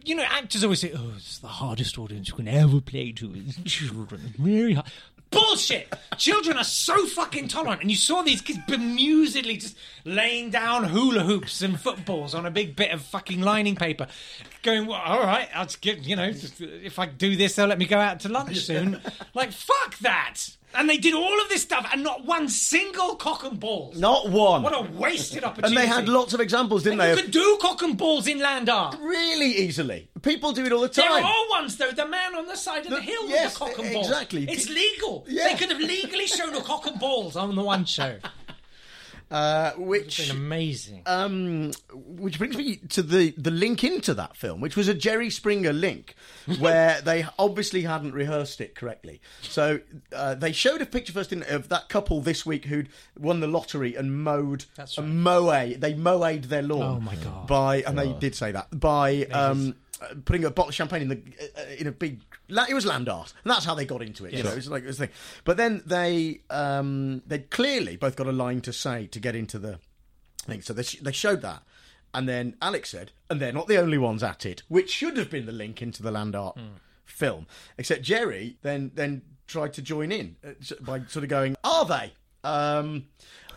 You 0.05 0.17
know, 0.17 0.25
actors 0.25 0.65
always 0.65 0.81
say, 0.81 0.93
"Oh, 0.93 1.13
it's 1.17 1.39
the 1.39 1.47
hardest 1.47 1.99
audience 1.99 2.29
you 2.29 2.35
can 2.35 2.49
ever 2.49 2.81
play 2.81 3.13
to 3.13 3.33
is 3.33 3.57
children. 3.65 4.35
Very 4.37 4.75
hard." 4.75 4.91
Bullshit! 5.37 5.93
Children 6.17 6.57
are 6.57 6.65
so 6.65 7.07
fucking 7.07 7.49
tolerant, 7.49 7.83
and 7.83 7.91
you 7.91 7.97
saw 7.97 8.23
these 8.23 8.41
kids 8.41 8.59
bemusedly 8.67 9.61
just 9.61 9.77
laying 10.05 10.51
down 10.51 10.85
hula 10.85 11.25
hoops 11.25 11.61
and 11.63 11.79
footballs 11.79 12.35
on 12.35 12.47
a 12.47 12.51
big 12.51 12.75
bit 12.75 12.91
of 12.91 13.03
fucking 13.03 13.41
lining 13.41 13.77
paper, 13.77 14.07
going, 14.63 14.87
well, 14.87 15.01
"All 15.01 15.21
right, 15.21 15.49
I'll 15.55 15.67
just 15.67 15.81
get 15.81 16.05
you 16.05 16.17
know, 16.17 16.33
if 16.61 16.99
I 16.99 17.07
do 17.07 17.37
this, 17.37 17.55
they'll 17.57 17.67
let 17.67 17.79
me 17.79 17.87
go 17.87 17.99
out 17.99 18.21
to 18.21 18.29
lunch 18.29 18.59
soon." 18.65 19.01
like, 19.35 19.53
fuck 19.53 19.99
that! 19.99 20.56
And 20.75 20.91
they 20.91 20.99
did 20.99 21.15
all 21.15 21.41
of 21.41 21.49
this 21.49 21.63
stuff, 21.63 21.89
and 21.93 22.03
not 22.03 22.27
one 22.27 22.49
single 22.49 23.15
cock 23.17 23.45
and 23.45 23.59
balls. 23.59 23.97
Not 23.99 24.29
one. 24.29 24.63
What 24.63 24.75
a 24.75 24.83
wasted 24.93 25.43
opportunity! 25.45 25.75
and 25.75 25.77
they 25.83 25.87
had 25.87 26.09
lots 26.09 26.35
of 26.35 26.41
examples, 26.41 26.83
didn't 26.83 27.01
And 27.01 27.11
they? 27.13 27.17
you 27.17 27.23
could 27.23 27.31
do 27.31 27.59
cock 27.63 27.81
and 27.83 27.97
balls 27.97 28.27
in 28.27 28.41
land 28.41 28.69
art. 28.69 28.97
really 29.01 29.47
easily. 29.57 30.09
People 30.23 30.53
do 30.53 30.65
it 30.67 30.73
all 30.73 30.81
the 30.83 30.89
time. 30.89 31.09
There 31.09 31.25
are 31.25 31.49
ones 31.51 31.77
though. 31.77 31.93
The 31.93 32.07
man 32.07 32.35
on 32.35 32.47
the 32.47 32.57
side 32.57 32.85
of 32.85 32.91
the, 32.91 32.97
The- 32.97 33.03
hill 33.03 33.29
yes, 33.29 33.59
with 33.59 33.71
the 33.71 33.75
cock 33.77 33.85
and 33.85 33.95
balls. 33.95 34.09
exactly. 34.09 34.45
It's 34.51 34.69
legal. 34.69 35.25
Yeah. 35.29 35.49
They 35.49 35.55
could 35.55 35.71
have 35.71 35.81
legally 35.81 36.27
shown 36.27 36.55
a 36.55 36.61
cock 36.61 36.87
and 36.87 36.99
balls 36.99 37.37
on 37.37 37.55
the 37.55 37.63
one 37.63 37.85
show. 37.85 38.17
Uh, 39.29 39.73
which 39.73 40.31
amazing. 40.31 41.03
Um, 41.05 41.73
which 41.93 42.39
brings 42.39 42.57
me 42.57 42.77
to 42.91 43.03
the 43.03 43.35
the 43.37 43.51
link 43.51 43.83
into 43.83 44.15
that 44.15 44.37
film, 44.37 44.61
which 44.61 44.77
was 44.77 44.87
a 44.87 44.95
Jerry 44.95 45.31
Springer 45.31 45.73
link, 45.73 46.15
where 46.59 47.01
they 47.01 47.27
obviously 47.37 47.83
hadn't 47.83 48.13
rehearsed 48.13 48.61
it 48.61 48.77
correctly. 48.77 49.21
So 49.43 49.81
uh, 50.13 50.37
they 50.37 50.53
showed 50.53 50.81
a 50.81 50.87
picture 50.87 51.13
first 51.13 51.33
in, 51.33 51.43
of 51.49 51.69
that 51.71 51.89
couple 51.89 52.21
this 52.21 52.47
week 52.47 52.67
who'd 52.67 52.89
won 53.19 53.41
the 53.41 53.49
lottery 53.49 53.97
and 53.97 54.23
mowed 54.23 54.67
That's 54.77 54.97
a 54.97 55.03
right. 55.03 55.11
mow. 55.11 55.73
They 55.77 55.95
mowed 55.95 56.45
their 56.45 56.63
lawn. 56.63 56.97
Oh, 56.97 57.01
my 57.01 57.17
God. 57.17 57.49
By 57.49 57.83
and 57.83 57.99
they 57.99 58.13
did 58.13 58.35
say 58.37 58.53
that 58.53 58.79
by 58.79 59.25
um, 59.33 59.75
uh, 60.03 60.15
putting 60.25 60.45
a 60.45 60.51
bottle 60.51 60.69
of 60.71 60.75
champagne 60.75 61.03
in 61.03 61.09
the 61.09 61.23
uh, 61.57 61.75
in 61.79 61.87
a 61.87 61.93
big. 61.93 62.21
It 62.49 62.75
was 62.75 62.87
land 62.87 63.09
art, 63.09 63.33
and 63.45 63.51
that's 63.51 63.65
how 63.65 63.75
they 63.75 63.85
got 63.85 64.03
into 64.03 64.25
it. 64.25 64.33
You 64.35 64.43
know, 64.45 64.51
it's 64.51 64.69
like 64.69 64.85
this 64.85 64.99
thing. 64.99 65.09
But 65.45 65.57
then 65.57 65.83
they 65.87 66.41
um, 66.51 67.23
they 67.27 67.41
clearly 67.41 67.97
both 67.97 68.17
got 68.17 68.27
a 68.27 68.33
line 68.33 68.61
to 68.63 68.73
say 68.73 69.07
to 69.09 69.19
get 69.21 69.35
into 69.35 69.59
the 69.59 69.79
thing. 70.45 70.63
So 70.63 70.73
they, 70.73 70.83
sh- 70.83 71.01
they 71.01 71.13
showed 71.13 71.43
that. 71.43 71.63
And 72.15 72.29
then 72.29 72.57
Alex 72.63 72.91
said, 72.91 73.13
and 73.29 73.41
they're 73.41 73.53
not 73.53 73.67
the 73.69 73.79
only 73.79 73.99
ones 73.99 74.23
at 74.23 74.47
it, 74.47 74.63
which 74.69 74.91
should 74.91 75.17
have 75.19 75.29
been 75.31 75.45
the 75.45 75.53
link 75.53 75.83
into 75.83 76.03
the 76.03 76.11
land 76.11 76.35
art 76.37 76.59
film. 77.05 77.47
Except 77.79 78.03
Jerry 78.03 78.57
then 78.63 78.91
then 78.95 79.23
tried 79.47 79.73
to 79.75 79.83
join 79.83 80.11
in 80.13 80.37
uh, 80.47 80.51
by 80.81 81.01
sort 81.09 81.25
of 81.25 81.29
going, 81.29 81.57
are 81.65 81.85
they? 81.85 82.13
Um, 82.45 83.07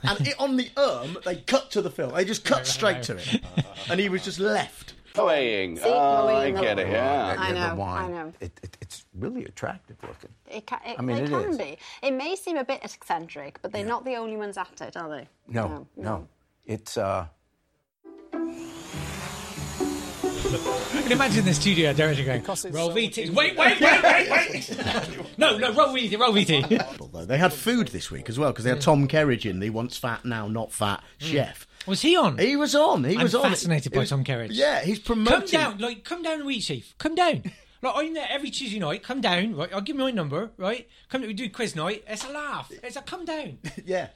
and 0.03 0.27
it, 0.27 0.35
on 0.39 0.55
the 0.57 0.69
erm, 0.77 1.17
they 1.25 1.35
cut 1.37 1.71
to 1.71 1.81
the 1.81 1.89
film. 1.91 2.13
They 2.13 2.25
just 2.25 2.43
cut 2.43 2.65
straight 2.67 3.03
to 3.03 3.17
it. 3.17 3.41
and 3.89 3.99
he 3.99 4.09
was 4.09 4.23
just 4.23 4.39
left. 4.39 4.93
Playing. 5.13 5.77
See, 5.77 5.83
Oh, 5.85 6.27
I 6.27 6.51
the 6.51 6.61
get 6.61 6.79
it, 6.79 6.89
yeah. 6.89 7.35
I 7.37 7.51
the 7.53 7.59
know, 7.69 7.75
wine. 7.75 8.05
I 8.05 8.07
know. 8.07 8.33
It, 8.39 8.51
it, 8.63 8.77
it's 8.81 9.05
really 9.17 9.45
attractive 9.45 9.97
looking. 10.01 10.29
It 10.49 10.65
can, 10.67 10.79
it, 10.85 10.95
I 10.99 11.01
mean, 11.01 11.17
it 11.17 11.23
it 11.25 11.29
can 11.29 11.49
is. 11.49 11.57
be. 11.57 11.77
It 12.01 12.11
may 12.11 12.35
seem 12.35 12.57
a 12.57 12.63
bit 12.63 12.81
eccentric, 12.83 13.59
but 13.61 13.71
they're 13.71 13.85
not 13.85 14.05
the 14.05 14.15
only 14.15 14.37
ones 14.37 14.57
at 14.57 14.81
it, 14.81 14.97
are 14.97 15.09
they? 15.09 15.27
No, 15.47 15.87
no. 15.95 16.27
It's 16.65 16.97
uh 16.97 17.25
I 20.51 21.01
can 21.03 21.11
imagine 21.11 21.45
the 21.45 21.53
studio 21.53 21.93
director 21.93 22.23
going, 22.23 22.43
"Roll 22.73 22.91
VT." 22.91 23.29
Wait, 23.29 23.55
wait, 23.55 23.79
wait, 23.79 24.03
wait, 24.03 24.29
wait. 24.29 25.37
no, 25.37 25.57
no, 25.57 25.71
roll 25.73 25.89
VT, 25.89 26.19
roll 26.19 26.33
VT. 26.33 26.99
Although 26.99 27.25
they 27.25 27.37
had 27.37 27.53
food 27.53 27.89
this 27.89 28.09
week 28.09 28.29
as 28.29 28.39
well 28.39 28.51
because 28.51 28.65
they 28.65 28.71
had 28.71 28.81
Tom 28.81 29.07
Kerridge 29.07 29.47
in, 29.47 29.59
the 29.59 29.69
once 29.69 29.97
fat 29.97 30.25
now 30.25 30.47
not 30.47 30.71
fat 30.71 31.03
hmm. 31.19 31.25
chef. 31.25 31.67
Was 31.85 32.01
he 32.01 32.15
on? 32.15 32.37
He 32.37 32.55
was 32.55 32.73
on. 32.75 33.03
He 33.03 33.15
I'm 33.15 33.23
was 33.23 33.35
on. 33.35 33.43
fascinated 33.43 33.91
by 33.91 33.99
was- 33.99 34.09
Tom 34.09 34.23
Kerridge. 34.23 34.49
Yeah, 34.51 34.81
he's 34.81 34.99
promoting. 34.99 35.41
Come 35.41 35.71
down, 35.71 35.77
like, 35.77 36.03
come 36.03 36.23
down, 36.23 36.45
Wheat 36.45 36.61
Chief. 36.61 36.95
Come 36.97 37.15
down. 37.15 37.43
Like, 37.81 37.95
I'm 37.95 38.13
there 38.13 38.27
every 38.29 38.49
Tuesday 38.49 38.77
night. 38.77 39.03
Come 39.03 39.21
down, 39.21 39.55
right? 39.55 39.69
I'll 39.73 39.79
give 39.79 39.95
you 39.95 40.01
my 40.01 40.11
number, 40.11 40.51
right? 40.57 40.85
Come, 41.07 41.21
we 41.21 41.31
do 41.31 41.49
quiz 41.49 41.77
night. 41.77 42.03
It's 42.07 42.25
a 42.25 42.29
laugh. 42.29 42.69
It's 42.83 42.97
a 42.97 43.01
come 43.01 43.23
down. 43.23 43.59
yeah. 43.85 44.09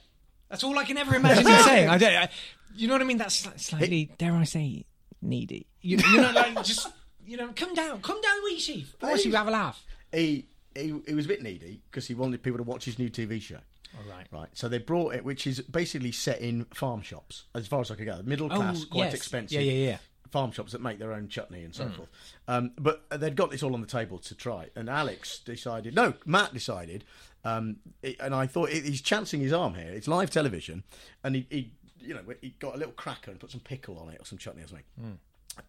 That's 0.50 0.62
all 0.62 0.78
I 0.78 0.84
can 0.84 0.98
ever 0.98 1.14
imagine 1.14 1.46
him 1.46 1.62
saying. 1.64 1.88
I 1.88 1.96
don't. 1.96 2.14
I, 2.14 2.28
you 2.76 2.88
know 2.88 2.94
what 2.94 3.00
I 3.00 3.06
mean? 3.06 3.16
That's 3.16 3.46
sli- 3.46 3.58
slightly, 3.58 4.10
dare 4.18 4.34
I 4.34 4.44
say, 4.44 4.84
needy. 5.24 5.66
You, 5.86 5.98
you 5.98 6.20
know, 6.22 6.30
like 6.32 6.62
just 6.64 6.86
you 7.26 7.36
know, 7.36 7.50
come 7.54 7.74
down, 7.74 8.00
come 8.00 8.18
down, 8.22 8.36
Wheat 8.44 8.58
Chief. 8.58 8.94
Want 9.02 9.22
you 9.24 9.32
have 9.34 9.48
a 9.48 9.50
laugh. 9.50 9.84
He, 10.12 10.46
he 10.74 10.94
he 11.06 11.14
was 11.14 11.26
a 11.26 11.28
bit 11.28 11.42
needy 11.42 11.82
because 11.90 12.06
he 12.06 12.14
wanted 12.14 12.42
people 12.42 12.56
to 12.58 12.62
watch 12.64 12.84
his 12.86 12.98
new 12.98 13.10
TV 13.10 13.40
show. 13.42 13.58
All 13.96 14.10
right. 14.10 14.26
Right. 14.32 14.48
So 14.54 14.68
they 14.68 14.78
brought 14.78 15.14
it, 15.14 15.24
which 15.24 15.46
is 15.46 15.60
basically 15.60 16.10
set 16.12 16.40
in 16.40 16.64
farm 16.72 17.02
shops, 17.02 17.44
as 17.54 17.66
far 17.66 17.80
as 17.82 17.90
I 17.90 17.96
could 17.96 18.06
go. 18.06 18.20
Middle 18.24 18.48
class, 18.48 18.82
Oh, 18.84 18.88
quite 18.90 19.04
yes. 19.04 19.14
expensive. 19.14 19.60
Yeah, 19.60 19.72
yeah, 19.72 19.88
yeah. 19.90 19.98
Farm 20.30 20.50
shops 20.52 20.72
that 20.72 20.80
make 20.80 20.98
their 20.98 21.12
own 21.12 21.28
chutney 21.28 21.62
and 21.64 21.74
so 21.74 21.84
Mm. 21.84 21.96
forth. 21.96 22.08
Um, 22.48 22.70
but 22.78 23.04
they'd 23.10 23.36
got 23.36 23.50
this 23.50 23.62
all 23.62 23.74
on 23.74 23.80
the 23.82 23.86
table 23.86 24.18
to 24.18 24.34
try. 24.34 24.70
And 24.74 24.88
Alex 24.88 25.38
decided, 25.38 25.94
no, 25.94 26.14
Matt 26.26 26.52
decided, 26.54 27.04
um, 27.44 27.76
and 28.18 28.34
I 28.34 28.46
thought 28.48 28.70
he's 28.70 29.00
chancing 29.02 29.40
his 29.40 29.52
arm 29.52 29.74
here. 29.74 29.92
It's 29.92 30.08
live 30.08 30.30
television. 30.30 30.82
And 31.22 31.36
he, 31.36 31.46
he, 31.50 31.72
you 32.04 32.14
know, 32.14 32.20
he 32.40 32.54
got 32.58 32.74
a 32.74 32.78
little 32.78 32.92
cracker 32.92 33.30
and 33.30 33.40
put 33.40 33.50
some 33.50 33.60
pickle 33.60 33.98
on 33.98 34.10
it 34.10 34.20
or 34.20 34.24
some 34.24 34.38
chutney 34.38 34.62
or 34.62 34.66
something. 34.68 34.84
Mm. 35.02 35.16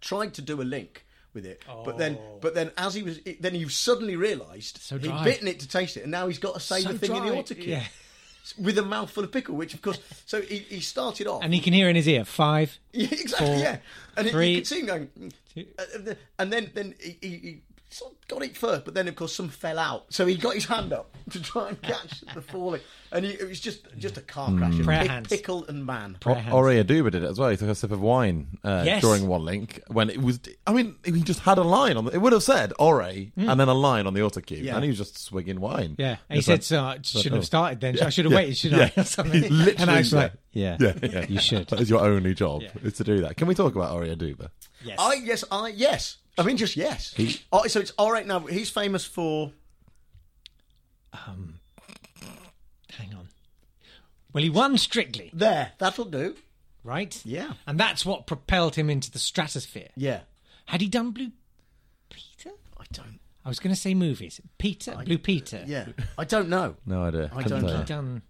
Tried 0.01 0.33
to 0.35 0.41
do 0.41 0.61
a 0.61 0.63
link 0.63 1.05
with 1.33 1.45
it, 1.45 1.61
but 1.83 1.97
then, 1.97 2.17
Oh. 2.19 2.39
but 2.41 2.55
then, 2.55 2.71
as 2.77 2.93
he 2.95 3.03
was, 3.03 3.19
then 3.39 3.53
he 3.53 3.67
suddenly 3.69 4.15
realised 4.15 4.77
So 4.77 4.97
he'd 4.97 5.23
bitten 5.23 5.47
it 5.47 5.59
to 5.59 5.67
taste 5.67 5.97
it, 5.97 6.03
and 6.03 6.11
now 6.11 6.27
he's 6.27 6.39
got 6.39 6.53
to 6.53 6.59
save 6.61 6.83
So 6.83 6.93
the 6.93 6.99
thing 6.99 7.15
in 7.15 7.23
the 7.23 7.29
dry, 7.31 7.41
autocue 7.41 7.67
yeah. 7.67 7.83
with 8.57 8.77
a 8.77 8.83
mouthful 8.83 9.23
of 9.23 9.31
pickle, 9.31 9.55
which 9.55 9.73
of 9.73 9.81
course, 9.81 9.99
so 10.25 10.41
he, 10.41 10.59
he 10.59 10.79
started 10.79 11.27
off, 11.27 11.43
And 11.43 11.53
he 11.53 11.59
can 11.59 11.73
hear 11.73 11.89
in 11.89 11.95
his 11.97 12.07
ear 12.07 12.23
five. 12.25 12.77
yeah, 12.93 13.07
exactly, 13.11 13.47
four, 13.47 13.57
yeah, 13.57 13.77
and 14.15 14.27
he- 14.27 14.31
three, 14.31 14.49
you 14.51 14.57
could 14.59 14.67
see 14.67 14.79
him 14.79 14.85
going, 14.85 15.09
mm, 15.19 15.67
uh, 15.77 16.11
uh, 16.11 16.13
and 16.39 16.53
then 16.53 16.71
then 16.73 16.95
he, 17.01 17.17
he, 17.21 17.27
he 17.37 17.61
sort 17.95 18.11
of 18.13 18.27
got 18.27 18.43
it 18.43 18.55
first, 18.57 18.85
but 18.85 18.93
then 18.93 19.07
of 19.07 19.15
course 19.15 19.33
some 19.35 19.49
fell 19.49 19.79
out, 19.79 20.05
so 20.13 20.25
he 20.25 20.35
got 20.35 20.53
his 20.55 20.65
hand 20.65 20.91
up 20.93 21.15
to 21.31 21.41
try 21.41 21.69
and 21.69 21.81
catch 21.81 22.21
the 22.33 22.41
falling, 22.41 22.81
and 23.11 23.23
he, 23.25 23.31
it 23.31 23.47
was 23.47 23.59
just 23.59 23.85
just 23.97 24.17
a 24.17 24.21
car 24.21 24.51
crash, 24.55 24.77
of 24.77 24.85
Prayer 24.85 25.01
pick- 25.01 25.11
hands. 25.11 25.27
pickle 25.27 25.65
and 25.67 25.85
man. 25.85 26.17
O- 26.25 26.31
Ore 26.51 26.65
Oduba 26.69 27.11
did 27.11 27.23
it 27.23 27.23
as 27.23 27.39
well. 27.39 27.49
He 27.49 27.57
took 27.57 27.69
a 27.69 27.75
sip 27.75 27.91
of 27.91 28.01
wine 28.01 28.57
uh, 28.63 28.83
Yes. 28.85 29.01
during 29.01 29.27
one 29.27 29.45
link 29.45 29.81
when 29.87 30.09
it 30.09 30.21
was. 30.21 30.39
I 30.67 30.73
mean, 30.73 30.95
he 31.05 31.21
just 31.21 31.39
had 31.41 31.57
a 31.57 31.63
line 31.63 31.97
on. 31.97 32.05
The, 32.05 32.11
it 32.11 32.17
would 32.21 32.33
have 32.33 32.43
said 32.43 32.73
Ore 32.79 33.01
Mm. 33.03 33.31
and 33.37 33.59
then 33.59 33.67
a 33.69 33.73
line 33.73 34.07
on 34.07 34.13
the 34.13 34.19
autocue, 34.21 34.61
Yeah. 34.63 34.75
and 34.75 34.83
he 34.83 34.89
was 34.89 34.97
just 34.97 35.17
swigging 35.17 35.59
wine. 35.61 35.95
Yeah, 35.97 36.17
and 36.29 36.35
he 36.37 36.41
said, 36.41 36.59
like- 36.59 36.63
"So 36.63 36.83
I 36.83 36.97
shouldn't 37.01 37.33
oh. 37.33 37.35
have 37.37 37.45
started 37.45 37.79
then. 37.81 37.95
Yeah, 37.95 38.07
I 38.07 38.09
should 38.09 38.25
have 38.25 38.31
yeah, 38.31 38.37
waited, 38.37 38.57
shouldn't 38.57 38.81
I?" 38.81 38.91
yeah. 38.97 39.03
Something. 39.15 39.41
Literally 39.43 39.75
And 39.77 39.89
I 39.91 39.97
was 39.99 40.09
said- 40.09 40.17
like, 40.17 40.33
yeah, 40.51 40.77
yeah, 40.79 40.93
yeah. 41.03 41.25
you 41.27 41.39
should. 41.39 41.67
That 41.67 41.79
is 41.81 41.89
your 41.89 42.01
only 42.01 42.33
job 42.33 42.61
Yeah. 42.63 42.69
is 42.83 42.93
to 42.93 43.03
do 43.03 43.21
that. 43.21 43.35
Can 43.37 43.47
we 43.47 43.55
talk 43.55 43.75
about 43.75 43.93
Ore 43.93 44.03
Oduba? 44.05 44.49
Yes. 44.83 44.97
I 44.99 45.13
yes, 45.15 45.43
I 45.51 45.67
yes. 45.69 46.17
I 46.37 46.43
mean, 46.43 46.57
just 46.57 46.75
yes. 46.75 47.13
He- 47.13 47.41
oh, 47.51 47.65
so 47.67 47.79
it's 47.79 47.91
all 47.97 48.11
right 48.11 48.25
now. 48.27 48.39
He's 48.41 48.69
famous 48.69 49.05
for 49.05 49.51
Um, 51.13 51.59
hang 52.91 53.13
on. 53.13 53.29
Well, 54.33 54.43
he 54.43 54.49
won 54.49 54.77
Strictly, 54.77 55.29
there. 55.33 55.71
That'll 55.77 56.05
do. 56.05 56.35
right? 56.83 57.19
Yeah. 57.23 57.53
And 57.65 57.79
that's 57.79 58.05
what 58.05 58.27
propelled 58.27 58.75
him 58.75 58.89
into 58.89 59.09
the 59.09 59.19
stratosphere. 59.19 59.89
Yeah. 59.95 60.21
Had 60.65 60.81
he 60.81 60.87
done 60.89 61.11
Blue 61.11 61.31
Peter? 62.09 62.49
I 62.77 62.83
don't. 62.91 63.19
I 63.45 63.49
was 63.49 63.59
going 63.59 63.73
to 63.73 63.79
say 63.79 63.93
movies. 63.93 64.41
Peter, 64.57 64.93
I, 64.97 65.05
Blue 65.05 65.19
Peter. 65.19 65.63
Yeah, 65.67 65.85
I 66.17 66.25
don't 66.25 66.49
know. 66.49 66.75
No 66.85 67.03
idea. 67.03 67.29
I 67.31 67.43
Couldn't 67.43 67.49
don't 67.49 67.61
tell 67.61 67.73
know. 67.73 67.79
you. 67.79 67.85
Done. 67.85 68.21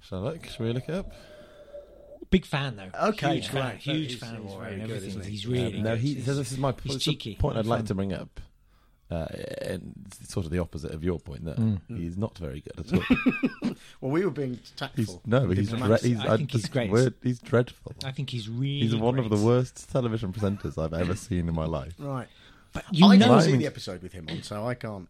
Shall 0.00 0.18
I 0.18 0.30
look? 0.30 0.46
Shall 0.46 0.66
we 0.66 0.72
look 0.72 0.88
it 0.88 0.94
up? 0.94 1.12
Big 2.30 2.44
fan 2.44 2.76
though. 2.76 2.90
Okay, 3.08 3.34
huge 3.34 3.48
fan, 3.48 3.70
great. 3.70 3.80
huge 3.80 4.08
He's- 4.08 4.20
fan 4.20 4.42
he's 4.42 4.52
of 4.52 4.58
very 4.60 4.72
and 4.74 4.82
good, 4.82 4.90
everything. 4.96 5.08
isn't 5.10 5.24
he? 5.24 5.30
He's 5.30 5.46
really 5.46 5.82
no, 5.82 5.90
good. 5.94 6.00
he. 6.00 6.14
He's- 6.14 6.26
So 6.26 6.34
this 6.34 6.52
is 6.52 6.58
my 6.58 6.74
he's 6.82 6.98
cheeky. 7.02 7.36
point 7.36 7.56
I'd 7.56 7.66
like 7.66 7.86
to 7.86 7.94
bring 7.94 8.12
up. 8.12 8.40
Uh, 9.08 9.24
and 9.62 9.92
it's 10.20 10.32
sort 10.32 10.44
of 10.46 10.50
the 10.50 10.58
opposite 10.58 10.90
of 10.90 11.04
your 11.04 11.20
point 11.20 11.44
there. 11.44 11.54
Mm. 11.54 11.80
He's 11.96 12.16
not 12.16 12.36
very 12.38 12.60
good 12.60 12.92
at 12.92 12.92
all. 12.92 13.72
well, 14.00 14.10
we 14.10 14.24
were 14.24 14.32
being 14.32 14.58
tactful. 14.74 15.04
He's, 15.04 15.18
no, 15.24 15.46
he's, 15.48 15.70
dre- 15.70 15.98
he's, 16.02 16.18
I 16.18 16.36
think 16.36 16.50
he's 16.50 16.68
great. 16.68 16.90
weird- 16.90 17.14
he's 17.22 17.38
dreadful. 17.38 17.92
I 18.04 18.10
think 18.10 18.30
he's 18.30 18.48
really. 18.48 18.80
He's 18.80 18.96
one 18.96 19.20
of 19.20 19.30
the 19.30 19.36
worst 19.36 19.88
television 19.92 20.32
presenters 20.32 20.76
I've 20.76 20.92
ever 20.92 21.14
seen 21.26 21.48
in 21.48 21.54
my 21.54 21.66
life. 21.66 21.94
Right. 22.00 22.26
But 22.72 22.84
you 22.90 23.06
I 23.06 23.16
know, 23.16 23.28
didn't 23.28 23.42
see 23.42 23.56
the 23.56 23.66
episode 23.66 24.02
with 24.02 24.12
him 24.12 24.26
on, 24.28 24.42
so 24.42 24.66
I 24.66 24.74
can't. 24.74 25.08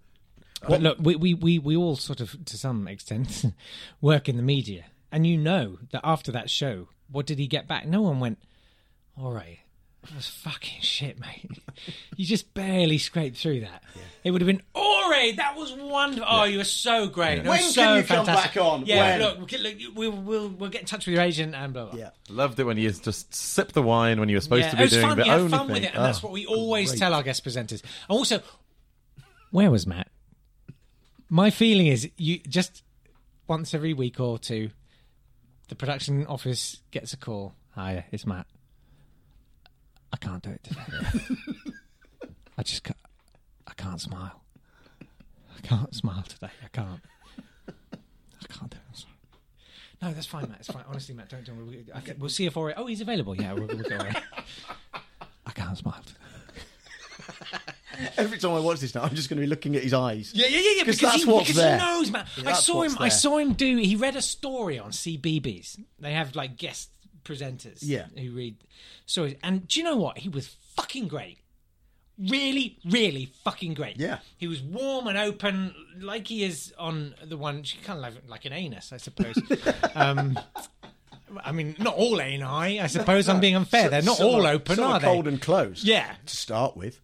But 0.68 0.82
look, 0.82 0.98
we, 1.00 1.16
we, 1.16 1.32
we, 1.32 1.58
we 1.58 1.74
all 1.74 1.96
sort 1.96 2.20
of, 2.20 2.44
to 2.44 2.58
some 2.58 2.86
extent, 2.88 3.46
work 4.02 4.28
in 4.28 4.36
the 4.36 4.42
media. 4.42 4.84
And 5.10 5.26
you 5.26 5.38
know 5.38 5.78
that 5.92 6.02
after 6.04 6.30
that 6.32 6.50
show, 6.50 6.88
what 7.10 7.26
did 7.26 7.38
he 7.38 7.46
get 7.46 7.66
back? 7.68 7.86
No 7.86 8.02
one 8.02 8.20
went, 8.20 8.38
all 9.20 9.32
right, 9.32 9.58
that 10.02 10.14
was 10.14 10.26
fucking 10.28 10.82
shit, 10.82 11.18
mate. 11.18 11.48
you 12.16 12.24
just 12.26 12.52
barely 12.54 12.98
scraped 12.98 13.36
through 13.36 13.60
that. 13.60 13.82
It 14.24 14.30
would 14.30 14.40
have 14.40 14.46
been, 14.46 14.62
all 14.74 15.10
right, 15.10 15.34
that 15.36 15.56
was 15.56 15.72
wonderful. 15.72 16.26
Oh, 16.28 16.44
you 16.44 16.58
were 16.58 16.64
so 16.64 17.06
great. 17.08 17.38
It 17.38 17.44
When 17.46 17.58
was 17.58 17.60
can 17.60 17.72
so 17.72 17.94
you 17.96 18.02
come 18.04 18.26
back 18.26 18.56
on? 18.56 18.86
Yeah, 18.86 19.18
When? 19.18 19.20
look, 19.20 19.36
we'll, 19.38 19.46
get- 19.46 19.60
look, 19.60 19.74
we'll, 19.94 20.12
we'll, 20.12 20.48
we'll 20.48 20.70
get 20.70 20.82
in 20.82 20.86
touch 20.86 21.06
with 21.06 21.14
your 21.14 21.22
agent 21.24 21.54
and 21.54 21.72
blah, 21.72 21.86
blah. 21.86 21.98
Yeah. 21.98 22.10
Loved 22.28 22.58
it 22.60 22.64
when 22.64 22.76
you 22.76 22.90
just 22.90 23.34
sip 23.34 23.72
the 23.72 23.82
wine 23.82 24.20
when 24.20 24.28
you 24.28 24.36
were 24.36 24.40
supposed 24.40 24.64
Yeah, 24.64 24.70
to 24.70 24.76
it 24.76 24.78
be 24.78 24.82
was 24.84 24.90
doing 24.92 25.06
fun. 25.06 25.18
the 25.18 25.24
You 25.24 25.30
had 25.30 25.40
only 25.40 25.50
fun 25.50 25.66
thing. 25.66 25.74
with 25.74 25.82
it, 25.84 25.94
and 25.94 26.04
that's 26.04 26.18
Oh, 26.22 26.26
what 26.28 26.32
we 26.32 26.46
always 26.46 26.90
great. 26.90 26.98
tell 27.00 27.14
our 27.14 27.22
guest 27.22 27.44
presenters. 27.44 27.82
And 27.82 28.18
also, 28.18 28.40
where 29.50 29.70
was 29.70 29.86
Matt? 29.86 30.08
My 31.28 31.50
feeling 31.50 31.86
is 31.88 32.08
you 32.16 32.38
just 32.40 32.82
once 33.48 33.74
every 33.74 33.92
week 33.94 34.20
or 34.20 34.38
two, 34.38 34.70
the 35.68 35.74
production 35.74 36.26
office 36.26 36.80
gets 36.90 37.12
a 37.12 37.16
call. 37.16 37.54
Hi, 37.74 38.06
it's 38.12 38.26
Matt. 38.26 38.46
I 40.12 40.16
can't 40.16 40.42
do 40.42 40.50
it 40.50 40.62
today. 40.62 40.80
I 42.58 42.62
just 42.62 42.84
can't, 42.84 42.96
I 43.66 43.72
can't 43.74 44.00
smile. 44.00 44.42
I 45.02 45.60
can't 45.62 45.94
smile 45.94 46.22
today. 46.28 46.50
I 46.64 46.68
can't. 46.72 47.00
I 47.68 48.46
can't 48.48 48.70
do 48.70 48.76
it. 48.76 48.82
I'm 48.88 48.94
sorry. 48.94 49.12
No, 50.02 50.12
that's 50.12 50.26
fine, 50.26 50.48
Matt. 50.48 50.58
It's 50.60 50.70
fine. 50.70 50.84
Honestly, 50.88 51.14
Matt, 51.14 51.28
don't 51.28 51.44
don't. 51.44 51.66
worry. 51.66 51.84
I 51.94 52.00
think- 52.00 52.18
We'll 52.20 52.30
see 52.30 52.46
if 52.46 52.56
already. 52.56 52.76
Oh, 52.78 52.86
he's 52.86 53.00
available. 53.00 53.34
Yeah, 53.36 53.52
we'll, 53.52 53.66
we'll 53.66 53.78
go 53.78 53.96
away. 53.96 54.12
I 55.46 55.50
can't 55.52 55.76
smile 55.76 56.02
today. 56.06 57.58
Every 58.16 58.38
time 58.38 58.52
I 58.52 58.60
watch 58.60 58.80
this 58.80 58.94
now, 58.94 59.02
I'm 59.02 59.14
just 59.14 59.28
going 59.28 59.36
to 59.38 59.42
be 59.42 59.46
looking 59.46 59.76
at 59.76 59.82
his 59.82 59.94
eyes. 59.94 60.32
Yeah, 60.34 60.46
yeah, 60.48 60.58
yeah, 60.58 60.70
yeah. 60.78 60.82
Because 60.84 60.96
Because, 60.98 61.12
that's 61.12 61.24
he, 61.24 61.30
what's 61.30 61.46
because 61.48 61.56
there. 61.62 61.78
he 61.78 61.84
knows, 61.84 62.10
man. 62.10 62.26
Yeah, 62.36 62.50
I 62.50 62.52
saw 62.54 62.82
him. 62.82 62.92
what's 62.92 63.00
I 63.02 63.08
saw 63.08 63.38
him 63.38 63.52
do. 63.54 63.76
He 63.76 63.96
read 63.96 64.16
a 64.16 64.22
story 64.22 64.78
on 64.78 64.90
CBeebies. 64.90 65.80
They 65.98 66.12
have 66.12 66.34
like 66.36 66.56
guest 66.56 66.90
presenters. 67.24 67.78
Yeah. 67.82 68.06
who 68.16 68.30
read 68.32 68.56
stories. 69.06 69.34
And 69.42 69.66
do 69.68 69.80
you 69.80 69.84
know 69.84 69.96
what? 69.96 70.18
He 70.18 70.28
was 70.28 70.54
fucking 70.76 71.08
great. 71.08 71.38
Really, 72.18 72.78
really 72.84 73.26
fucking 73.44 73.74
great. 73.74 73.98
Yeah. 73.98 74.18
He 74.38 74.46
was 74.46 74.62
warm 74.62 75.06
and 75.06 75.18
open, 75.18 75.74
like 76.00 76.26
he 76.28 76.44
is 76.44 76.72
on 76.78 77.14
the 77.22 77.36
one. 77.36 77.62
She 77.62 77.76
Kind 77.78 77.98
of 77.98 78.02
like, 78.14 78.22
like 78.28 78.44
an 78.46 78.54
anus, 78.54 78.90
I 78.92 78.96
suppose. 78.96 79.34
um, 79.94 80.38
I 81.44 81.52
mean, 81.52 81.76
not 81.78 81.94
all 81.94 82.18
ani. 82.20 82.42
I 82.42 82.82
I 82.84 82.86
suppose 82.86 83.28
I'm 83.28 83.40
being 83.40 83.54
unfair. 83.56 83.90
They're 83.90 84.00
not 84.00 84.16
Some 84.16 84.28
all 84.28 84.46
open, 84.46 84.76
some 84.76 84.84
are 84.86 84.92
are 84.94 85.00
they? 85.00 85.06
cold 85.06 85.26
and 85.28 85.42
closed. 85.42 85.84
Yeah. 85.84 86.14
To 86.24 86.36
start 86.36 86.74
with. 86.76 87.00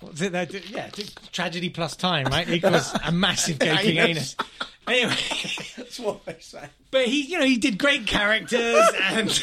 What's 0.00 0.20
it 0.20 0.32
there? 0.32 0.46
Yeah, 0.68 0.90
tragedy 1.30 1.70
plus 1.70 1.94
time, 1.96 2.26
right? 2.26 2.48
Equals 2.48 2.92
a 3.04 3.12
massive 3.12 3.58
gaping 3.60 3.98
anus. 3.98 4.34
Anus. 4.36 4.36
Anyway, 4.88 5.14
That's 5.76 6.00
what 6.00 6.24
they 6.26 6.36
say. 6.40 6.64
but 6.90 7.04
he, 7.06 7.20
you 7.22 7.38
know, 7.38 7.44
he 7.46 7.56
did 7.56 7.78
great 7.78 8.04
characters, 8.04 8.84
and 9.02 9.42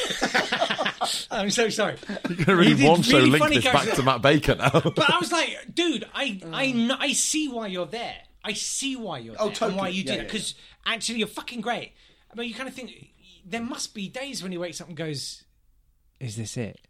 I'm 1.32 1.50
so 1.50 1.70
sorry. 1.70 1.96
You're 2.28 2.36
going 2.36 2.46
to 2.46 2.56
really 2.58 2.72
He 2.72 2.82
did 2.82 2.90
want 2.90 3.06
to 3.06 3.16
really 3.16 3.30
link 3.30 3.44
funny 3.44 3.56
this 3.60 3.66
back 3.66 3.90
to 3.96 4.04
Matt 4.04 4.22
Baker 4.22 4.56
now. 4.56 4.70
But 4.70 5.10
I 5.10 5.18
was 5.18 5.32
like, 5.32 5.58
dude, 5.74 6.06
I, 6.14 6.26
mm. 6.32 6.54
I, 6.54 6.72
kn- 6.74 6.92
I 6.92 7.14
see 7.14 7.48
why 7.48 7.68
you're 7.68 7.86
there. 7.86 8.16
I 8.44 8.52
see 8.52 8.98
why 8.98 9.20
you're 9.20 9.36
Oh, 9.40 9.50
there 9.50 9.70
and 9.70 9.78
why 9.78 9.88
you 9.88 10.04
do 10.04 10.10
Yeah, 10.12 10.18
that 10.18 10.24
yeah, 10.24 10.28
because 10.28 10.56
actually 10.86 11.20
you're 11.20 11.28
fucking 11.28 11.62
great. 11.62 11.94
I 12.32 12.36
mean, 12.38 12.50
you 12.50 12.54
kind 12.54 12.68
of 12.68 12.76
think 12.76 12.92
there 13.46 13.62
must 13.64 13.94
be 13.94 14.10
days 14.10 14.44
when 14.44 14.52
he 14.52 14.58
wakes 14.58 14.82
up 14.82 14.90
and 14.90 14.98
goes, 14.98 15.46
"Is 16.20 16.36
this 16.36 16.58
it? 16.58 16.82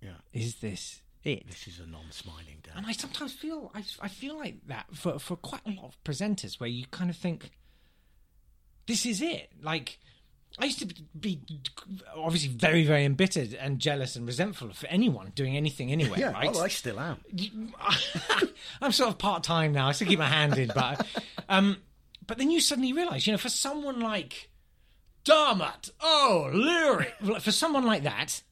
Yeah. 0.00 0.10
Is 0.32 0.56
this 0.56 1.00
it?" 1.26 1.46
This 1.48 1.68
is 1.68 1.80
a 1.80 1.86
non-smiling 1.86 2.58
day. 2.62 2.72
And 2.74 2.86
I 2.86 2.92
sometimes 2.92 3.32
feel 3.32 3.70
I, 3.74 3.82
I 4.00 4.08
feel 4.08 4.36
like 4.36 4.66
that 4.66 4.86
for 4.94 5.18
for 5.18 5.36
quite 5.36 5.62
a 5.66 5.70
lot 5.70 5.86
of 5.86 6.04
presenters 6.04 6.60
where 6.60 6.68
you 6.68 6.86
kind 6.90 7.10
of 7.10 7.16
think 7.16 7.50
this 8.86 9.04
is 9.04 9.20
it. 9.20 9.50
Like 9.60 9.98
I 10.58 10.66
used 10.66 10.78
to 10.78 10.86
be 11.18 11.40
obviously 12.16 12.50
very 12.50 12.84
very 12.84 13.04
embittered 13.04 13.54
and 13.54 13.78
jealous 13.78 14.16
and 14.16 14.26
resentful 14.26 14.72
for 14.72 14.86
anyone 14.86 15.32
doing 15.34 15.56
anything 15.56 15.92
anywhere. 15.92 16.18
yeah, 16.20 16.32
right? 16.32 16.50
oh, 16.52 16.62
I 16.62 16.68
still 16.68 16.98
am. 16.98 17.18
I'm 18.80 18.92
sort 18.92 19.10
of 19.10 19.18
part 19.18 19.42
time 19.42 19.72
now. 19.72 19.88
I 19.88 19.92
still 19.92 20.08
keep 20.08 20.18
my 20.18 20.28
hand 20.28 20.56
in, 20.56 20.70
but 20.74 21.06
um, 21.48 21.78
but 22.26 22.38
then 22.38 22.50
you 22.50 22.60
suddenly 22.60 22.92
realise, 22.92 23.26
you 23.26 23.32
know, 23.32 23.38
for 23.38 23.48
someone 23.48 24.00
like 24.00 24.48
Dermot, 25.24 25.90
oh 26.00 26.50
Leary, 26.52 27.08
for 27.40 27.52
someone 27.52 27.84
like 27.84 28.04
that, 28.04 28.42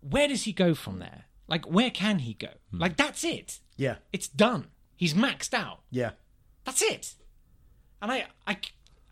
where 0.00 0.28
does 0.28 0.44
he 0.44 0.52
go 0.52 0.74
from 0.74 0.98
there? 0.98 1.25
Like, 1.48 1.64
where 1.66 1.90
can 1.90 2.20
he 2.20 2.34
go? 2.34 2.48
Hmm. 2.70 2.78
Like, 2.80 2.96
that's 2.96 3.24
it. 3.24 3.60
Yeah, 3.76 3.96
It's 4.12 4.26
done. 4.28 4.68
He's 4.96 5.12
maxed 5.14 5.52
out. 5.54 5.80
yeah. 5.90 6.12
That's 6.64 6.82
it. 6.82 7.14
And 8.02 8.10
I, 8.10 8.26
I, 8.46 8.56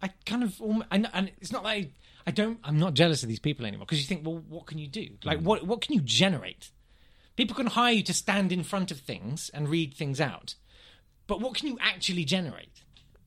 I 0.02 0.10
kind 0.26 0.42
of, 0.42 0.60
and, 0.90 1.08
and 1.12 1.30
it's 1.40 1.52
not 1.52 1.62
like 1.62 1.92
I 2.26 2.30
don't, 2.32 2.58
I'm 2.64 2.78
not 2.78 2.94
jealous 2.94 3.22
of 3.22 3.28
these 3.28 3.38
people 3.38 3.64
anymore 3.66 3.86
because 3.86 4.00
you 4.00 4.06
think, 4.06 4.26
well, 4.26 4.42
what 4.48 4.66
can 4.66 4.78
you 4.78 4.88
do? 4.88 5.06
Hmm. 5.22 5.28
Like, 5.28 5.40
what, 5.40 5.64
what 5.66 5.80
can 5.82 5.94
you 5.94 6.00
generate? 6.00 6.70
People 7.36 7.54
can 7.54 7.66
hire 7.66 7.92
you 7.92 8.02
to 8.04 8.14
stand 8.14 8.50
in 8.52 8.62
front 8.64 8.90
of 8.90 8.98
things 9.00 9.50
and 9.52 9.68
read 9.68 9.92
things 9.94 10.20
out, 10.20 10.54
but 11.26 11.40
what 11.40 11.54
can 11.54 11.68
you 11.68 11.76
actually 11.80 12.24
generate? 12.24 12.80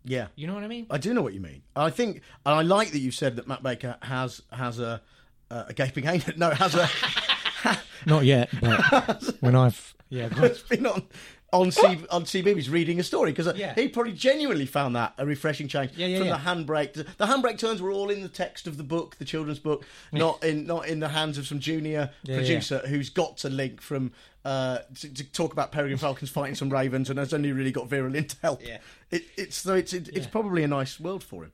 Yeah. 0.04 0.28
You 0.36 0.48
know 0.48 0.54
what 0.54 0.64
I 0.64 0.68
mean? 0.68 0.88
I 0.90 0.98
do 0.98 1.14
know 1.14 1.22
what 1.22 1.34
you 1.34 1.42
mean. 1.42 1.62
I 1.76 1.90
think, 1.90 2.22
and 2.46 2.56
I 2.56 2.62
like 2.62 2.92
that 2.92 3.00
you 3.00 3.12
said 3.12 3.36
that 3.36 3.48
Matt 3.48 3.62
Baker 3.64 3.98
has 4.02 4.42
has 4.52 4.80
a 4.80 5.02
a 5.50 5.74
gaping 5.74 6.06
anus. 6.08 6.32
No, 6.38 6.50
has 6.52 6.76
a 6.76 6.90
Not 8.06 8.26
yet, 8.26 8.50
but 8.62 9.24
when 9.40 9.56
I've, 9.56 9.96
yeah, 10.10 10.30
has 10.30 10.62
been 10.62 10.86
on 10.86 11.04
on 11.54 11.72
C, 11.72 11.82
on 12.12 12.24
CBeebies 12.26 12.70
reading 12.70 13.00
a 13.00 13.04
story 13.04 13.32
because 13.32 13.56
Yeah. 13.58 13.74
he 13.74 13.88
probably 13.88 14.12
genuinely 14.12 14.66
found 14.66 14.96
that 14.98 15.14
a 15.18 15.26
refreshing 15.26 15.70
change 15.70 15.92
Yeah, 15.96 16.08
yeah, 16.08 16.18
from 16.18 16.28
yeah. 16.28 16.38
the 16.38 16.44
handbrake. 16.44 16.94
To, 16.94 17.04
the 17.04 17.26
handbrake 17.26 17.58
turns 17.58 17.82
were 17.82 17.90
all 17.92 18.10
in 18.10 18.22
the 18.22 18.28
text 18.28 18.68
of 18.68 18.76
the 18.76 18.84
book, 18.84 19.16
the 19.18 19.24
children's 19.26 19.60
book, 19.60 19.86
not 20.12 20.44
in 20.44 20.66
not 20.66 20.88
in 20.88 21.00
the 21.00 21.08
hands 21.10 21.38
of 21.38 21.48
some 21.48 21.60
junior 21.60 22.12
Yeah, 22.24 22.36
producer 22.36 22.80
who's 22.88 23.10
got 23.10 23.38
to 23.38 23.50
link 23.50 23.82
from 23.82 24.12
uh, 24.44 24.80
to, 25.00 25.14
to 25.14 25.24
talk 25.32 25.54
about 25.54 25.72
Peregrine 25.72 25.98
Falcons 26.06 26.30
fighting 26.30 26.56
some 26.56 26.70
ravens 26.70 27.10
and 27.10 27.18
has 27.18 27.34
only 27.34 27.52
really 27.54 27.72
got 27.72 27.88
Virulent 27.88 28.30
to 28.32 28.38
help. 28.42 28.62
Yeah. 28.66 28.80
It, 29.12 29.24
it's 29.38 29.58
so 29.58 29.76
it's 29.76 29.94
it, 29.94 30.10
it's 30.14 30.28
probably 30.28 30.64
a 30.64 30.68
nice 30.68 31.00
world 31.00 31.24
for 31.24 31.44
him. 31.44 31.52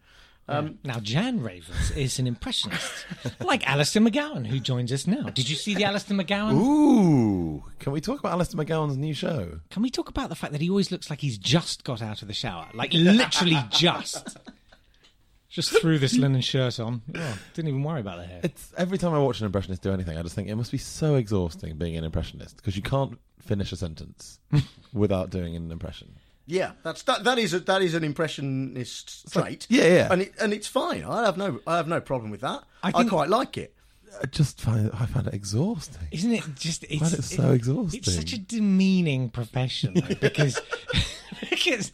Um, 0.47 0.77
now, 0.83 0.99
Jan 0.99 1.41
Ravens 1.41 1.91
is 1.91 2.19
an 2.19 2.27
impressionist, 2.27 3.05
like 3.39 3.65
Alistair 3.65 4.01
McGowan, 4.01 4.45
who 4.45 4.59
joins 4.59 4.91
us 4.91 5.07
now. 5.07 5.23
Did 5.23 5.49
you 5.49 5.55
see 5.55 5.73
the 5.73 5.85
Alistair 5.85 6.17
McGowan? 6.17 6.53
Ooh, 6.55 7.63
can 7.79 7.93
we 7.93 8.01
talk 8.01 8.19
about 8.19 8.33
Alistair 8.33 8.63
McGowan's 8.63 8.97
new 8.97 9.13
show? 9.13 9.61
Can 9.69 9.81
we 9.81 9.89
talk 9.89 10.09
about 10.09 10.27
the 10.27 10.35
fact 10.35 10.51
that 10.51 10.61
he 10.61 10.69
always 10.69 10.91
looks 10.91 11.09
like 11.09 11.21
he's 11.21 11.37
just 11.37 11.85
got 11.85 12.01
out 12.01 12.21
of 12.21 12.27
the 12.27 12.33
shower? 12.33 12.67
Like, 12.73 12.91
literally 12.93 13.57
just. 13.69 14.37
Just 15.47 15.79
threw 15.79 15.99
this 15.99 16.15
linen 16.17 16.41
shirt 16.41 16.79
on. 16.79 17.03
Oh, 17.15 17.37
didn't 17.53 17.69
even 17.69 17.83
worry 17.83 18.01
about 18.01 18.17
the 18.17 18.25
hair. 18.25 18.39
It's 18.43 18.73
every 18.75 18.97
time 18.97 19.13
I 19.13 19.19
watch 19.19 19.39
an 19.39 19.45
impressionist 19.45 19.83
do 19.83 19.93
anything, 19.93 20.17
I 20.17 20.23
just 20.23 20.33
think 20.33 20.49
it 20.49 20.55
must 20.55 20.71
be 20.71 20.79
so 20.79 21.13
exhausting 21.13 21.77
being 21.77 21.95
an 21.95 22.03
impressionist 22.03 22.57
because 22.57 22.75
you 22.75 22.81
can't 22.81 23.19
finish 23.39 23.71
a 23.71 23.75
sentence 23.75 24.39
without 24.93 25.29
doing 25.29 25.55
an 25.55 25.71
impression. 25.71 26.15
Yeah, 26.45 26.71
that's 26.83 27.03
that. 27.03 27.23
That 27.23 27.37
is 27.37 27.53
a, 27.53 27.59
that 27.61 27.81
is 27.81 27.93
an 27.93 28.03
impressionist 28.03 29.35
like- 29.35 29.45
trait. 29.45 29.67
yeah, 29.69 29.85
yeah. 29.85 30.07
and 30.11 30.21
it, 30.23 30.33
and 30.41 30.53
it's 30.53 30.67
fine. 30.67 31.03
I 31.03 31.25
have 31.25 31.37
no 31.37 31.59
I 31.65 31.77
have 31.77 31.87
no 31.87 32.01
problem 32.01 32.31
with 32.31 32.41
that. 32.41 32.63
I 32.81 32.91
I, 32.93 33.03
quite 33.05 33.29
like 33.29 33.57
it. 33.57 33.73
I 34.21 34.25
just 34.27 34.59
find 34.61 34.87
it, 34.87 34.93
I 34.93 35.05
find 35.05 35.27
it 35.27 35.33
exhausting. 35.33 36.07
Isn't 36.11 36.33
it 36.33 36.43
just? 36.55 36.83
It's, 36.83 36.99
find 36.99 37.13
it 37.13 37.23
so 37.23 37.51
exhausting. 37.51 37.99
It's 37.99 38.13
such 38.13 38.33
a 38.33 38.37
demeaning 38.37 39.29
profession 39.29 39.93
though, 39.95 40.15
because 40.15 40.59
because 41.49 41.91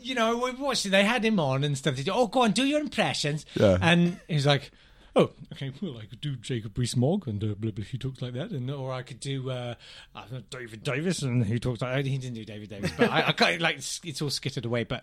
you 0.00 0.14
know 0.14 0.38
we 0.38 0.52
watched 0.52 0.86
it. 0.86 0.90
They 0.90 1.04
had 1.04 1.24
him 1.24 1.38
on 1.38 1.62
and 1.62 1.76
stuff. 1.76 1.96
They 1.96 2.02
said, 2.02 2.12
oh, 2.14 2.26
go 2.26 2.42
on, 2.42 2.52
do 2.52 2.64
your 2.64 2.80
impressions. 2.80 3.44
Yeah. 3.54 3.78
And 3.80 4.18
he's 4.28 4.46
like. 4.46 4.70
Oh, 5.18 5.30
okay. 5.52 5.72
Well, 5.82 5.98
I 5.98 6.04
could 6.04 6.20
do 6.20 6.36
Jacob 6.36 6.78
Rees-Mogg, 6.78 7.26
and 7.26 7.42
uh, 7.42 7.54
blah, 7.58 7.72
blah, 7.72 7.84
he 7.84 7.98
talks 7.98 8.22
like 8.22 8.34
that, 8.34 8.50
and 8.52 8.70
or 8.70 8.92
I 8.92 9.02
could 9.02 9.18
do 9.18 9.50
uh, 9.50 9.74
David 10.50 10.84
Davis, 10.84 11.22
and 11.22 11.44
he 11.44 11.58
talks 11.58 11.82
like 11.82 12.04
he 12.06 12.18
didn't 12.18 12.36
do 12.36 12.44
David 12.44 12.68
Davis, 12.70 12.92
but 12.96 13.10
I, 13.10 13.28
I 13.28 13.32
can't, 13.32 13.60
like 13.60 13.78
it's, 13.78 14.00
it's 14.04 14.22
all 14.22 14.30
skittered 14.30 14.64
away. 14.64 14.84
But 14.84 15.02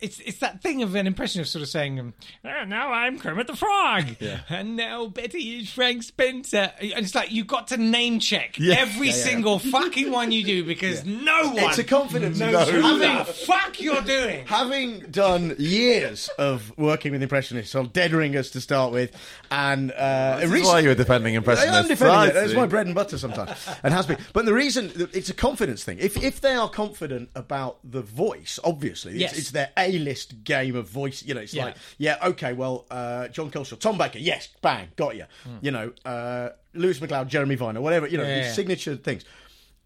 it's 0.00 0.18
it's 0.20 0.38
that 0.40 0.60
thing 0.62 0.82
of 0.82 0.94
an 0.94 1.06
impression 1.06 1.40
of 1.40 1.48
sort 1.48 1.62
of 1.62 1.68
saying, 1.68 1.98
um, 1.98 2.14
"Oh, 2.44 2.64
now 2.66 2.92
I'm 2.92 3.18
Kermit 3.18 3.46
the 3.46 3.56
Frog, 3.56 4.16
Yeah. 4.20 4.40
and 4.50 4.76
now 4.76 5.06
Betty 5.06 5.58
is 5.58 5.70
Frank 5.70 6.02
Spencer. 6.02 6.72
And 6.80 6.92
it's 7.04 7.14
like 7.14 7.32
you've 7.32 7.46
got 7.46 7.68
to 7.68 7.76
name 7.78 8.20
check 8.20 8.56
Yeah. 8.58 8.74
every 8.78 9.08
Yeah, 9.08 9.14
yeah. 9.16 9.22
single 9.24 9.58
fucking 9.58 10.10
one 10.10 10.32
you 10.32 10.44
do 10.44 10.64
because 10.64 11.04
no 11.04 11.48
one 11.50 11.58
It's 11.70 11.78
a 11.78 11.84
confidence. 11.84 12.38
knows 12.38 12.52
No. 12.52 12.64
who 12.64 12.98
the 12.98 13.08
Having- 13.08 13.32
fuck 13.46 13.80
you're 13.80 14.02
doing. 14.02 14.44
Having 14.46 15.00
done 15.10 15.54
years 15.58 16.28
of 16.38 16.76
working 16.76 17.12
with 17.12 17.22
impressionists 17.22 17.74
on 17.74 17.88
Dead 17.88 18.12
Ringers 18.12 18.50
to 18.50 18.60
start 18.60 18.92
with, 18.92 19.12
and 19.50 19.92
uh, 19.92 20.38
This 20.40 20.52
is 20.52 20.66
why 20.66 20.80
you 20.80 20.88
were 20.88 20.94
defending 20.94 21.34
I 21.34 21.38
impressionists. 21.38 21.76
am 21.76 21.88
defending 21.88 22.16
I 22.16 22.26
it. 22.28 22.34
That's 22.34 22.50
see. 22.50 22.56
my 22.56 22.66
bread 22.66 22.86
and 22.86 22.94
butter 22.94 23.16
sometimes, 23.18 23.50
and 23.82 23.94
has 23.94 24.06
been. 24.06 24.18
But 24.34 24.44
the 24.44 24.52
reason 24.52 24.92
it's 25.12 25.30
a 25.30 25.34
confidence 25.34 25.84
thing. 25.84 25.98
If 26.00 26.22
if 26.22 26.40
they 26.40 26.52
are 26.54 26.68
confident 26.68 27.30
about 27.34 27.78
the 27.82 28.02
voice, 28.02 28.58
obviously, 28.64 29.12
it's, 29.14 29.20
Yes. 29.20 29.38
it's 29.38 29.50
their 29.52 29.70
A-list 29.86 30.44
game 30.44 30.74
of 30.76 30.88
voice. 30.88 31.22
You 31.22 31.34
know, 31.34 31.40
it's 31.40 31.54
Yeah. 31.54 31.64
like, 31.66 31.76
yeah, 31.98 32.16
okay, 32.30 32.52
well, 32.52 32.86
uh, 32.90 33.28
John 33.28 33.50
Culshaw, 33.50 33.78
Tom 33.78 33.96
Baker, 33.98 34.18
yes, 34.18 34.48
bang, 34.62 34.88
got 34.96 35.16
you. 35.16 35.24
You 35.60 35.70
know, 35.70 35.92
uh, 36.04 36.50
Lewis 36.74 37.00
MacLeod, 37.00 37.28
Jeremy 37.28 37.54
Vine, 37.54 37.76
or 37.76 37.80
whatever. 37.80 38.06
You 38.06 38.18
know. 38.18 38.24
Yeah, 38.24 38.36
these 38.36 38.46
yeah. 38.46 38.52
signature 38.52 38.96
things. 38.96 39.24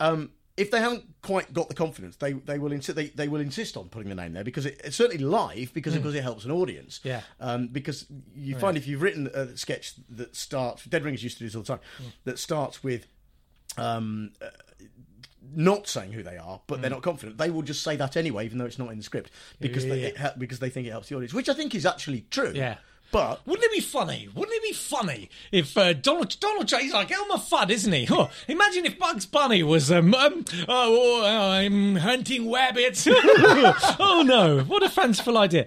Um, 0.01 0.31
if 0.57 0.71
they 0.71 0.81
haven't 0.81 1.05
quite 1.23 1.53
got 1.55 1.69
the 1.69 1.75
confidence, 1.75 2.17
they 2.17 2.33
they 2.33 2.59
will 2.59 2.73
insist 2.73 2.97
they, 2.97 3.07
they 3.09 3.29
will 3.29 3.41
insist 3.41 3.77
on 3.79 3.89
putting 3.89 4.09
the 4.11 4.15
name 4.15 4.33
there 4.35 4.45
because 4.45 4.67
it, 4.67 4.79
it's 4.85 4.97
certainly 4.97 5.23
live 5.25 5.73
because 5.73 5.95
of 5.95 6.03
course 6.03 6.15
it 6.15 6.23
helps 6.23 6.45
an 6.45 6.51
audience. 6.51 7.01
Yeah. 7.03 7.23
Um, 7.39 7.69
because 7.69 8.07
you 8.35 8.59
find 8.59 8.77
if 8.77 8.87
you've 8.87 9.01
written 9.01 9.29
a 9.33 9.57
sketch 9.57 9.95
that 10.11 10.37
starts, 10.37 10.85
Dead 10.85 11.03
Ringers 11.05 11.23
used 11.23 11.39
to 11.39 11.45
do 11.45 11.47
this 11.49 11.55
all 11.57 11.63
the 11.63 11.69
time, 11.69 11.81
Hmm. 11.99 12.05
that 12.25 12.39
starts 12.39 12.83
with 12.85 13.07
um, 13.79 14.33
uh, 14.43 14.47
not 15.55 15.89
saying 15.89 16.13
who 16.13 16.23
they 16.23 16.37
are, 16.37 16.61
but 16.67 16.77
Hmm. 16.77 16.81
they're 16.83 16.91
not 16.91 17.03
confident. 17.03 17.39
They 17.39 17.51
will 17.51 17.63
just 17.63 17.83
say 17.83 17.97
that 17.97 18.17
anyway, 18.17 18.45
even 18.45 18.59
though 18.59 18.67
it's 18.67 18.79
not 18.79 18.91
in 18.91 18.99
the 18.99 19.05
script, 19.05 19.31
because 19.61 19.85
Yeah, 19.85 19.95
they 19.95 20.31
because 20.39 20.59
they 20.59 20.71
think 20.71 20.87
it 20.87 20.91
helps 20.91 21.09
the 21.09 21.17
audience, 21.17 21.35
which 21.35 21.49
I 21.49 21.55
think 21.55 21.75
is 21.75 21.85
actually 21.87 22.27
true. 22.31 22.53
Yeah. 22.55 22.77
But 23.13 23.45
Wouldn't 23.45 23.65
it 23.65 23.73
be 23.73 23.81
funny? 23.81 24.29
Wouldn't 24.33 24.57
it 24.57 24.63
be 24.63 24.73
funny 24.73 25.31
if 25.51 25.77
uh, 25.77 25.95
Donald 25.95 26.39
Donald 26.39 26.69
Trump? 26.69 26.85
He's 26.85 26.93
like 26.93 27.11
Elmer 27.11 27.39
Fudd, 27.39 27.69
isn't 27.71 27.93
he? 27.93 28.07
Oh, 28.09 28.31
imagine 28.47 28.87
if 28.87 29.01
Bugs 29.01 29.27
Bunny 29.27 29.65
was 29.65 29.91
um, 29.91 30.15
um 30.15 30.45
oh, 30.69 31.23
oh, 31.25 31.51
I'm 31.51 31.97
hunting 31.97 32.53
rabbits. 32.53 33.09
oh 33.11 34.23
no! 34.25 34.61
What 34.61 34.83
a 34.85 34.89
fanciful 34.89 35.37
idea. 35.39 35.67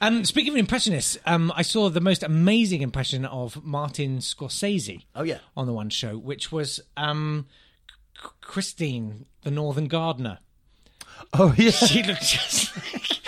Um, 0.00 0.24
speaking 0.24 0.52
of 0.52 0.58
impressionists, 0.58 1.16
um, 1.26 1.50
I 1.56 1.62
saw 1.62 1.88
the 1.88 2.00
most 2.02 2.22
amazing 2.22 2.82
impression 2.82 3.24
of 3.24 3.64
Martin 3.64 4.18
Scorsese. 4.18 5.04
Oh 5.16 5.22
yeah, 5.24 5.38
on 5.56 5.66
the 5.66 5.72
one 5.72 5.90
show, 5.90 6.16
which 6.18 6.52
was 6.52 6.80
um, 6.96 7.46
Christine, 8.40 9.26
the 9.42 9.50
Northern 9.50 9.88
Gardener. 9.88 10.38
Oh 11.32 11.54
yeah, 11.56 11.70
she 11.70 12.02
looked 12.02 12.22
just. 12.22 12.76
like... 12.92 13.20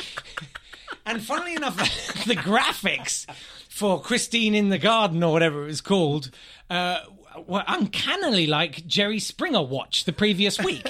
and 1.06 1.22
funnily 1.22 1.54
enough, 1.54 1.76
the 2.26 2.36
graphics 2.36 3.26
for 3.68 4.00
Christine 4.00 4.54
in 4.54 4.68
the 4.68 4.78
Garden 4.78 5.22
or 5.22 5.32
whatever 5.32 5.62
it 5.64 5.66
was 5.66 5.80
called 5.80 6.30
uh, 6.70 7.00
were 7.46 7.64
uncannily 7.66 8.46
like 8.46 8.86
Jerry 8.86 9.18
Springer 9.18 9.62
watch 9.62 10.04
the 10.04 10.12
previous 10.12 10.58
week. 10.58 10.86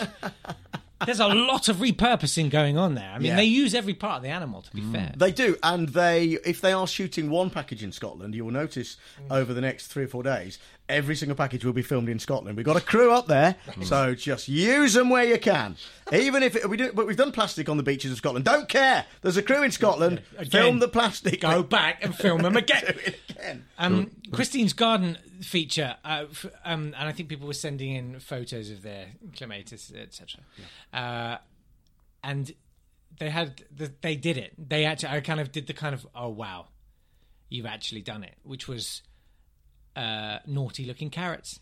There's 1.07 1.20
a 1.20 1.28
lot 1.28 1.68
of 1.68 1.76
repurposing 1.76 2.51
going 2.51 2.76
on 2.76 2.94
there. 2.94 3.09
I 3.11 3.18
mean, 3.18 3.28
Yeah. 3.28 3.36
they 3.36 3.44
use 3.44 3.72
every 3.72 3.94
part 3.94 4.16
of 4.16 4.22
the 4.24 4.30
animal. 4.30 4.62
To 4.62 4.70
be 4.74 4.80
fair, 4.82 5.12
They 5.16 5.30
do, 5.30 5.57
and 5.62 5.88
they 5.90 6.38
if 6.44 6.61
they 6.61 6.72
are 6.72 6.88
shooting 6.88 7.30
one 7.30 7.51
package 7.51 7.84
in 7.84 7.92
Scotland, 7.92 8.34
you 8.34 8.44
will 8.44 8.53
notice 8.53 8.96
over 9.30 9.55
the 9.55 9.61
next 9.61 9.86
three 9.88 10.05
or 10.05 10.09
four 10.09 10.24
days, 10.24 10.59
every 10.89 11.14
single 11.16 11.36
package 11.36 11.64
will 11.64 11.72
be 11.72 11.82
filmed 11.82 12.09
in 12.09 12.18
Scotland. 12.18 12.57
We've 12.57 12.64
got 12.66 12.76
a 12.76 12.80
crew 12.80 13.12
up 13.12 13.26
there, 13.26 13.57
so 13.82 14.14
just 14.14 14.49
use 14.49 14.95
them 14.95 15.11
where 15.11 15.24
you 15.24 15.39
can. 15.39 15.76
Even 16.12 16.43
if 16.43 16.57
it, 16.57 16.68
we 16.68 16.76
do, 16.76 16.93
but 16.93 17.07
we've 17.07 17.16
done 17.16 17.32
plastic 17.32 17.68
on 17.68 17.76
the 17.76 17.82
beaches 17.82 18.11
of 18.11 18.16
Scotland. 18.18 18.45
Don't 18.45 18.68
care. 18.68 19.05
There's 19.22 19.36
a 19.36 19.43
crew 19.43 19.62
in 19.62 19.70
Scotland. 19.70 20.22
Again, 20.36 20.51
film 20.51 20.78
the 20.78 20.89
plastic. 20.89 21.41
Go 21.41 21.62
back 21.62 22.03
and 22.03 22.14
film 22.14 22.43
them 22.43 22.57
again. 22.57 22.82
Again. 23.28 23.64
Um, 23.78 24.11
Christine's 24.32 24.72
Garden 24.72 25.18
feature, 25.41 25.97
uh, 26.05 26.24
f- 26.30 26.47
um, 26.64 26.95
and 26.99 27.09
I 27.09 27.12
think 27.12 27.28
people 27.28 27.47
were 27.47 27.53
sending 27.53 27.95
in 27.95 28.20
photos 28.20 28.70
of 28.70 28.82
their 28.82 29.09
clematis, 29.36 29.93
etc. 29.95 30.41
Uh, 30.93 31.36
and 32.24 32.53
they 33.18 33.30
had, 33.30 33.62
the, 33.74 33.93
they 34.01 34.16
did 34.16 34.36
it. 34.36 34.53
They 34.59 34.84
actually, 34.84 35.11
I 35.11 35.20
kind 35.20 35.41
of 35.41 35.53
did 35.53 35.66
the 35.66 35.74
kind 35.74 35.95
of, 35.95 36.07
oh 36.14 36.28
wow, 36.28 36.66
you've 37.49 37.66
actually 37.66 38.03
done 38.03 38.24
it, 38.24 38.34
which 38.43 38.66
was 38.68 39.03
uh, 39.99 40.38
naughty 40.46 40.84
looking 40.86 41.11
carrots. 41.11 41.61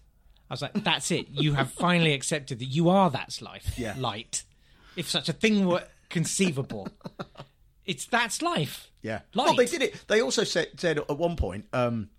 I 0.51 0.53
was 0.55 0.63
like, 0.63 0.75
that's 0.85 1.11
it. 1.11 1.27
You 1.31 1.55
have 1.55 1.73
finally 1.73 2.13
accepted 2.13 2.59
that 2.61 2.67
you 2.67 2.89
are 2.89 3.11
that's 3.11 3.43
life. 3.43 3.77
Yeah. 3.77 3.95
Light. 3.99 4.45
If 4.95 5.09
such 5.11 5.29
a 5.29 5.33
thing 5.33 5.67
were 5.67 5.83
conceivable, 6.09 6.89
it's 7.85 8.07
that's 8.07 8.43
life. 8.43 8.91
Yeah. 9.03 9.21
Light. 9.35 9.47
Well, 9.47 9.57
they 9.57 9.67
did 9.67 9.83
it. 9.83 10.05
They 10.07 10.21
also 10.23 10.45
said, 10.45 10.69
said 10.77 10.99
at 10.99 11.19
one 11.19 11.37
point 11.37 11.65
um, 11.73 12.11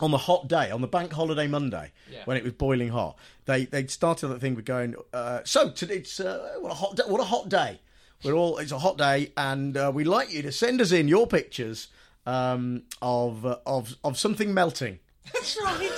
on 0.00 0.10
the 0.10 0.18
hot 0.18 0.48
day, 0.48 0.70
on 0.70 0.80
the 0.80 0.86
bank 0.88 1.12
holiday 1.12 1.46
Monday, 1.46 1.92
Yeah. 2.10 2.22
when 2.24 2.36
it 2.36 2.44
was 2.44 2.52
boiling 2.54 2.88
hot, 2.88 3.18
they 3.44 3.66
they 3.66 3.86
started 3.86 4.28
that 4.28 4.40
thing 4.40 4.54
with 4.54 4.64
going. 4.64 4.94
Uh, 5.12 5.40
so 5.44 5.70
today, 5.70 5.96
it's 5.96 6.18
uh, 6.20 6.56
what 6.60 6.72
a 6.72 6.74
hot 6.74 6.96
day, 6.96 7.02
what 7.06 7.20
a 7.20 7.24
hot 7.24 7.48
day. 7.48 7.80
We're 8.24 8.32
all 8.34 8.56
it's 8.58 8.72
a 8.72 8.78
hot 8.78 8.96
day, 8.96 9.32
and 9.36 9.76
uh, 9.76 9.92
we'd 9.94 10.06
like 10.06 10.32
you 10.32 10.40
to 10.42 10.52
send 10.52 10.80
us 10.80 10.90
in 10.92 11.08
your 11.08 11.26
pictures 11.26 11.88
um, 12.24 12.84
of 13.02 13.44
of 13.66 13.96
of 14.02 14.18
something 14.18 14.54
melting. 14.54 14.98
That's 15.32 15.58
right. 15.62 15.90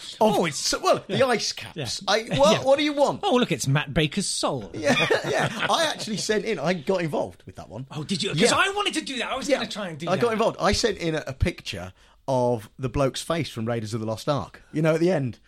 oh, 0.20 0.44
it's 0.44 0.58
so, 0.58 0.78
well 0.80 1.04
the 1.06 1.22
ice 1.26 1.52
caps. 1.52 2.02
I, 2.06 2.22
what, 2.22 2.52
Yeah. 2.52 2.62
what 2.62 2.78
do 2.78 2.84
you 2.84 2.92
want? 2.92 3.20
Oh, 3.22 3.36
look, 3.36 3.52
it's 3.52 3.66
Matt 3.66 3.92
Baker's 3.94 4.26
soul. 4.26 4.70
Yeah, 4.74 4.94
yeah. 5.28 5.66
I 5.70 5.84
actually 5.86 6.18
sent 6.18 6.44
in. 6.44 6.58
I 6.58 6.74
got 6.74 7.00
involved 7.02 7.42
with 7.46 7.56
that 7.56 7.68
one. 7.68 7.86
Oh, 7.90 8.04
did 8.04 8.22
you? 8.22 8.32
Because 8.34 8.50
Yeah. 8.50 8.56
I 8.56 8.70
wanted 8.70 8.94
to 8.94 9.00
do 9.00 9.18
that. 9.18 9.30
I 9.32 9.36
was 9.36 9.48
going 9.48 9.62
to 9.62 9.68
try 9.68 9.88
and 9.88 9.98
do 9.98 10.06
that. 10.06 10.12
I 10.12 10.16
that. 10.16 10.22
got 10.22 10.32
involved. 10.32 10.56
I 10.60 10.72
sent 10.72 10.98
in 10.98 11.14
a, 11.14 11.24
a 11.26 11.32
picture 11.32 11.92
of 12.28 12.68
the 12.78 12.88
bloke's 12.88 13.22
face 13.22 13.48
from 13.48 13.64
Raiders 13.66 13.94
of 13.94 14.00
the 14.00 14.06
Lost 14.06 14.28
Ark. 14.28 14.62
You 14.72 14.82
know, 14.82 14.94
at 14.94 15.00
the 15.00 15.10
end 15.10 15.38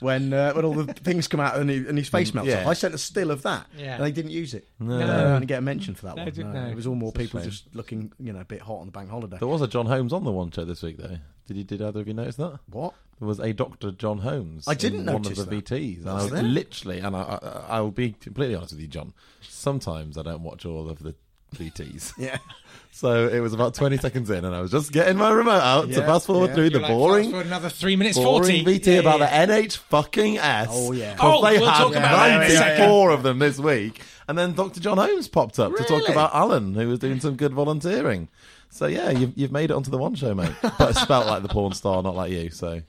when 0.00 0.32
uh, 0.32 0.52
when 0.52 0.64
all 0.64 0.74
the 0.74 0.92
things 0.94 1.28
come 1.28 1.40
out 1.40 1.56
and, 1.56 1.68
he, 1.68 1.76
and 1.78 1.98
his 1.98 2.08
face 2.08 2.32
melts 2.32 2.48
yeah. 2.48 2.62
off. 2.62 2.68
I 2.68 2.72
sent 2.74 2.94
a 2.94 2.98
still 2.98 3.30
of 3.30 3.42
that, 3.42 3.66
Yeah. 3.76 3.96
and 3.96 4.04
they 4.04 4.12
didn't 4.12 4.30
use 4.30 4.54
it. 4.54 4.68
No. 4.78 4.94
Uh, 5.00 5.02
I 5.04 5.34
didn't 5.34 5.46
get 5.46 5.58
a 5.58 5.62
mention 5.62 5.94
for 5.94 6.06
that 6.06 6.16
No, 6.16 6.24
one. 6.24 6.32
No, 6.36 6.64
no. 6.64 6.70
It 6.70 6.74
was 6.76 6.86
all 6.86 6.94
more 6.94 7.10
It's 7.14 7.18
people 7.18 7.40
just 7.40 7.74
looking, 7.74 8.12
you 8.18 8.32
know, 8.32 8.40
a 8.40 8.44
bit 8.44 8.62
hot 8.62 8.78
on 8.78 8.86
the 8.86 8.92
bank 8.92 9.10
holiday. 9.10 9.38
There 9.38 9.48
was 9.48 9.62
a 9.62 9.68
John 9.68 9.86
Holmes 9.86 10.12
on 10.12 10.24
the 10.24 10.32
one 10.32 10.50
show 10.50 10.64
this 10.64 10.82
week, 10.82 10.98
though. 10.98 11.18
Did 11.48 11.56
you? 11.56 11.64
Did 11.64 11.82
either 11.82 12.00
of 12.00 12.06
you 12.06 12.14
notice 12.14 12.36
that? 12.36 12.60
What? 12.70 12.94
There 13.18 13.26
was 13.26 13.40
a 13.40 13.52
Doctor 13.52 13.90
John 13.90 14.18
Holmes. 14.18 14.68
I 14.68 14.74
didn't 14.74 15.00
in 15.00 15.06
notice 15.06 15.36
one 15.38 15.46
of 15.46 15.50
the 15.50 15.56
that. 15.56 15.64
VTs. 15.64 16.00
And 16.02 16.08
I 16.10 16.14
Was 16.14 16.22
was 16.24 16.32
there? 16.34 16.42
literally, 16.44 16.98
and 17.00 17.16
I, 17.16 17.20
I, 17.20 17.76
I 17.78 17.80
will 17.80 17.90
be 17.90 18.12
completely 18.12 18.54
honest 18.54 18.72
with 18.74 18.80
you, 18.80 18.86
John. 18.86 19.12
Sometimes 19.42 20.16
I 20.16 20.22
don't 20.22 20.42
watch 20.44 20.64
all 20.64 20.88
of 20.88 21.00
the 21.00 21.14
VTs. 21.56 22.12
Yeah. 22.18 22.38
So 22.90 23.28
it 23.28 23.38
was 23.40 23.52
about 23.52 23.74
20 23.74 23.96
seconds 23.98 24.28
in, 24.28 24.44
and 24.44 24.52
I 24.54 24.60
was 24.60 24.72
just 24.72 24.90
getting 24.92 25.16
my 25.16 25.30
remote 25.30 25.60
out 25.62 25.82
to 25.88 25.88
Yeah, 26.00 26.06
fast 26.06 26.26
forward 26.26 26.48
yeah. 26.48 26.54
through 26.54 26.70
the 26.70 26.78
You're 26.80 26.88
like, 26.88 26.90
boring, 26.90 27.30
fast 27.30 27.46
another 27.46 27.68
three 27.68 27.94
minutes 27.96 28.18
boring 28.18 28.64
40. 28.64 28.64
VT 28.64 28.86
Yeah, 28.86 28.92
about 29.00 29.20
yeah. 29.20 29.46
the 29.46 29.52
NH 29.52 29.76
fucking 29.76 30.38
S. 30.38 30.68
Oh, 30.72 30.90
yeah. 30.92 31.14
'Cause 31.14 31.38
Oh, 31.38 31.44
they 31.46 31.58
we'll 31.58 31.70
had 31.70 31.78
talk 31.78 31.90
about 31.92 32.16
that 32.16 32.28
in 32.28 32.50
a 32.50 32.54
94 32.54 32.56
second. 32.58 33.10
of 33.12 33.22
them 33.22 33.38
this 33.38 33.58
week, 33.58 34.02
and 34.26 34.36
then 34.36 34.54
Dr. 34.54 34.80
John 34.80 34.98
Holmes 34.98 35.28
popped 35.28 35.60
up 35.60 35.72
to 35.76 35.82
talk 35.84 35.90
Really? 36.00 36.12
about 36.12 36.34
Alan, 36.34 36.74
who 36.74 36.88
was 36.88 36.98
doing 36.98 37.20
some 37.20 37.36
good 37.36 37.52
volunteering. 37.52 38.28
So 38.70 38.86
yeah, 38.86 39.10
you've, 39.10 39.36
you've 39.36 39.52
made 39.52 39.70
it 39.70 39.74
onto 39.74 39.90
the 39.90 39.98
one 39.98 40.14
show, 40.14 40.34
mate. 40.34 40.52
But 40.62 40.90
it's 40.90 41.00
spelt 41.00 41.26
like 41.26 41.42
the 41.42 41.48
porn 41.48 41.72
star, 41.72 42.02
not 42.02 42.14
like 42.14 42.30
you. 42.30 42.50
So 42.50 42.82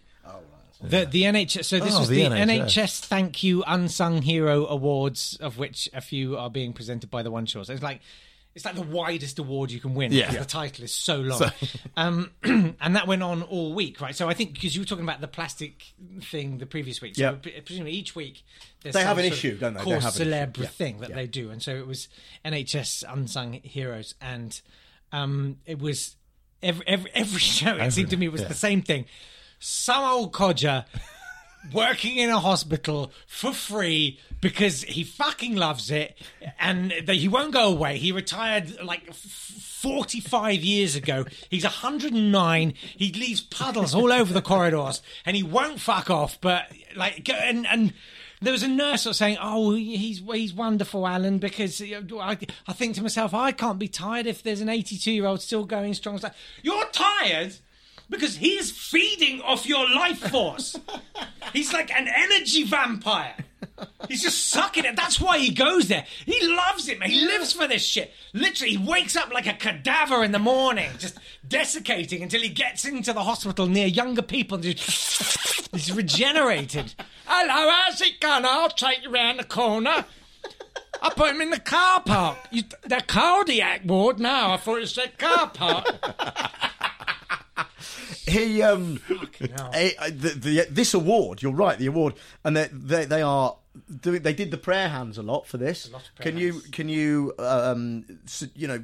The 0.82 1.06
the 1.06 1.24
NHS. 1.24 1.66
So 1.66 1.80
this 1.80 1.96
Oh, 1.96 2.00
was 2.02 2.10
the 2.10 2.24
the, 2.24 2.30
NHS. 2.36 2.66
NHS 2.66 3.00
Thank 3.06 3.44
You 3.44 3.64
Unsung 3.66 4.22
Hero 4.22 4.66
Awards, 4.68 5.38
of 5.42 5.58
which 5.58 5.90
a 5.94 6.02
few 6.02 6.38
are 6.38 6.50
being 6.50 6.74
presented 6.74 7.10
by 7.10 7.24
the 7.24 7.32
One 7.32 7.46
Show. 7.46 7.64
So 7.64 7.74
it's 7.74 7.82
like 7.84 8.02
it's 8.56 8.66
like 8.66 8.76
the 8.76 8.82
widest 8.82 9.40
award 9.40 9.72
you 9.72 9.80
can 9.80 9.94
win. 9.94 10.12
Yeah. 10.12 10.22
because 10.22 10.34
Yeah. 10.36 10.40
the 10.42 10.48
title 10.48 10.84
is 10.84 10.94
so 10.94 11.18
long. 11.18 11.40
So- 11.40 11.50
Um, 11.98 12.32
and 12.44 12.96
that 12.96 13.08
went 13.08 13.24
on 13.24 13.42
all 13.44 13.74
week, 13.74 14.00
right? 14.02 14.16
So 14.16 14.28
I 14.30 14.34
think 14.34 14.54
because 14.54 14.76
you 14.76 14.82
were 14.82 14.86
talking 14.86 15.04
about 15.04 15.22
the 15.22 15.28
plastic 15.28 15.84
thing 16.24 16.58
the 16.60 16.66
previous 16.66 17.02
week. 17.02 17.16
So 17.16 17.22
Yeah. 17.24 17.32
pre- 17.34 17.60
presumably 17.62 17.94
each 17.94 18.16
week 18.16 18.44
there's 18.82 18.94
They 18.94 19.02
some 19.02 19.08
have 19.08 19.18
an 19.18 19.24
sort 19.26 19.32
of 19.34 19.38
issue, 19.40 19.58
don't 19.58 19.74
they? 19.76 19.80
They 19.80 19.84
Cause 19.86 20.04
have 20.04 20.16
an 20.16 20.22
issue. 20.22 20.30
celebre 20.32 20.62
Yeah. 20.64 20.68
thing 20.70 21.00
that 21.00 21.10
Yeah. 21.10 21.16
they 21.16 21.28
do, 21.28 21.52
and 21.52 21.62
so 21.64 21.76
it 21.76 21.86
was 21.88 22.08
NHS 22.46 23.04
Unsung 23.08 23.54
Heroes, 23.64 24.16
and 24.22 24.60
um, 25.12 25.58
it 25.66 25.80
was 25.80 26.16
every 26.62 26.88
every 26.88 27.12
every 27.14 27.40
show. 27.40 27.76
It 27.76 27.92
seemed 27.92 28.10
to 28.12 28.18
me 28.18 28.28
was 28.30 28.42
yeah. 28.42 28.48
the 28.48 28.54
same 28.54 28.82
thing. 28.82 29.06
Some 29.60 30.04
old 30.04 30.32
codger 30.32 30.86
working 31.74 32.18
in 32.18 32.30
a 32.30 32.40
hospital 32.40 33.12
for 33.28 33.52
free 33.52 34.20
because 34.42 34.84
he 34.84 35.04
fucking 35.04 35.56
loves 35.56 35.92
it 35.92 36.18
and 36.60 36.94
that 37.06 37.16
he 37.16 37.28
won't 37.28 37.54
go 37.54 37.70
away. 37.70 37.98
He 37.98 38.12
retired 38.12 38.82
like 38.82 39.04
f- 39.10 39.16
45 39.16 40.64
years 40.64 40.96
ago. 40.96 41.26
He's 41.50 41.64
109. 41.64 42.74
He 42.98 43.12
leaves 43.12 43.42
puddles 43.42 43.94
all 43.94 44.12
over 44.12 44.34
the 44.34 44.42
corridors 44.42 45.02
and 45.26 45.36
he 45.36 45.44
won't 45.44 45.80
fuck 45.80 46.10
off. 46.10 46.40
But 46.40 46.72
like, 46.96 47.26
go- 47.26 47.34
and, 47.34 47.68
and, 47.68 47.94
there 48.42 48.54
was 48.54 48.64
a 48.64 48.68
nurse 48.68 49.04
saying, 49.18 49.38
"Oh, 49.42 49.74
he's 49.74 50.20
he's 50.20 50.54
wonderful, 50.54 51.06
Alan." 51.08 51.40
Because 51.40 51.82
I, 51.82 52.38
I 52.68 52.74
think 52.74 52.96
to 52.96 53.02
myself, 53.02 53.34
I 53.34 53.52
can't 53.52 53.80
be 53.80 53.88
tired 53.88 54.28
if 54.28 54.44
there's 54.44 54.62
an 54.62 54.70
82 54.70 55.12
year 55.12 55.26
old 55.26 55.42
still 55.42 55.66
going 55.66 55.94
strong. 55.94 56.20
Like, 56.22 56.34
You're 56.64 56.86
tired 56.92 57.56
because 58.10 58.38
he's 58.38 58.72
feeding 58.72 59.42
off 59.42 59.68
your 59.68 59.90
life 59.90 60.32
force. 60.32 60.76
he's 61.54 61.74
like 61.74 61.92
an 61.92 62.08
energy 62.08 62.64
vampire. 62.64 63.36
He's 64.10 64.24
just 64.24 64.48
sucking 64.48 64.86
it. 64.86 64.96
That's 64.96 65.22
why 65.22 65.38
he 65.38 65.52
goes 65.52 65.88
there. 65.88 66.04
He 66.26 66.48
loves 66.48 66.90
it, 66.90 66.98
man. 66.98 67.12
He 67.12 67.26
lives 67.26 67.54
for 67.54 67.68
this 67.68 67.86
shit. 67.86 68.12
Literally, 68.34 68.72
he 68.72 68.78
wakes 68.78 69.16
up 69.16 69.32
like 69.32 69.46
a 69.46 69.54
cadaver 69.54 70.24
in 70.24 70.32
the 70.32 70.40
morning, 70.40 70.90
just 70.98 71.20
desiccating 71.48 72.24
until 72.24 72.42
he 72.42 72.50
gets 72.50 72.86
into 72.86 73.14
the 73.14 73.24
hospital 73.24 73.68
near 73.68 73.86
younger 73.86 74.24
people 74.24 74.56
and 74.56 74.76
just 74.76 75.70
he's 75.72 75.94
regenerated. 75.94 76.96
Hello, 77.28 77.72
how's 77.72 78.02
it 78.02 78.20
going? 78.20 78.46
I'll 78.46 78.70
take 78.70 79.04
you 79.04 79.12
round 79.12 79.38
the 79.38 79.44
corner. 79.44 80.06
I 81.02 81.10
put 81.12 81.30
him 81.30 81.42
in 81.42 81.52
the 81.52 81.60
car 81.60 82.02
park. 82.02 82.40
You, 82.50 82.64
the 82.82 83.04
cardiac 83.06 83.82
ward 83.86 84.20
now. 84.20 84.54
I 84.54 84.58
thought 84.58 84.82
it 84.82 84.88
said 84.88 85.20
car 85.20 85.52
park. 85.52 85.86
he 88.28 88.62
um 88.62 89.00
eh, 89.74 89.92
eh, 89.98 90.10
the, 90.10 90.30
the, 90.30 90.68
this 90.70 90.94
award 90.94 91.42
you're 91.42 91.52
right 91.52 91.80
the 91.80 91.88
award 91.88 92.14
and 92.44 92.56
they 92.56 92.70
they, 92.72 93.06
they 93.06 93.22
are 93.22 93.56
doing 94.02 94.22
they 94.22 94.34
did 94.34 94.52
the 94.52 94.58
prayer 94.58 94.90
hands 94.90 95.18
a 95.18 95.24
lot 95.24 95.48
for 95.48 95.58
this. 95.58 95.90
Can 96.24 96.38
you 96.38 96.60
can 96.72 96.90
you 96.90 97.34
um 97.40 98.06
you 98.56 98.68
know 98.68 98.84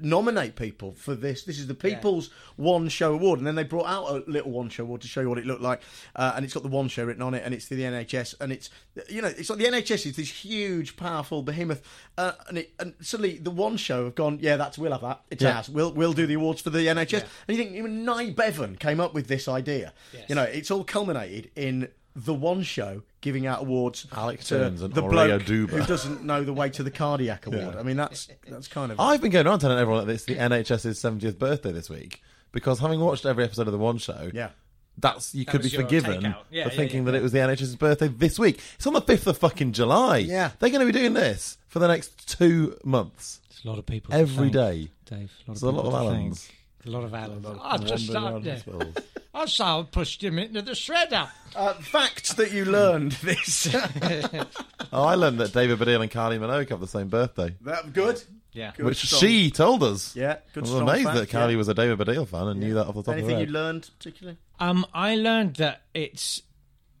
nominate 0.00 0.54
people 0.56 0.92
for 0.92 1.14
this? 1.14 1.42
This 1.44 1.58
is 1.58 1.66
the 1.66 1.74
people's 1.74 2.30
one 2.56 2.88
show 2.88 3.14
award. 3.14 3.38
And 3.38 3.46
then 3.46 3.54
they 3.54 3.64
brought 3.64 3.86
out 3.86 4.08
a 4.10 4.30
little 4.30 4.50
one 4.50 4.68
show 4.68 4.84
award 4.84 5.00
to 5.02 5.08
show 5.08 5.20
you 5.20 5.28
what 5.28 5.38
it 5.38 5.46
looked 5.46 5.62
like. 5.62 5.80
Uh, 6.14 6.32
and 6.36 6.44
it's 6.44 6.54
got 6.54 6.62
the 6.62 6.68
one 6.68 6.88
show 6.88 7.04
written 7.04 7.22
on 7.22 7.34
it 7.34 7.42
and 7.44 7.54
it's 7.54 7.66
the 7.68 7.80
nhs 7.80 8.34
and 8.40 8.52
it's 8.52 8.70
you 9.08 9.22
know 9.22 9.28
it's 9.28 9.50
like 9.50 9.58
the 9.58 9.64
nhs 9.66 10.06
is 10.06 10.16
this 10.16 10.30
huge 10.30 10.96
powerful 10.96 11.42
behemoth. 11.42 11.82
Uh, 12.16 12.32
and, 12.48 12.58
it, 12.58 12.72
and 12.78 12.94
suddenly 13.00 13.38
the 13.38 13.50
one 13.50 13.76
show 13.76 14.04
have 14.04 14.14
gone 14.14 14.38
yeah 14.40 14.56
that's 14.56 14.78
we'll 14.78 14.92
have 14.92 15.00
that. 15.02 15.20
It's 15.30 15.42
Yeah. 15.42 15.56
ours. 15.56 15.68
We'll 15.68 15.92
we'll 15.92 16.12
do 16.12 16.26
the 16.26 16.34
awards 16.34 16.60
for 16.60 16.70
the 16.70 16.86
nhs 16.86 17.12
and 17.48 17.56
you 17.56 17.56
think 17.56 17.74
even 17.74 18.04
Nye 18.04 18.30
Bevan 18.30 18.76
came 18.76 19.00
up 19.00 19.14
with 19.14 19.26
this 19.28 19.48
idea. 19.48 19.92
You 20.28 20.34
know 20.34 20.44
it's 20.44 20.70
all 20.70 20.84
culminated 20.84 21.50
in 21.56 21.88
the 22.14 22.34
one 22.34 22.62
show 22.62 23.02
giving 23.20 23.46
out 23.46 23.60
awards 23.62 24.06
Alex 24.12 24.46
to 24.48 24.58
Jones 24.58 24.82
and 24.82 24.94
the 24.94 25.02
Aurelio 25.02 25.38
bloke 25.38 25.48
Duba. 25.48 25.70
who 25.70 25.84
doesn't 25.86 26.24
know 26.24 26.44
the 26.44 26.52
way 26.52 26.70
to 26.70 26.82
the 26.84 26.90
cardiac 26.90 27.46
award 27.46 27.74
i 27.76 27.82
mean 27.82 27.96
that's 27.96 28.28
that's 28.48 28.68
kind 28.68 28.92
of 28.92 29.00
I've 29.00 29.20
been 29.20 29.30
going 29.32 29.46
around 29.46 29.58
telling 29.58 29.78
everyone 29.78 30.06
that 30.06 30.12
it's 30.12 30.24
the 30.24 30.36
NHS's 30.36 31.00
70th 31.02 31.38
birthday 31.38 31.72
this 31.72 31.90
week 31.90 32.22
because 32.52 32.78
having 32.78 33.00
watched 33.00 33.26
every 33.26 33.44
episode 33.44 33.66
of 33.66 33.72
the 33.72 33.78
One 33.78 33.98
Show, 33.98 34.30
Yeah. 34.32 34.50
that's 34.96 35.34
you 35.34 35.44
That 35.44 35.50
could 35.52 35.60
be 35.62 35.66
was 35.66 35.72
your 35.74 35.82
forgiven 35.82 36.22
takeout. 36.22 36.36
Yeah, 36.50 36.64
for 36.64 36.70
yeah, 36.70 36.76
thinking 36.76 37.04
yeah. 37.04 37.10
that 37.12 37.18
it 37.18 37.22
was 37.22 37.32
the 37.32 37.38
NHS's 37.38 37.76
birthday 37.76 38.08
this 38.08 38.38
week. 38.38 38.60
It's 38.76 38.86
on 38.86 38.92
the 38.94 39.02
5th 39.02 39.26
of 39.26 39.38
fucking 39.38 39.72
July. 39.72 40.18
Yeah. 40.18 40.52
they're 40.58 40.70
going 40.70 40.86
to 40.86 40.90
be 40.90 40.98
doing 40.98 41.12
this 41.12 41.58
for 41.66 41.78
the 41.80 41.88
next 41.88 42.28
two 42.28 42.78
months. 42.84 43.40
It's 43.50 43.64
a 43.64 43.68
lot 43.68 43.78
of 43.78 43.84
people. 43.86 44.12
to 44.12 44.16
every 44.18 44.50
thank, 44.50 44.52
day. 44.52 44.88
Dave. 45.04 45.18
A 45.20 45.20
lot 45.20 45.46
There's 45.46 45.62
of 45.64 45.74
a 45.74 45.76
lot 45.76 45.86
of 45.86 45.92
to 45.92 45.98
Allens. 45.98 46.44
thank. 46.46 46.57
A 46.88 46.90
lot 46.90 47.04
of 47.04 47.12
Allens. 47.14 47.44
lot 47.44 47.54
of 47.56 47.60
I 47.62 47.76
just 47.86 48.12
wandering 48.14 48.56
sat 48.56 48.72
around 48.72 48.84
there. 48.94 49.04
I 49.34 49.44
saw 49.44 49.82
pushed 49.82 50.24
him 50.24 50.38
into 50.38 50.62
the 50.62 50.72
shredder. 50.72 51.28
uh, 51.54 51.74
facts 51.74 52.32
that 52.34 52.50
you 52.52 52.64
learned 52.64 53.12
this 53.12 53.68
Oh, 54.92 55.04
I 55.04 55.14
learned 55.16 55.38
that 55.40 55.52
David 55.52 55.78
Baddiel 55.78 56.00
and 56.02 56.10
Kylie 56.10 56.38
Minogue 56.40 56.70
have 56.70 56.80
the 56.80 56.86
same 56.88 57.08
birthday, 57.08 57.54
that 57.60 57.92
good 57.92 58.22
Yeah. 58.52 58.72
Good 58.76 58.86
which 58.86 59.04
strong- 59.06 59.20
she 59.20 59.50
told 59.50 59.82
us. 59.82 60.16
Yeah, 60.16 60.38
good 60.54 60.64
I 60.66 60.70
was 60.70 60.74
amazed 60.74 61.04
fact, 61.04 61.18
that 61.18 61.28
Kylie 61.28 61.50
yeah. 61.52 61.56
was 61.58 61.68
a 61.68 61.74
David 61.74 61.98
Baddiel 61.98 62.26
fan 62.26 62.48
and 62.48 62.58
knew 62.60 62.74
that 62.74 62.86
off 62.86 62.94
the 62.94 63.02
top 63.02 63.12
anything 63.14 63.24
of 63.24 63.30
her 63.30 63.36
Anything 63.36 63.48
you 63.48 63.52
learned 63.52 63.90
particularly 63.98 64.38
Um, 64.58 64.86
I 64.94 65.14
learned 65.16 65.56
that 65.56 65.82
it's 65.94 66.42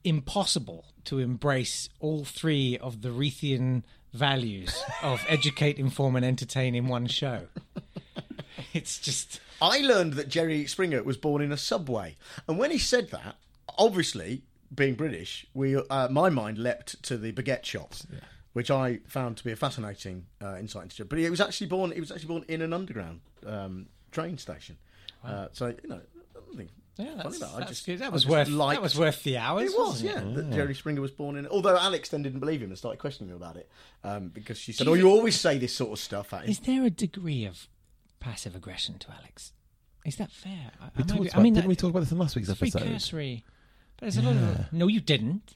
impossible 0.04 0.84
to 1.04 1.18
embrace 1.18 1.88
all 1.98 2.24
three 2.24 2.76
of 2.78 3.00
the 3.02 3.08
Reithian 3.08 3.82
values 4.12 4.82
of 5.02 5.24
educate, 5.28 5.78
inform, 5.78 6.16
and 6.16 6.24
entertain 6.24 6.74
in 6.74 6.88
one 6.88 7.06
show. 7.06 7.42
It's 8.74 8.98
just 8.98 9.40
I 9.62 9.78
learned 9.78 10.14
that 10.14 10.28
Jerry 10.28 10.66
Springer 10.66 11.02
was 11.02 11.16
born 11.16 11.42
in 11.42 11.52
a 11.52 11.56
subway, 11.56 12.16
and 12.46 12.58
when 12.58 12.70
he 12.70 12.78
said 12.78 13.10
that, 13.10 13.36
obviously 13.78 14.42
being 14.74 14.94
British, 14.94 15.46
we 15.54 15.76
uh, 15.76 16.08
my 16.08 16.28
mind 16.28 16.58
leapt 16.58 17.02
to 17.04 17.16
the 17.16 17.32
baguette 17.32 17.64
shops, 17.64 18.06
which 18.52 18.70
I 18.70 19.00
found 19.06 19.36
to 19.38 19.44
be 19.44 19.52
a 19.52 19.56
fascinating 19.56 20.26
uh, 20.42 20.56
insight 20.58 20.84
into. 20.84 21.04
But 21.04 21.18
he 21.18 21.28
was 21.30 21.40
actually 21.40 21.68
born. 21.68 21.92
He 21.92 22.00
was 22.00 22.12
actually 22.12 22.28
born 22.28 22.44
in 22.48 22.62
an 22.62 22.72
underground 22.72 23.20
um, 23.46 23.86
train 24.12 24.38
station. 24.38 24.76
Uh, 25.24 25.48
so 25.52 25.74
you 25.82 25.88
know, 25.88 26.00
yeah, 26.98 27.22
funny 27.22 27.22
that's, 27.22 27.36
about 27.38 27.50
it. 27.50 27.54
I 27.54 27.58
that's 27.60 27.70
just 27.70 27.86
good. 27.86 27.98
That 28.00 28.12
was 28.12 28.26
worth 28.26 28.48
liked- 28.48 28.76
that 28.76 28.82
was 28.82 28.98
worth 28.98 29.22
the 29.22 29.38
hours. 29.38 29.72
It 29.72 29.78
was, 29.78 30.02
yeah, 30.02 30.20
it? 30.20 30.34
that 30.34 30.50
Jerry 30.50 30.74
Springer 30.74 31.00
was 31.00 31.12
born 31.12 31.36
in. 31.36 31.46
Although 31.46 31.76
Alex 31.76 32.08
then 32.08 32.22
didn't 32.22 32.40
believe 32.40 32.60
him 32.60 32.70
and 32.70 32.78
started 32.78 32.98
questioning 32.98 33.30
him 33.30 33.36
about 33.36 33.56
it 33.56 33.70
um, 34.02 34.28
because 34.28 34.58
she 34.58 34.72
said, 34.72 34.86
you 34.86 34.92
"Oh, 34.92 34.96
you 34.96 35.08
always 35.08 35.38
say 35.38 35.58
this 35.58 35.72
sort 35.72 35.92
of 35.92 36.00
stuff." 36.00 36.34
Is 36.44 36.58
there 36.60 36.84
a 36.84 36.90
degree 36.90 37.44
of 37.44 37.68
passive 38.20 38.54
aggression 38.56 38.98
to 38.98 39.08
Alex? 39.12 39.52
Is 40.04 40.16
that 40.16 40.30
fair? 40.30 40.70
I, 40.80 40.84
We 40.96 41.04
I, 41.04 41.06
talked 41.06 41.20
about, 41.20 41.36
I 41.36 41.42
mean, 41.42 41.54
didn't 41.54 41.64
that- 41.64 41.68
we 41.68 41.76
talk 41.76 41.90
about 41.90 42.00
this 42.00 42.12
in 42.12 42.18
last 42.18 42.36
week's 42.36 42.48
it's 42.48 42.60
episode? 42.62 42.78
very 42.80 42.92
cursory. 42.94 43.44
There's 44.00 44.16
a 44.16 44.22
lot 44.22 44.36
of 44.36 44.72
no, 44.72 44.86
you 44.86 45.00
didn't. 45.00 45.54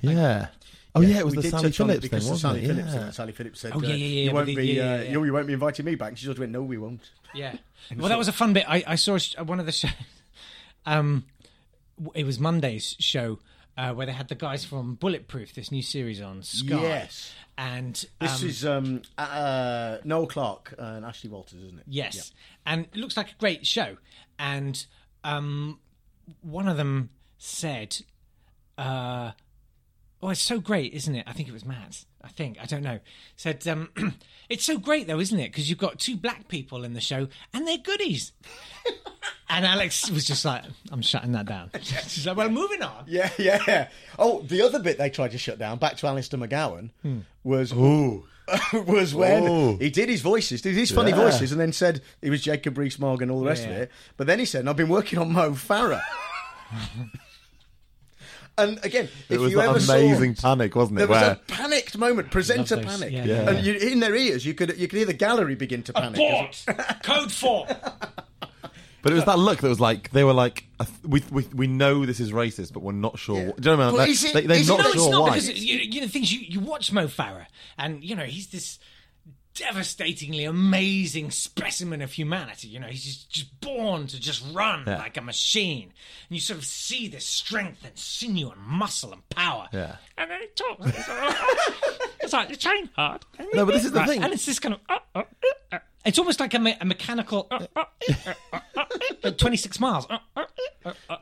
Yeah. 0.00 0.48
Oh 0.94 1.00
yeah, 1.00 1.18
it 1.18 1.24
was 1.24 1.34
the 1.34 1.42
Sally 1.42 1.62
touch 1.70 1.80
on 1.80 1.90
it 1.90 1.94
Phillips 1.94 2.00
thing, 2.02 2.10
because 2.10 2.30
wasn't 2.30 2.40
Sally 2.40 2.64
it? 2.64 2.66
Phillips. 2.68 2.94
Yeah. 2.94 3.10
Sally 3.10 3.32
Phillips 3.32 3.60
said, 3.60 3.72
Oh, 3.74 3.80
yeah, 3.82 3.88
uh, 3.88 3.90
yeah, 3.92 3.96
yeah, 3.96 4.22
you 4.28 4.32
won't 4.32 4.46
the- 4.46 4.54
be, 4.56 4.66
yeah, 4.66 4.82
uh, 4.82 4.86
yeah, 4.96 5.02
yeah. 5.02 5.10
You, 5.10 5.24
you 5.24 5.32
won't 5.32 5.46
be 5.46 5.52
inviting 5.52 5.84
me 5.86 5.94
back." 5.94 6.08
And 6.10 6.18
she 6.18 6.26
just 6.26 6.38
went, 6.38 6.52
"No, 6.52 6.62
we 6.62 6.78
won't." 6.78 7.10
Yeah. 7.34 7.56
Well, 7.96 8.08
that 8.08 8.18
was 8.18 8.28
a 8.28 8.32
fun 8.32 8.52
bit. 8.52 8.64
I, 8.68 8.82
I 8.86 8.94
saw 8.96 9.18
one 9.44 9.60
of 9.60 9.66
the 9.66 9.72
shows. 9.72 9.90
Um, 10.86 11.24
it 12.14 12.24
was 12.24 12.38
Monday's 12.38 12.96
show 12.98 13.38
uh, 13.78 13.94
where 13.94 14.06
they 14.06 14.12
had 14.12 14.26
the 14.26 14.34
guys 14.34 14.64
from 14.64 14.96
Bulletproof, 14.96 15.54
this 15.54 15.70
new 15.70 15.82
series 15.82 16.20
on 16.20 16.42
Sky. 16.42 16.82
Yes. 16.82 17.32
And 17.56 17.94
This 18.20 18.42
um, 18.42 18.48
is 18.48 18.66
um, 18.66 19.02
uh, 19.16 19.98
Noel 20.04 20.26
Clarke 20.26 20.74
and 20.76 21.04
Ashley 21.04 21.30
Walters, 21.30 21.62
isn't 21.62 21.78
it? 21.78 21.84
Yes, 21.86 22.32
and 22.66 22.86
it 22.86 22.96
looks 22.96 23.16
like 23.16 23.30
a 23.30 23.34
great 23.38 23.66
show. 23.66 23.96
And 24.38 24.84
um, 25.24 25.80
one 26.42 26.68
of 26.68 26.76
them 26.76 27.10
said, 27.38 27.98
uh, 28.76 29.32
"Oh, 30.22 30.28
it's 30.28 30.40
so 30.40 30.60
great, 30.60 30.92
isn't 30.94 31.14
it?" 31.14 31.24
I 31.26 31.32
think 31.32 31.48
it 31.48 31.52
was 31.52 31.64
Matt. 31.64 32.04
I 32.22 32.28
think 32.28 32.58
I 32.60 32.66
don't 32.66 32.82
know. 32.82 32.98
Said, 33.36 33.66
um, 33.68 33.88
"It's 34.48 34.64
so 34.64 34.76
great, 34.78 35.06
though, 35.06 35.20
isn't 35.20 35.38
it? 35.38 35.50
Because 35.52 35.68
you've 35.70 35.78
got 35.78 35.98
two 35.98 36.16
black 36.16 36.48
people 36.48 36.84
in 36.84 36.92
the 36.94 37.00
show, 37.00 37.28
and 37.54 37.66
they're 37.66 37.78
goodies." 37.78 38.32
and 39.48 39.64
Alex 39.64 40.10
was 40.10 40.24
just 40.26 40.44
like, 40.44 40.64
"I'm 40.90 41.02
shutting 41.02 41.32
that 41.32 41.46
down." 41.46 41.70
She's 41.82 42.26
like, 42.26 42.36
"Well, 42.36 42.48
moving 42.50 42.82
on." 42.82 43.04
Yeah, 43.06 43.30
yeah, 43.38 43.62
yeah. 43.68 43.88
Oh, 44.18 44.42
the 44.42 44.62
other 44.62 44.78
bit 44.80 44.98
they 44.98 45.10
tried 45.10 45.30
to 45.32 45.38
shut 45.38 45.58
down, 45.58 45.78
back 45.78 45.96
to 45.98 46.06
Alistair 46.06 46.40
McGowan, 46.40 46.90
Hmm. 47.02 47.18
was 47.44 47.72
was 48.72 49.14
when 49.14 49.46
Ooh. 49.46 49.76
he 49.76 49.90
did 49.90 50.08
his 50.08 50.22
voices, 50.22 50.62
did 50.62 50.74
his 50.74 50.90
funny 50.90 51.10
Yeah. 51.10 51.16
voices, 51.16 51.52
and 51.52 51.60
then 51.60 51.72
said 51.72 52.00
he 52.22 52.30
was 52.30 52.42
Jacob 52.42 52.78
Rees-Mogg 52.78 53.22
and 53.22 53.30
all 53.30 53.40
the 53.40 53.46
rest 53.46 53.64
of 53.64 53.70
it. 53.70 53.90
But 54.16 54.26
then 54.26 54.38
he 54.38 54.44
said, 54.44 54.66
"I've 54.66 54.76
been 54.76 54.88
working 54.88 55.18
on 55.18 55.32
Mo 55.32 55.50
Farah." 55.52 56.02
And 58.58 58.84
again, 58.84 59.08
It 59.28 59.34
if 59.36 59.40
was 59.40 59.50
you 59.52 59.56
that 59.58 59.68
ever 59.70 59.78
amazing 59.78 60.34
saw, 60.34 60.48
panic, 60.50 60.74
wasn't 60.76 60.98
it? 60.98 61.06
there 61.06 61.08
was 61.08 61.22
a 61.22 61.40
panicked 61.46 61.96
moment, 61.96 62.30
presenter 62.30 62.76
those, 62.76 62.84
panic, 62.84 63.12
yeah, 63.12 63.24
Yeah. 63.24 63.50
and 63.50 63.64
you, 63.66 63.74
in 63.74 64.00
their 64.00 64.14
ears, 64.14 64.44
you 64.44 64.54
could 64.54 64.76
you 64.78 64.88
could 64.88 64.96
hear 64.96 65.06
the 65.06 65.12
gallery 65.14 65.54
begin 65.54 65.82
to 65.84 65.92
panic. 65.92 66.16
Abort. 66.16 66.64
Code 67.02 67.32
four. 67.32 67.66
But 69.00 69.12
it 69.12 69.14
was 69.14 69.24
that 69.26 69.38
look 69.38 69.60
that 69.60 69.68
was 69.68 69.78
like 69.80 70.10
they 70.10 70.24
were 70.24 70.32
like 70.34 70.64
we 71.04 71.22
we, 71.30 71.42
we 71.54 71.66
know 71.68 72.04
this 72.04 72.18
is 72.18 72.32
racist, 72.32 72.72
but 72.72 72.82
we're 72.82 72.92
not 72.92 73.16
sure. 73.18 73.36
Yeah. 73.36 73.52
Do 73.58 73.70
you 73.70 73.76
know 73.76 73.76
what 73.76 73.80
I 73.84 73.86
mean? 73.86 73.94
Well, 73.94 74.08
it- 74.10 74.32
they, 74.34 74.46
they're 74.46 74.56
is 74.58 74.68
it- 74.68 74.72
not 74.72 74.78
no, 74.78 74.82
sure 74.84 74.92
it's 74.94 75.08
not 75.10 75.22
why. 75.22 75.28
because 75.30 75.48
you, 75.64 75.78
you 75.78 76.00
know 76.00 76.08
things 76.08 76.32
you, 76.32 76.40
you 76.40 76.60
watch 76.60 76.92
Mo 76.92 77.06
Farah 77.06 77.46
and 77.78 78.02
you 78.02 78.16
know 78.16 78.24
he's 78.24 78.48
this 78.48 78.78
devastatingly 79.58 80.44
amazing 80.44 81.30
specimen 81.30 82.00
of 82.02 82.12
humanity. 82.12 82.68
You 82.68 82.80
know 82.80 82.86
he's 82.86 83.04
just, 83.04 83.30
just 83.30 83.60
born 83.60 84.06
to 84.08 84.20
just 84.20 84.44
run 84.52 84.84
Yeah. 84.86 84.98
like 84.98 85.16
a 85.16 85.20
machine, 85.20 85.92
and 86.28 86.36
you 86.36 86.40
sort 86.40 86.58
of 86.58 86.64
see 86.64 87.08
this 87.08 87.24
strength 87.26 87.84
and 87.84 87.96
sinew 87.98 88.50
and 88.50 88.60
muscle 88.60 89.12
and 89.12 89.28
power. 89.28 89.68
Yeah. 89.72 89.96
And 90.16 90.30
then 90.30 90.40
he 90.40 90.46
talks. 90.54 90.86
It's 90.86 91.08
like, 91.08 91.36
it's 92.20 92.32
like 92.32 92.50
you 92.50 92.56
train 92.56 92.90
hard. 92.96 93.24
No, 93.54 93.64
but 93.66 93.72
this 93.74 93.84
is 93.84 93.92
the 93.92 94.00
Right, 94.00 94.08
thing. 94.08 94.22
and 94.22 94.32
it's 94.32 94.46
this 94.46 94.58
kind 94.58 94.74
of. 94.74 94.80
uh, 94.88 94.98
uh, 95.14 95.18
uh, 95.22 95.76
uh. 95.76 95.78
It's 96.04 96.18
almost 96.18 96.40
like 96.40 96.54
a, 96.54 96.58
me- 96.58 96.76
a 96.80 96.84
mechanical. 96.84 97.46
uh, 97.50 97.66
uh, 97.76 97.84
uh, 98.08 98.34
uh, 98.52 98.60
uh, 98.76 98.84
uh, 99.24 99.30
Twenty-six 99.32 99.78
miles. 99.80 100.06
Uh, 100.08 100.18
uh, 100.36 100.44
uh, 100.84 100.92
uh, 101.10 101.16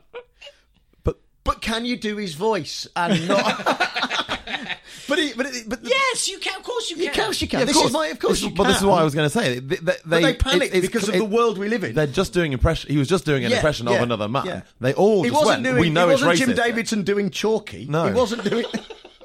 uh. 1.05 1.13
But 1.47 1.61
can 1.61 1.85
you 1.85 1.97
do 1.97 2.17
his 2.17 2.35
voice 2.35 2.87
and 2.95 3.27
not? 3.27 3.65
but 5.07 5.17
he, 5.17 5.33
but 5.33 5.45
it, 5.47 5.67
but 5.67 5.81
the, 5.83 5.89
Yes, 5.89 6.27
you 6.27 6.37
can. 6.39 6.57
Of 6.57 6.63
course, 6.63 6.89
you 6.91 6.97
you 6.97 7.05
can. 7.05 7.13
can. 7.13 7.21
Of 7.21 7.25
course 7.27 7.41
you 7.41 7.47
can. 7.47 7.59
Yeah, 7.59 7.63
of 7.63 7.67
this 7.69 7.75
course. 7.77 7.87
is 7.87 7.93
my. 7.93 8.07
Of 8.07 8.19
course, 8.19 8.41
This- 8.41 8.49
you 8.49 8.55
but 8.55 8.63
this 8.65 8.77
is 8.77 8.83
what 8.83 8.99
I 8.99 9.03
was 9.03 9.15
going 9.15 9.25
to 9.29 9.29
say. 9.29 9.59
They, 9.59 9.75
they, 9.77 9.93
But 10.05 10.21
they 10.21 10.33
panicked 10.35 10.75
it- 10.75 10.77
it's- 10.77 10.81
because 10.81 11.07
of 11.09 11.15
it- 11.15 11.19
the 11.19 11.25
world 11.25 11.57
we 11.57 11.69
live 11.69 11.83
in. 11.83 11.95
They're 11.95 12.05
just 12.07 12.33
doing 12.33 12.51
impression. 12.53 12.91
He 12.91 12.97
was 12.97 13.07
just 13.07 13.25
doing 13.25 13.43
an 13.45 13.51
Yeah, 13.51 13.57
impression 13.57 13.87
yeah, 13.87 13.95
of 13.95 14.01
another 14.03 14.27
man. 14.27 14.45
yeah. 14.45 14.61
They 14.81 14.93
all 14.93 15.23
He 15.23 15.29
just 15.29 15.41
wasn't 15.45 15.63
went. 15.63 15.75
doing. 15.75 15.81
we 15.81 15.89
know 15.89 16.07
he 16.09 16.13
it's 16.15 16.23
wasn't 16.23 16.49
racist. 16.49 16.55
Jim 16.55 16.65
Davidson 16.65 17.03
doing 17.03 17.29
chalky. 17.29 17.85
No. 17.89 18.07
he 18.07 18.13
wasn't 18.13 18.43
doing. 18.43 18.65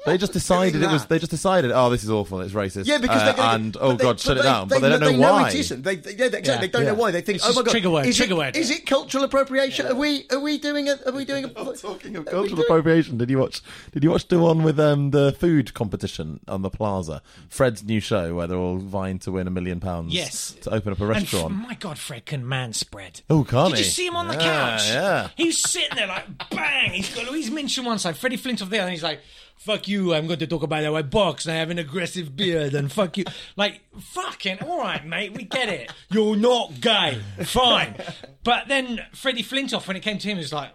They 0.05 0.17
just 0.17 0.33
decided 0.33 0.81
it 0.83 0.87
was. 0.87 1.05
They 1.05 1.17
just 1.19 1.31
decided. 1.31 1.71
Oh, 1.71 1.89
this 1.89 2.03
is 2.03 2.09
awful. 2.09 2.41
It's 2.41 2.53
racist. 2.53 2.85
Yeah, 2.87 2.97
because 2.97 3.21
uh, 3.21 3.25
they're 3.25 3.33
gonna, 3.35 3.53
and 3.55 3.77
oh 3.79 3.93
they- 3.93 4.03
god, 4.03 4.19
shut 4.19 4.35
but 4.35 4.41
it 4.41 4.43
down. 4.43 4.67
They, 4.67 4.75
but 4.75 4.81
they 4.81 4.89
don't 4.89 4.99
know, 4.99 5.07
they 5.11 5.17
know 5.17 5.31
why. 5.31 5.47
it 5.49 5.55
isn't. 5.55 5.81
They, 5.83 5.95
they, 5.95 6.11
yeah, 6.15 6.25
exactly. 6.25 6.51
Yeah. 6.53 6.59
They 6.59 6.67
don't 6.67 6.85
know 6.85 6.93
why. 6.95 7.11
They 7.11 7.21
think, 7.21 7.37
It's 7.37 7.45
oh 7.47 7.53
my 7.53 7.61
god, 7.61 7.71
trigger 7.71 7.89
word, 7.89 8.05
is 8.05 8.17
trigger 8.17 8.33
it, 8.33 8.37
word. 8.37 8.57
Is 8.57 8.69
it 8.69 8.85
cultural 8.85 9.23
appropriation? 9.23 9.87
Are 9.87 9.95
we? 9.95 10.25
Are 10.31 10.39
we 10.39 10.57
doing 10.57 10.89
a? 10.89 10.97
Are 11.05 11.13
we 11.13 11.23
doing 11.23 11.45
a? 11.45 11.49
Talking 11.73 12.15
of 12.17 12.25
cultural 12.25 12.47
doing- 12.47 12.59
appropriation, 12.63 13.17
did 13.17 13.29
you 13.29 13.37
watch? 13.39 13.61
Did 13.93 14.03
you 14.03 14.11
watch 14.11 14.27
the 14.27 14.39
one 14.39 14.63
with 14.63 14.79
um, 14.79 15.11
the 15.11 15.31
food 15.39 15.73
competition 15.73 16.41
on 16.49 16.63
the 16.63 16.69
plaza? 16.69 17.21
Fred's 17.47 17.81
new 17.83 18.01
show 18.01 18.35
where 18.35 18.47
they're 18.47 18.57
all 18.57 18.77
vying 18.79 19.19
to 19.19 19.31
win 19.31 19.47
a 19.47 19.51
million 19.51 19.79
pounds. 19.79 20.13
Yes. 20.13 20.51
to 20.63 20.71
open 20.73 20.91
up 20.91 20.99
a 20.99 21.03
And 21.05 21.11
restaurant. 21.13 21.53
f- 21.61 21.67
my 21.69 21.75
God, 21.75 21.97
Fred 21.97 22.25
can 22.25 22.45
man 22.47 22.73
spread. 22.73 23.21
Oh, 23.29 23.43
can't 23.45 23.69
Did 23.69 23.79
he? 23.79 23.85
you 23.85 23.89
see 23.91 24.07
him 24.07 24.15
on 24.17 24.27
the 24.27 24.35
couch? 24.35 24.87
yeah. 24.89 25.29
He's 25.37 25.59
sitting 25.59 25.95
there 25.95 26.07
like, 26.07 26.25
bang. 26.49 26.91
He's 26.91 27.13
got 27.15 27.31
Louise 27.31 27.49
Minchin 27.49 27.83
on 27.85 27.91
one 27.91 27.99
side, 27.99 28.17
Freddie 28.17 28.37
Flintoff 28.37 28.69
the 28.69 28.77
other, 28.79 28.81
and 28.81 28.91
he's 28.91 29.03
like, 29.03 29.21
fuck 29.57 29.87
you, 29.87 30.13
I'm 30.13 30.27
going 30.27 30.39
to 30.39 30.47
talk 30.47 30.63
about 30.63 30.83
how 30.83 30.95
I 30.95 31.01
box 31.01 31.45
and 31.45 31.55
I 31.55 31.59
have 31.59 31.69
an 31.69 31.79
aggressive 31.79 32.35
beard 32.35 32.73
and 32.73 32.91
fuck 32.91 33.17
you. 33.17 33.25
Like, 33.55 33.81
fucking, 33.99 34.59
all 34.61 34.79
right, 34.79 35.05
mate, 35.05 35.33
we 35.33 35.43
get 35.43 35.69
it. 35.69 35.91
You're 36.11 36.35
not 36.35 36.79
gay. 36.81 37.21
Fine. 37.43 37.95
But 38.43 38.67
then 38.67 39.01
Freddie 39.13 39.43
Flintoff, 39.43 39.87
when 39.87 39.95
it 39.97 40.01
came 40.01 40.17
to 40.17 40.27
him, 40.27 40.37
was 40.37 40.51
like, 40.51 40.71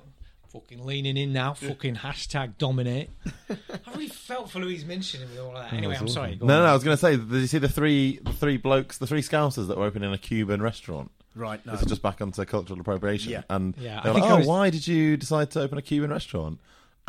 fucking 0.53 0.83
leaning 0.85 1.19
in 1.19 1.33
now, 1.33 1.53
fucking 1.53 1.97
hashtag 1.97 2.57
dominate. 2.57 3.11
I 3.51 3.57
really 3.93 4.09
felt 4.09 4.51
for 4.51 4.61
Louise 4.61 4.85
Minchin 4.87 5.21
with 5.21 5.39
all 5.39 5.55
of 5.55 5.63
that. 5.63 5.73
Anyway, 5.75 5.95
I'm 5.99 6.09
sorry. 6.09 6.37
Go 6.37 6.47
No, 6.47 6.57
on. 6.57 6.63
no, 6.65 6.71
I 6.71 6.73
was 6.75 6.83
going 6.85 6.97
to 6.97 7.01
say, 7.01 7.17
did 7.17 7.31
you 7.31 7.47
see 7.47 7.59
the 7.59 7.69
three, 7.69 8.19
the 8.23 8.33
three 8.33 8.57
blokes, 8.57 8.97
the 8.99 9.07
three 9.07 9.21
scousers 9.23 9.69
that 9.69 9.77
were 9.77 9.85
opening 9.85 10.11
a 10.13 10.19
Cuban 10.19 10.63
restaurant? 10.63 11.11
Right, 11.35 11.65
no. 11.67 11.73
This 11.73 11.83
is 11.83 11.89
just 11.89 12.03
back 12.03 12.21
onto 12.23 12.43
cultural 12.47 12.81
appropriation. 12.81 13.31
Yeah. 13.31 13.43
And 13.51 13.77
Yeah, 13.77 14.01
they 14.03 14.09
I 14.09 14.13
were 14.13 14.15
think 14.15 14.23
like, 14.25 14.31
I 14.33 14.35
oh, 14.35 14.39
was- 14.39 14.47
why 14.47 14.71
did 14.71 14.87
you 14.89 15.17
decide 15.19 15.51
to 15.53 15.61
open 15.61 15.77
a 15.77 15.83
Cuban 15.83 16.11
restaurant? 16.11 16.59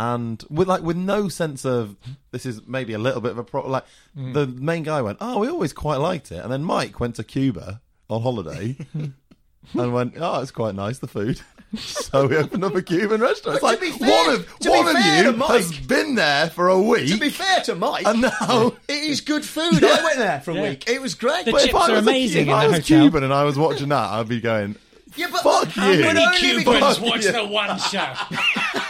And 0.01 0.41
with 0.49 0.69
like 0.69 0.81
with 0.81 0.95
no 0.95 1.27
sense 1.27 1.65
of 1.65 1.97
this 2.31 2.45
is 2.45 2.65
maybe 2.65 2.93
a 2.93 2.97
little 2.99 3.19
bit 3.19 3.31
of 3.31 3.37
a 3.37 3.43
problem. 3.43 3.73
like 3.73 3.83
Mm. 4.17 4.33
the 4.33 4.47
main 4.47 4.83
guy 4.83 5.01
went, 5.01 5.17
oh, 5.19 5.39
we 5.39 5.49
always 5.49 5.73
quite 5.73 5.97
liked 5.97 6.31
it, 6.31 6.37
and 6.43 6.51
then 6.51 6.63
Mike 6.63 6.99
went 7.01 7.15
to 7.15 7.23
Cuba 7.23 7.81
on 8.09 8.21
holiday 8.21 8.77
and 8.93 9.93
went, 9.93 10.13
oh, 10.17 10.41
it's 10.41 10.51
quite 10.51 10.73
nice 10.73 10.99
the 10.99 11.07
food. 11.07 11.41
so 11.77 12.25
we 12.27 12.37
opened 12.37 12.63
up 12.63 12.73
a 12.75 12.81
Cuban 12.81 13.19
restaurant. 13.21 13.57
It's 13.57 13.63
like 13.63 13.79
to 13.79 13.85
be 13.85 13.91
fair- 13.91 14.09
one 14.09 14.35
of 14.35 14.47
one 14.65 14.87
of 14.95 15.03
you 15.05 15.31
Mike- 15.33 15.49
has 15.49 15.71
been 15.81 16.15
there 16.15 16.49
for 16.49 16.69
a 16.69 16.81
week. 16.81 17.09
To 17.09 17.17
be 17.17 17.29
fair 17.29 17.61
to 17.65 17.75
Mike, 17.75 18.07
And 18.07 18.21
now- 18.21 18.73
it 18.87 19.03
is 19.03 19.19
good 19.21 19.43
food. 19.45 19.83
I 19.83 20.03
went 20.03 20.17
there 20.17 20.39
for 20.41 20.51
a 20.51 20.55
Yeah. 20.55 20.69
week. 20.69 20.89
It 20.89 21.01
was 21.01 21.13
great. 21.13 21.45
The 21.45 21.51
But 21.51 21.61
if 21.65 21.67
chips 21.71 21.75
I 21.83 21.87
are 21.89 21.95
was 21.97 22.07
a- 22.07 22.09
amazing 22.09 22.41
if 22.43 22.47
in 22.47 22.53
I 22.53 22.67
was 22.67 22.75
hotel. 22.77 23.01
Cuban 23.01 23.23
and 23.25 23.33
I 23.33 23.43
was 23.43 23.57
watching 23.57 23.89
that, 23.89 24.09
I'd 24.11 24.27
be 24.29 24.39
going, 24.41 24.75
Yeah, 25.15 25.27
but 25.31 25.43
Fuck 25.43 25.67
How 25.69 25.91
you. 25.91 26.01
many 26.01 26.23
Only 26.25 26.37
Cubans 26.39 26.63
Cubans 26.63 26.97
Fuck 26.97 27.05
watch 27.07 27.23
you. 27.25 27.31
the 27.33 27.45
one 27.45 27.77
show. 27.79 28.13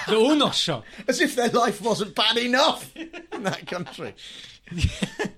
The 0.10 0.18
Uno 0.18 0.49
show. 0.51 0.84
as 1.07 1.22
if 1.22 1.36
their 1.36 1.49
life 1.49 1.82
wasn't 1.82 2.16
bad 2.16 2.38
enough 2.38 2.95
in 2.95 3.43
that 3.43 3.68
country. 3.68 4.14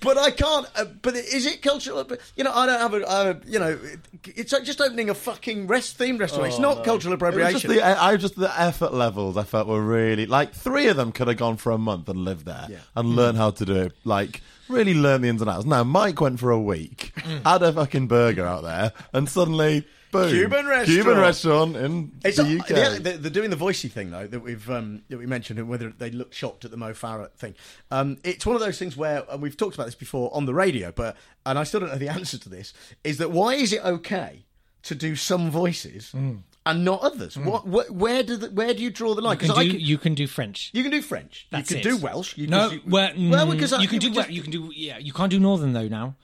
but 0.01 0.17
I 0.17 0.31
can't. 0.31 0.67
Uh, 0.75 0.85
but 1.01 1.15
is 1.15 1.45
it 1.45 1.61
cultural? 1.61 2.05
You 2.35 2.43
know, 2.43 2.51
I 2.53 2.65
don't 2.65 2.79
have 2.79 2.93
a. 2.93 3.01
A 3.01 3.39
you 3.49 3.59
know, 3.59 3.79
it's 4.25 4.51
like 4.51 4.63
just 4.63 4.81
opening 4.81 5.09
a 5.09 5.13
fucking 5.13 5.67
rest 5.67 5.97
themed 5.97 6.19
restaurant. 6.19 6.47
it's 6.49 6.59
not 6.59 6.83
cultural 6.83 7.13
appropriation. 7.13 7.53
just 7.61 7.67
the, 7.67 7.81
I 7.81 8.17
just 8.17 8.35
the 8.35 8.51
effort 8.59 8.93
levels 8.93 9.37
I 9.37 9.43
felt 9.43 9.67
were 9.67 9.81
really 9.81 10.25
like 10.25 10.53
three 10.53 10.87
of 10.87 10.97
them 10.97 11.11
could 11.13 11.27
have 11.29 11.37
gone 11.37 11.55
for 11.57 11.71
a 11.71 11.77
month 11.77 12.09
and 12.09 12.19
lived 12.25 12.45
there 12.45 12.67
Yeah. 12.69 12.77
and 12.95 13.15
learn 13.15 13.35
how 13.35 13.51
to 13.51 13.65
do 13.65 13.75
it. 13.75 13.93
Like 14.03 14.41
really 14.67 14.93
learn 14.93 15.21
the 15.21 15.29
ins 15.29 15.41
and 15.41 15.49
outs. 15.49 15.65
Now 15.65 15.83
Mike 15.85 16.19
went 16.19 16.39
for 16.39 16.51
a 16.51 16.59
week, 16.59 17.13
had 17.45 17.63
a 17.63 17.71
fucking 17.71 18.07
burger 18.07 18.45
out 18.45 18.63
there, 18.63 18.91
and 19.13 19.29
suddenly 19.29 19.85
boom, 20.11 20.29
Cuban 20.29 20.65
restaurant. 20.67 20.87
Cuban 21.03 21.17
restaurant 21.17 21.75
in 21.77 22.11
It's 22.23 22.37
the 22.37 22.43
not- 22.43 22.61
UK. 22.61 22.67
the- 22.67 22.99
the- 23.11 23.17
They're 23.17 23.31
doing 23.31 23.49
the 23.49 23.55
voicey 23.55 23.89
thing 23.91 24.11
though 24.11 24.27
that 24.27 24.39
we've 24.41 24.69
um, 24.69 25.03
that 25.09 25.17
we 25.17 25.25
mentioned, 25.25 25.59
and 25.59 25.67
whether 25.69 25.89
they 25.89 26.11
look 26.11 26.33
shocked 26.33 26.65
at 26.65 26.71
the 26.71 26.77
Mo 26.77 26.91
Farah 26.93 27.31
thing. 27.33 27.55
Um, 27.89 28.17
it's 28.23 28.45
one 28.45 28.55
of 28.55 28.61
those 28.61 28.77
things 28.79 28.95
where 28.97 29.23
and 29.29 29.41
we've 29.41 29.57
talked 29.57 29.75
about 29.75 29.85
this 29.85 29.95
before 29.95 30.29
on 30.35 30.45
the 30.45 30.53
radio, 30.53 30.91
but 30.91 31.15
and 31.45 31.57
I 31.57 31.63
still 31.63 31.79
don't 31.79 31.89
know 31.89 31.97
the 31.97 32.09
answer 32.19 32.37
to 32.37 32.49
this. 32.49 32.73
Is 33.03 33.17
that 33.17 33.31
why 33.31 33.53
is 33.55 33.73
it 33.73 33.83
okay 33.83 34.45
to 34.83 34.95
do 34.95 35.15
some 35.15 35.51
voices 35.51 36.11
and 36.13 36.85
not 36.85 37.01
others? 37.01 37.37
What, 37.37 37.67
what 37.67 37.91
where 37.91 38.23
do 38.23 38.35
the, 38.37 38.49
where 38.49 38.73
do 38.73 38.81
you 38.81 38.89
draw 38.89 39.13
the 39.13 39.21
line? 39.21 39.37
You 39.41 39.47
can, 39.47 39.51
I 39.57 39.63
do, 39.63 39.71
can- 39.71 39.79
you 39.79 39.97
can 39.97 40.15
do 40.15 40.27
French. 40.27 40.71
you 40.73 40.81
can 40.83 40.91
do 40.91 41.01
French. 41.01 41.47
That's 41.51 41.69
you 41.71 41.77
it. 41.77 41.83
can 41.83 41.91
do 41.97 41.97
Welsh. 42.03 42.35
You 42.37 42.47
no, 42.47 42.69
can 42.69 42.77
do, 42.79 42.83
well, 42.87 43.11
well, 43.15 43.47
mm, 43.47 43.51
because 43.51 43.73
I- 43.73 43.81
you 43.81 43.87
can 43.87 43.99
do 43.99 44.07
would 44.09 44.15
just- 44.15 44.29
you 44.31 44.41
can 44.41 44.51
do 44.51 44.71
yeah, 44.75 44.97
you 44.97 45.13
can't 45.13 45.29
do 45.31 45.39
Northern 45.39 45.73
though 45.73 45.87
now, 45.87 46.15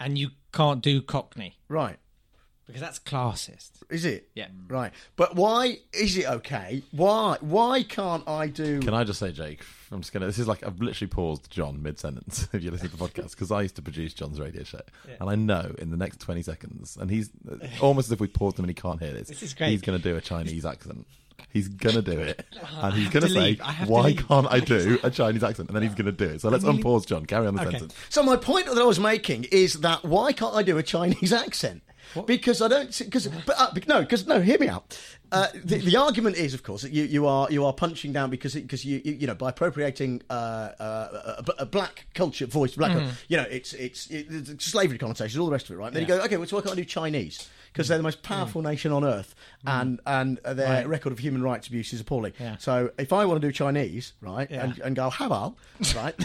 and 0.00 0.18
you 0.18 0.30
can't 0.52 0.82
do 0.82 1.00
Cockney 1.02 1.58
right. 1.68 1.98
Because 2.66 2.80
that's 2.80 2.98
classist. 2.98 3.70
Is 3.90 4.04
it? 4.04 4.28
Yeah. 4.34 4.46
Mm. 4.46 4.70
Right. 4.70 4.92
But 5.16 5.36
why 5.36 5.78
is 5.92 6.16
it 6.16 6.26
okay? 6.26 6.82
Why 6.90 7.36
why 7.40 7.82
can't 7.82 8.26
I 8.28 8.48
do? 8.48 8.80
Can 8.80 8.94
I 8.94 9.04
just 9.04 9.18
say, 9.20 9.32
Jake? 9.32 9.60
I'm 9.92 10.00
just 10.00 10.12
gonna. 10.12 10.26
This 10.26 10.38
is 10.38 10.48
like 10.48 10.66
I've 10.66 10.80
literally 10.80 11.08
paused 11.08 11.50
John 11.50 11.82
mid 11.82 11.98
sentence. 11.98 12.48
If 12.56 12.62
you 12.62 12.70
listen 12.70 12.88
to 12.88 12.96
the 12.96 13.04
podcast, 13.04 13.32
because 13.32 13.52
I 13.52 13.62
used 13.62 13.76
to 13.76 13.82
produce 13.82 14.14
John's 14.14 14.40
radio 14.40 14.64
show, 14.64 14.80
and 15.20 15.28
I 15.28 15.34
know 15.34 15.74
in 15.78 15.90
the 15.90 15.96
next 15.96 16.20
20 16.20 16.42
seconds, 16.42 16.96
and 17.00 17.10
he's 17.10 17.30
almost 17.80 18.08
as 18.08 18.12
if 18.12 18.20
we 18.20 18.28
paused 18.28 18.58
him 18.58 18.64
and 18.64 18.70
he 18.70 18.74
can't 18.74 19.00
hear 19.00 19.12
this. 19.12 19.28
This 19.28 19.42
is 19.42 19.54
great. 19.54 19.70
He's 19.70 19.82
gonna 19.82 19.98
do 19.98 20.16
a 20.16 20.20
Chinese 20.20 20.64
accent. 20.64 21.06
He's 21.52 21.68
gonna 21.68 22.02
do 22.02 22.12
it, 22.18 22.44
and 22.82 22.94
he's 22.94 23.08
gonna 23.08 23.28
Delete. 23.28 23.58
say, 23.58 23.64
I 23.64 23.72
have 23.72 23.88
"Why 23.88 24.08
leave. 24.08 24.26
can't 24.28 24.46
I 24.50 24.60
do 24.60 24.98
a 25.02 25.10
Chinese 25.10 25.42
accent?" 25.42 25.68
And 25.68 25.76
then 25.76 25.82
he's 25.82 25.94
gonna 25.94 26.12
do 26.12 26.24
it. 26.26 26.40
So 26.42 26.48
let's 26.50 26.64
unpause 26.64 27.06
John. 27.06 27.24
Carry 27.26 27.46
on 27.46 27.54
the 27.54 27.62
Okay. 27.62 27.70
sentence. 27.70 27.94
So 28.10 28.22
my 28.22 28.36
point 28.36 28.66
that 28.66 28.76
I 28.78 28.84
was 28.84 29.00
making 29.00 29.44
is 29.44 29.74
that 29.80 30.04
why 30.04 30.32
can't 30.32 30.54
I 30.54 30.62
do 30.62 30.76
a 30.78 30.82
Chinese 30.82 31.32
accent? 31.32 31.82
Because 32.26 32.62
I 32.62 32.68
don't. 32.68 32.98
Because 32.98 33.26
but 33.28 33.56
uh, 33.58 33.70
no. 33.88 34.00
Because 34.02 34.26
no. 34.26 34.40
Hear 34.40 34.58
me 34.58 34.68
out. 34.68 34.98
Uh, 35.32 35.48
the, 35.64 35.78
the 35.78 35.96
argument 35.96 36.36
is, 36.36 36.54
of 36.54 36.62
course, 36.62 36.82
that 36.82 36.92
you, 36.92 37.02
you 37.04 37.26
are 37.26 37.50
you 37.50 37.64
are 37.64 37.72
punching 37.72 38.12
down 38.12 38.30
because 38.30 38.54
because 38.54 38.84
you, 38.84 39.02
you 39.04 39.12
you 39.14 39.26
know 39.26 39.34
by 39.34 39.48
appropriating 39.50 40.22
uh, 40.30 40.32
uh, 40.78 41.42
a, 41.58 41.62
a 41.62 41.66
black 41.66 42.06
culture 42.14 42.46
voice, 42.46 42.76
black 42.76 42.96
you 43.28 43.36
know 43.36 43.42
it's 43.50 43.72
it's, 43.72 44.06
it's 44.10 44.64
slavery 44.64 44.98
connotations, 44.98 45.36
all 45.38 45.46
the 45.46 45.52
rest 45.52 45.68
of 45.68 45.74
it, 45.74 45.78
right? 45.78 45.92
Then 45.92 46.02
you 46.02 46.08
go, 46.08 46.20
okay, 46.22 46.36
well, 46.36 46.46
so 46.46 46.56
why 46.56 46.62
can't 46.62 46.74
I 46.74 46.76
do 46.76 46.84
Chinese? 46.84 47.48
Because 47.76 47.88
they're 47.88 47.98
the 47.98 48.02
most 48.02 48.20
hmm. 48.20 48.32
powerful 48.32 48.62
nation 48.62 48.90
on 48.90 49.04
earth, 49.04 49.34
hmm. 49.62 49.68
and 49.68 50.00
and 50.06 50.38
their 50.44 50.76
Right. 50.76 50.88
record 50.88 51.12
of 51.12 51.18
human 51.18 51.42
rights 51.42 51.68
abuse 51.68 51.92
is 51.92 52.00
appalling. 52.00 52.32
Yeah. 52.40 52.56
So 52.58 52.90
if 52.98 53.12
I 53.12 53.26
want 53.26 53.42
to 53.42 53.46
do 53.46 53.52
Chinese, 53.52 54.14
right, 54.22 54.50
Yeah. 54.50 54.64
and, 54.64 54.78
and 54.78 54.96
go 54.96 55.10
hello, 55.10 55.56
right. 55.94 56.14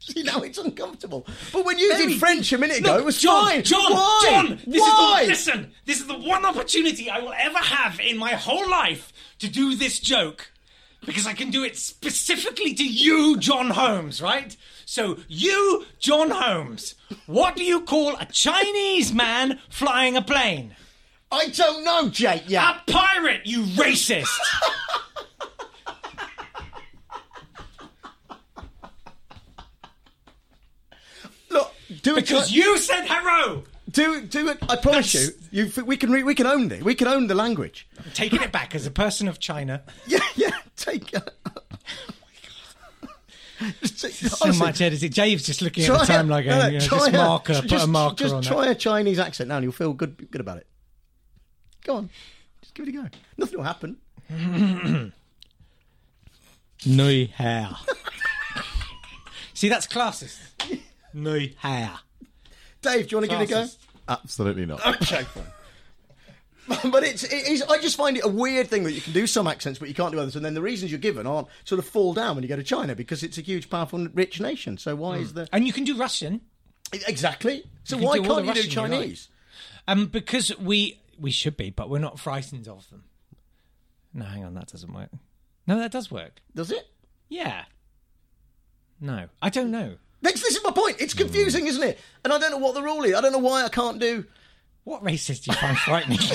See 0.00 0.22
now 0.22 0.40
it's 0.40 0.56
uncomfortable. 0.58 1.26
But 1.52 1.66
when 1.66 1.78
you 1.78 1.94
did 1.96 2.18
French 2.18 2.50
a 2.52 2.58
minute 2.58 2.78
ago, 2.78 2.92
Look, 2.92 3.02
it 3.02 3.04
was 3.04 3.20
John, 3.20 3.44
fine. 3.44 3.62
John, 3.62 3.92
Why? 3.92 4.20
John, 4.24 4.60
this 4.66 4.80
Why? 4.80 5.18
is 5.20 5.26
the, 5.26 5.52
listen, 5.52 5.72
this 5.84 6.00
is 6.00 6.06
the 6.06 6.18
one 6.18 6.44
opportunity 6.44 7.08
I 7.10 7.20
will 7.20 7.34
ever 7.38 7.58
have 7.58 8.00
in 8.00 8.16
my 8.16 8.32
whole 8.32 8.68
life 8.68 9.12
to 9.38 9.48
do 9.48 9.76
this 9.76 10.00
joke. 10.00 10.50
Because 11.04 11.26
I 11.26 11.34
can 11.34 11.50
do 11.50 11.62
it 11.62 11.76
specifically 11.76 12.74
to 12.74 12.84
you, 12.84 13.36
John 13.38 13.70
Holmes, 13.70 14.22
right? 14.22 14.56
So, 14.92 15.16
you, 15.26 15.86
John 15.98 16.28
Holmes, 16.28 16.96
what 17.24 17.56
do 17.56 17.64
you 17.64 17.80
call 17.80 18.14
a 18.16 18.26
Chinese 18.26 19.10
man 19.10 19.58
flying 19.70 20.18
a 20.18 20.22
plane? 20.22 20.76
I 21.30 21.48
don't 21.48 21.82
know, 21.82 22.10
Jake. 22.10 22.42
Yeah. 22.46 22.78
A 22.86 22.90
pirate, 22.92 23.46
you 23.46 23.62
racist! 23.62 24.28
Look, 31.50 31.72
do 32.02 32.18
it 32.18 32.26
because 32.26 32.52
you 32.52 32.76
said 32.76 33.06
hello! 33.06 33.62
do 33.90 34.20
do 34.26 34.50
it. 34.50 34.58
I 34.68 34.76
promise 34.76 35.14
you, 35.14 35.30
you 35.50 35.72
we 35.86 35.96
can 35.96 36.12
re, 36.12 36.22
we 36.22 36.34
can 36.34 36.46
own 36.46 36.70
it. 36.70 36.82
We 36.82 36.94
can 36.94 37.08
own 37.08 37.28
the 37.28 37.34
language. 37.34 37.88
I'm 37.98 38.10
taking 38.12 38.42
it 38.42 38.52
back 38.52 38.74
as 38.74 38.84
a 38.84 38.90
person 38.90 39.26
of 39.26 39.38
China. 39.38 39.84
Yeah, 40.06 40.18
yeah. 40.34 40.50
Take. 40.76 41.16
Uh, 41.16 41.20
Just 43.80 44.00
take- 44.02 44.12
So 44.12 44.36
honestly, 44.44 44.66
much 44.66 44.80
editing. 44.80 45.10
Dave's 45.10 45.44
just 45.46 45.62
looking 45.62 45.84
try 45.84 45.94
at 45.96 46.00
the 46.00 46.06
time 46.06 46.28
a- 46.28 46.32
like, 46.32 46.46
no, 46.46 46.58
no, 46.58 46.66
you 46.66 46.72
know, 46.74 46.78
just 46.80 47.08
a- 47.08 47.12
marker, 47.12 47.54
put 47.54 47.66
just, 47.68 47.84
a 47.84 47.88
marker 47.88 48.16
just 48.16 48.34
on 48.34 48.42
try 48.42 48.64
that. 48.66 48.70
a 48.72 48.74
Chinese 48.74 49.18
accent 49.18 49.48
now, 49.48 49.56
and 49.56 49.64
you'll 49.64 49.72
feel 49.72 49.92
good 49.92 50.30
good 50.30 50.40
about 50.40 50.58
it. 50.58 50.66
Go 51.84 51.96
on, 51.96 52.10
just 52.60 52.74
give 52.74 52.86
it 52.86 52.90
a 52.90 53.02
go. 53.02 53.08
Nothing 53.36 53.56
will 53.58 53.64
happen. 53.64 53.96
Nui 56.86 57.26
hair. 57.26 57.70
See, 59.54 59.68
that's 59.68 59.86
classist. 59.86 60.38
Nui 61.14 61.54
hair. 61.58 61.92
Dave, 62.80 63.08
do 63.08 63.14
you 63.14 63.18
want 63.18 63.30
to 63.30 63.36
give 63.36 63.40
it 63.40 63.50
a 63.50 63.66
go? 63.66 63.68
Absolutely 64.08 64.66
not. 64.66 64.84
Okay, 65.02 65.22
fine. 65.22 65.44
But 66.90 67.04
it's, 67.04 67.24
it 67.24 67.48
is, 67.48 67.62
I 67.62 67.78
just 67.78 67.96
find 67.96 68.16
it 68.16 68.24
a 68.24 68.28
weird 68.28 68.68
thing 68.68 68.84
that 68.84 68.92
you 68.92 69.00
can 69.00 69.12
do 69.12 69.26
some 69.26 69.46
accents, 69.46 69.78
but 69.78 69.88
you 69.88 69.94
can't 69.94 70.12
do 70.12 70.20
others. 70.20 70.36
And 70.36 70.44
then 70.44 70.54
the 70.54 70.62
reasons 70.62 70.90
you're 70.90 71.00
given 71.00 71.26
aren't 71.26 71.48
sort 71.64 71.78
of 71.78 71.86
fall 71.86 72.14
down 72.14 72.36
when 72.36 72.42
you 72.42 72.48
go 72.48 72.56
to 72.56 72.62
China 72.62 72.94
because 72.94 73.22
it's 73.22 73.36
a 73.38 73.40
huge, 73.40 73.68
powerful, 73.68 74.06
rich 74.14 74.40
nation. 74.40 74.78
So 74.78 74.94
why 74.94 75.16
is 75.16 75.32
the 75.34 75.48
And 75.52 75.66
you 75.66 75.72
can 75.72 75.84
do 75.84 75.96
Russian. 75.96 76.40
exactly? 76.92 77.64
So 77.84 77.96
can 77.96 78.06
why 78.06 78.18
can't 78.18 78.46
you 78.46 78.52
do 78.54 78.60
Russian 78.60 78.82
like. 78.82 78.90
Chinese? 78.90 79.28
Um, 79.88 80.06
because 80.06 80.56
we 80.58 81.00
we 81.18 81.30
should 81.30 81.56
be, 81.56 81.70
but 81.70 81.90
we're 81.90 81.98
not 81.98 82.18
frightened 82.18 82.68
of 82.68 82.88
them. 82.90 83.04
No, 84.14 84.24
hang 84.24 84.44
on, 84.44 84.54
that 84.54 84.68
doesn't 84.68 84.92
work. 84.92 85.10
No, 85.66 85.78
that 85.78 85.90
does 85.90 86.10
work. 86.10 86.40
Does 86.54 86.70
it? 86.70 86.86
Yeah. 87.28 87.64
No, 89.00 89.28
I 89.40 89.48
don't 89.48 89.70
know. 89.70 89.96
This, 90.20 90.34
this 90.34 90.56
is 90.56 90.62
my 90.62 90.70
point. 90.70 91.00
It's 91.00 91.14
confusing, 91.14 91.66
isn't 91.66 91.82
it? 91.82 91.98
And 92.24 92.32
I 92.32 92.38
don't 92.38 92.52
know 92.52 92.58
what 92.58 92.74
the 92.74 92.82
rule 92.82 93.02
is. 93.02 93.14
I 93.14 93.20
don't 93.20 93.32
know 93.32 93.38
why 93.38 93.64
I 93.64 93.68
can't 93.68 93.98
do. 93.98 94.24
What 94.84 95.02
racist 95.04 95.44
do 95.44 95.52
you 95.52 95.56
find 95.56 95.76
frightening? 95.78 96.18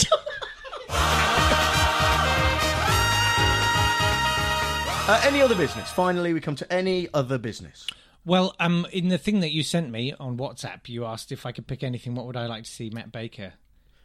Uh, 5.10 5.22
any 5.24 5.42
other 5.42 5.56
business? 5.56 5.90
Finally, 5.90 6.34
we 6.34 6.42
come 6.42 6.56
to 6.58 6.70
any 6.74 7.08
other 7.14 7.38
business. 7.38 7.88
well, 8.26 8.54
um, 8.60 8.86
in 8.92 9.08
the 9.08 9.18
thing 9.18 9.40
that 9.40 9.52
you 9.54 9.64
sent 9.64 9.90
me 9.90 10.14
on 10.20 10.36
WhatsApp, 10.38 10.90
you 10.90 11.06
asked 11.06 11.32
if 11.32 11.46
I 11.46 11.54
could 11.54 11.66
pick 11.66 11.82
anything. 11.82 12.14
What 12.14 12.26
would 12.26 12.36
I 12.36 12.46
like 12.48 12.66
to 12.66 12.70
see 12.70 12.90
Matt 12.90 13.10
Baker? 13.14 13.54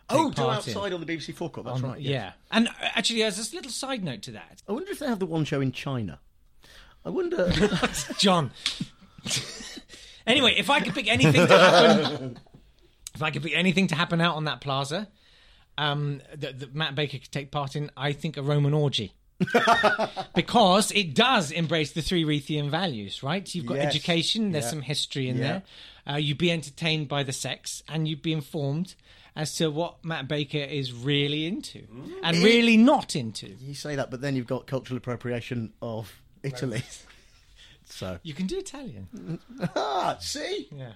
Oh, 0.09 0.31
do 0.31 0.37
part 0.43 0.65
in? 0.69 0.77
outside 0.77 0.93
on 0.93 1.01
the 1.05 1.07
BBC 1.07 1.35
Four 1.35 1.49
forecourt. 1.49 1.67
That's 1.67 1.83
On- 1.83 1.91
right. 1.91 2.01
yes. 2.01 2.11
Yeah, 2.13 2.33
and 2.53 2.69
uh, 2.69 2.73
actually, 2.95 3.19
there's 3.19 3.53
a 3.53 3.57
little 3.57 3.73
side 3.73 4.05
note 4.05 4.23
to 4.23 4.31
that. 4.31 4.63
I 4.69 4.73
wonder 4.73 4.93
if 4.93 5.01
they 5.01 5.07
have 5.09 5.19
the 5.19 5.27
one 5.27 5.45
show 5.45 5.61
in 5.61 5.73
China. 5.73 6.21
I 7.05 7.11
wonder. 7.11 7.51
John. 8.19 8.53
anyway, 10.27 10.55
if 10.57 10.71
I 10.71 10.79
could 10.79 10.95
pick 10.95 11.09
anything 11.09 11.49
to 11.49 11.59
happen, 11.59 12.39
if 13.15 13.23
I 13.23 13.31
could 13.31 13.43
pick 13.43 13.55
anything 13.55 13.87
to 13.89 13.95
happen 13.95 14.21
out 14.21 14.37
on 14.37 14.45
that 14.45 14.61
plaza, 14.61 15.09
um, 15.79 16.21
that, 16.37 16.59
that 16.61 16.75
Matt 16.75 16.95
Baker 16.95 17.19
could 17.19 17.33
take 17.33 17.51
part 17.51 17.77
in, 17.77 17.91
I 17.97 18.13
think 18.13 18.37
a 18.37 18.43
Roman 18.43 18.75
orgy. 18.75 19.15
because 20.35 20.93
it 20.93 21.15
does 21.15 21.51
embrace 21.51 21.93
the 21.93 22.03
three 22.03 22.25
Reithian 22.25 22.71
values, 22.71 23.23
right? 23.23 23.53
You've 23.55 23.67
got 23.67 23.77
Yes. 23.79 23.87
education, 23.87 24.53
there's 24.53 24.65
Yeah. 24.67 24.71
some 24.71 24.83
history 24.83 25.29
in 25.29 25.37
Yeah. 25.39 25.43
there. 26.07 26.15
Uh, 26.15 26.17
you'd 26.17 26.39
be 26.39 26.51
entertained 26.51 27.09
by 27.09 27.23
the 27.23 27.33
sex, 27.33 27.83
and 27.89 28.07
you'd 28.09 28.23
be 28.23 28.33
informed 28.33 28.95
as 29.35 29.55
to 29.57 29.69
what 29.71 30.05
Matt 30.05 30.29
Baker 30.29 30.59
is 30.59 30.93
really 30.93 31.47
into 31.47 31.87
and 32.23 32.37
It- 32.37 32.45
really 32.45 32.77
not 32.77 33.17
into. 33.17 33.49
You 33.61 33.75
say 33.75 33.97
that, 33.97 34.11
but 34.11 34.21
then 34.21 34.37
you've 34.37 34.47
got 34.47 34.67
cultural 34.67 34.97
appropriation 34.99 35.73
of 35.81 36.21
Italy. 36.43 36.83
so 37.87 38.19
You 38.23 38.35
can 38.35 38.47
do 38.47 38.59
Italian. 38.59 39.41
ah, 39.77 40.17
see, 40.21 40.69
Yeah. 40.71 40.93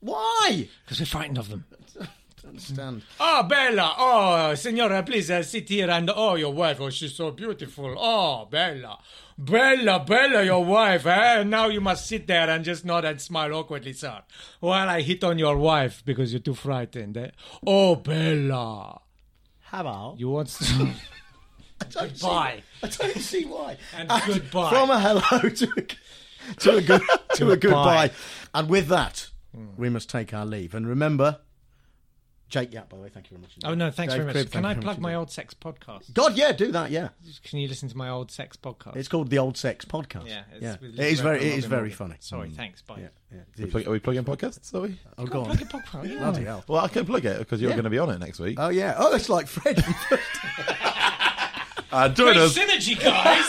Why? 0.00 0.68
Because 0.84 1.00
we're 1.00 1.06
frightened 1.06 1.38
of 1.38 1.48
them. 1.48 1.64
Don't 1.94 2.08
understand. 2.48 3.02
Oh, 3.18 3.42
Bella. 3.42 3.94
Oh, 3.98 4.54
Signora, 4.54 5.02
please 5.02 5.30
uh, 5.30 5.42
sit 5.42 5.68
here 5.68 5.90
and 5.90 6.10
oh, 6.14 6.34
your 6.34 6.52
wife. 6.52 6.80
Oh, 6.80 6.90
she's 6.90 7.14
so 7.14 7.30
beautiful. 7.30 7.94
Oh, 7.98 8.46
Bella. 8.50 8.98
Bella, 9.36 10.04
Bella, 10.06 10.42
your 10.44 10.64
wife. 10.64 11.06
Eh? 11.06 11.42
Now 11.44 11.68
you 11.68 11.80
must 11.80 12.06
sit 12.06 12.26
there 12.26 12.50
and 12.50 12.64
just 12.64 12.84
nod 12.84 13.04
and 13.04 13.20
smile 13.20 13.54
awkwardly, 13.54 13.92
sir. 13.94 14.22
While 14.60 14.88
I 14.88 15.00
hit 15.00 15.24
on 15.24 15.38
your 15.38 15.56
wife 15.56 16.02
because 16.04 16.32
you're 16.32 16.40
too 16.40 16.54
frightened. 16.54 17.16
Eh? 17.16 17.30
Oh, 17.66 17.96
Bella. 17.96 19.00
Hello. 19.62 20.14
You 20.18 20.30
want 20.30 20.48
to... 20.48 20.90
I 21.80 21.84
don't 21.88 22.12
Goodbye. 22.12 22.62
See, 22.82 22.86
I 23.02 23.06
don't 23.06 23.18
see 23.18 23.44
why. 23.44 23.78
And 23.96 24.10
goodbye. 24.26 24.70
From 24.70 24.90
a 24.90 25.00
hello 25.00 25.48
to 25.48 25.68
a, 25.76 26.52
to 26.56 26.76
a 26.76 26.82
good 26.82 27.02
to 27.36 27.50
a 27.52 27.56
Goodbye. 27.56 27.56
goodbye. 27.56 28.10
And 28.52 28.68
with 28.68 28.88
that, 28.88 29.29
we 29.76 29.88
must 29.90 30.08
take 30.08 30.32
our 30.34 30.46
leave. 30.46 30.74
And 30.74 30.86
remember, 30.86 31.38
Jake 32.48 32.72
Yapp, 32.72 32.88
by 32.88 32.96
the 32.96 33.02
way, 33.04 33.08
thank 33.08 33.30
you 33.30 33.36
very 33.36 33.42
much. 33.42 33.52
Oh, 33.64 33.74
no, 33.74 33.90
thanks 33.92 34.12
Dave 34.12 34.22
very 34.24 34.26
much. 34.26 34.34
Cribb, 34.34 34.50
Can 34.52 34.64
I 34.64 34.74
plug 34.74 34.98
my 34.98 35.14
old 35.14 35.30
sex 35.30 35.54
podcast? 35.54 36.12
God, 36.12 36.36
yeah, 36.36 36.50
do 36.50 36.72
that. 36.72 36.90
Yeah, 36.90 37.10
Can 37.44 37.60
you 37.60 37.68
listen 37.68 37.88
to 37.88 37.96
my 37.96 38.08
old 38.08 38.32
sex 38.32 38.56
podcast? 38.56 38.96
it's 38.96 39.06
called 39.08 39.30
the 39.30 39.38
Old 39.38 39.56
Sex 39.56 39.84
Podcast. 39.84 40.26
Yeah, 40.28 40.42
it's 40.52 40.62
yeah. 40.62 40.76
It 40.82 41.12
is 41.12 41.20
very, 41.20 41.38
it 41.38 41.58
is 41.58 41.64
very 41.66 41.90
funny. 41.90 42.16
Sorry, 42.18 42.48
Mm. 42.48 42.56
thanks, 42.56 42.82
bye. 42.82 42.96
Yeah, 42.98 43.08
yeah. 43.32 43.40
We 43.56 43.66
plug- 43.70 43.86
Are 43.86 43.90
we 43.92 43.98
plugging 44.00 44.24
podcasts? 44.24 44.74
Are 44.74 44.80
we? 44.80 44.98
Oh, 45.16 45.26
go 45.26 45.40
on. 45.42 45.56
Plug 45.56 45.62
a 45.62 45.64
podcast. 45.64 46.18
Bloody 46.18 46.44
hell. 46.44 46.64
Well, 46.66 46.84
I 46.84 46.88
can 46.88 47.06
plug 47.06 47.24
it 47.24 47.38
because 47.38 47.60
you're 47.60 47.70
Yeah. 47.70 47.76
going 47.76 47.84
to 47.84 47.90
be 47.90 47.98
on 47.98 48.10
it 48.10 48.18
next 48.18 48.40
week. 48.40 48.56
Oh 48.58 48.70
yeah. 48.70 48.94
Oh, 48.98 49.14
it's 49.14 49.28
like 49.28 49.46
Fred. 49.46 49.84
Uh, 51.92 52.08
join 52.08 52.34
Great 52.34 52.36
us. 52.36 52.56
synergy, 52.56 52.96
guys! 53.00 53.44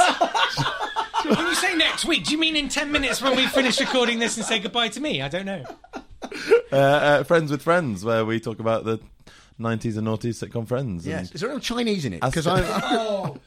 when 1.38 1.46
you 1.48 1.54
say 1.54 1.76
next 1.76 2.06
week, 2.06 2.24
do 2.24 2.32
you 2.32 2.40
mean 2.40 2.56
in 2.56 2.70
10 2.70 2.92
minutes 2.92 3.22
when 3.22 3.36
we 3.36 3.46
finish 3.46 3.80
recording 3.80 4.18
this 4.18 4.36
and 4.38 4.44
say 4.44 4.58
goodbye 4.58 4.88
to 4.88 5.00
me? 5.00 5.22
I 5.22 5.28
don't 5.28 5.46
know. 5.46 5.64
Uh, 6.72 6.76
uh, 6.76 7.24
Friends 7.24 7.52
with 7.52 7.62
Friends, 7.62 8.06
where 8.06 8.24
we 8.24 8.40
talk 8.40 8.60
about 8.60 8.86
the 8.86 8.98
90s 9.60 9.98
and 9.98 10.08
noughties 10.08 10.42
sitcom 10.42 10.66
Friends. 10.66 11.06
yes. 11.06 11.28
And, 11.28 11.36
Is 11.36 11.42
there 11.42 11.52
any 11.52 11.60
Chinese 11.60 12.06
in 12.06 12.14
it? 12.14 12.24
As- 12.24 12.32
Because 12.32 12.48
I. 12.48 12.62
Oh, 12.98 13.38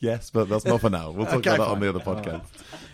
yes, 0.00 0.28
but 0.30 0.48
that's 0.50 0.66
not 0.66 0.82
for 0.82 0.90
now. 0.90 1.10
We'll 1.10 1.24
talk 1.24 1.36
Okay, 1.36 1.54
about 1.54 1.64
that 1.68 1.70
on 1.70 1.80
the 1.80 1.88
other 1.88 2.00
podcast. 2.00 2.44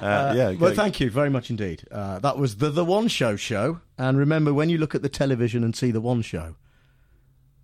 Uh, 0.00 0.32
yeah, 0.36 0.46
Well, 0.50 0.70
go- 0.70 0.74
thank 0.74 1.00
you 1.00 1.10
very 1.10 1.30
much 1.30 1.50
indeed. 1.50 1.82
Uh, 1.90 2.20
that 2.20 2.38
was 2.38 2.58
the 2.58 2.70
The 2.70 2.84
One 2.84 3.08
Show 3.08 3.34
show. 3.34 3.80
And 3.98 4.16
remember, 4.16 4.54
when 4.54 4.68
you 4.68 4.78
look 4.78 4.94
at 4.94 5.02
the 5.02 5.08
television 5.08 5.64
and 5.64 5.74
see 5.74 5.90
The 5.90 6.00
One 6.00 6.22
Show, 6.22 6.54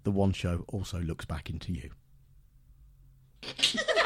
The 0.03 0.11
One 0.11 0.33
Show 0.33 0.65
also 0.69 0.99
looks 0.99 1.25
back 1.25 1.49
into 1.49 1.73
you. 1.73 1.91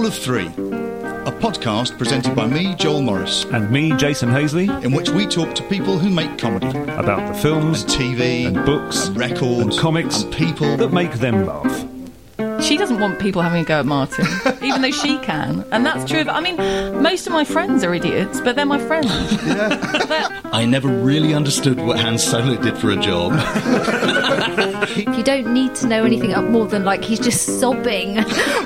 Rule 0.00 0.08
of 0.08 0.14
Three, 0.14 0.46
a 0.46 1.30
podcast 1.30 1.98
presented 1.98 2.34
by 2.34 2.46
me, 2.46 2.74
Joel 2.76 3.02
Morris, 3.02 3.44
And 3.52 3.70
me, 3.70 3.94
Jason 3.98 4.30
Hazeley, 4.30 4.64
in 4.82 4.92
which 4.92 5.10
we 5.10 5.26
talk 5.26 5.54
to 5.56 5.62
people 5.64 5.98
who 5.98 6.08
make 6.08 6.38
comedy, 6.38 6.68
about 6.92 7.34
the 7.34 7.38
films 7.42 7.82
and 7.82 7.90
TV, 7.92 8.46
and 8.46 8.64
books 8.64 9.08
and 9.08 9.18
records, 9.18 9.60
and 9.60 9.78
comics 9.78 10.22
and 10.22 10.32
people. 10.32 10.78
that 10.78 10.90
make 10.90 11.12
them 11.12 11.44
laugh. 11.44 11.99
She 12.90 12.94
doesn't 12.94 13.08
want 13.08 13.20
people 13.20 13.40
having 13.40 13.62
a 13.62 13.64
go 13.64 13.78
at 13.78 13.86
Martin, 13.86 14.26
even 14.64 14.82
though 14.82 14.90
she 14.90 15.16
can. 15.18 15.64
And 15.70 15.86
that's 15.86 16.10
true. 16.10 16.22
of- 16.22 16.28
I 16.28 16.40
mean, 16.40 16.56
most 17.00 17.24
of 17.28 17.32
my 17.32 17.44
friends 17.44 17.84
are 17.84 17.94
idiots, 17.94 18.40
but 18.40 18.56
they're 18.56 18.66
my 18.66 18.80
friends. 18.80 19.06
I 20.52 20.64
never 20.66 20.88
really 20.88 21.32
understood 21.32 21.78
what 21.78 22.00
Hans 22.00 22.24
Solo 22.24 22.56
did 22.60 22.76
for 22.76 22.90
a 22.90 22.96
job. 22.96 23.34
You 24.96 25.22
don't 25.22 25.52
need 25.52 25.74
to 25.76 25.86
know 25.86 26.04
anything 26.04 26.32
up 26.32 26.44
more 26.44 26.66
than 26.66 26.84
like 26.84 27.04
he's 27.04 27.20
just 27.20 27.60
sobbing 27.60 28.16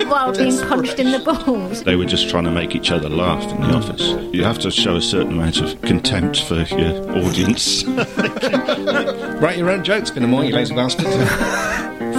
while 0.09 0.33
being 0.33 0.57
punched 0.69 0.99
in 1.01 1.11
the 1.11 1.19
balls. 1.19 1.83
They 1.83 1.97
were 1.97 2.05
just 2.07 2.31
trying 2.31 2.45
to 2.45 2.51
make 2.53 2.75
each 2.77 2.91
other 2.93 3.09
laugh 3.09 3.43
in 3.51 3.61
the 3.61 3.75
office. 3.75 4.01
You 4.33 4.45
have 4.45 4.59
to 4.61 4.71
show 4.71 4.97
a 4.97 5.03
certain 5.03 5.33
amount 5.33 5.61
of 5.61 5.81
contempt 5.83 6.43
for 6.45 6.63
your 6.63 7.11
audience. 7.19 7.85
Write 7.85 9.59
your 9.59 9.71
own 9.71 9.83
jokes, 9.85 10.11
Pinamore, 10.13 10.47
you 10.49 10.55
lazy 10.55 10.75
bastard. 10.75 11.07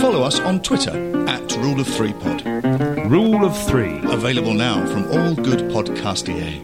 Follow 0.01 0.23
us 0.23 0.39
on 0.39 0.61
Twitter 0.61 0.91
at 1.27 1.55
Rule 1.57 1.79
of 1.79 1.87
Three 1.87 2.13
Pod. 2.13 2.45
Rule 3.09 3.45
of 3.45 3.57
three. 3.67 3.99
Available 4.03 4.53
now 4.53 4.85
from 4.87 5.05
all 5.11 5.35
good 5.35 5.59
podcastier. 5.71 6.61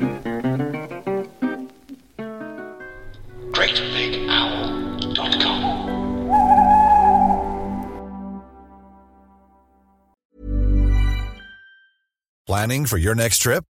GreatBigOwl.com. 3.52 5.62
Planning 12.48 12.86
for 12.86 12.98
your 12.98 13.16
next 13.16 13.40
trip? 13.40 13.64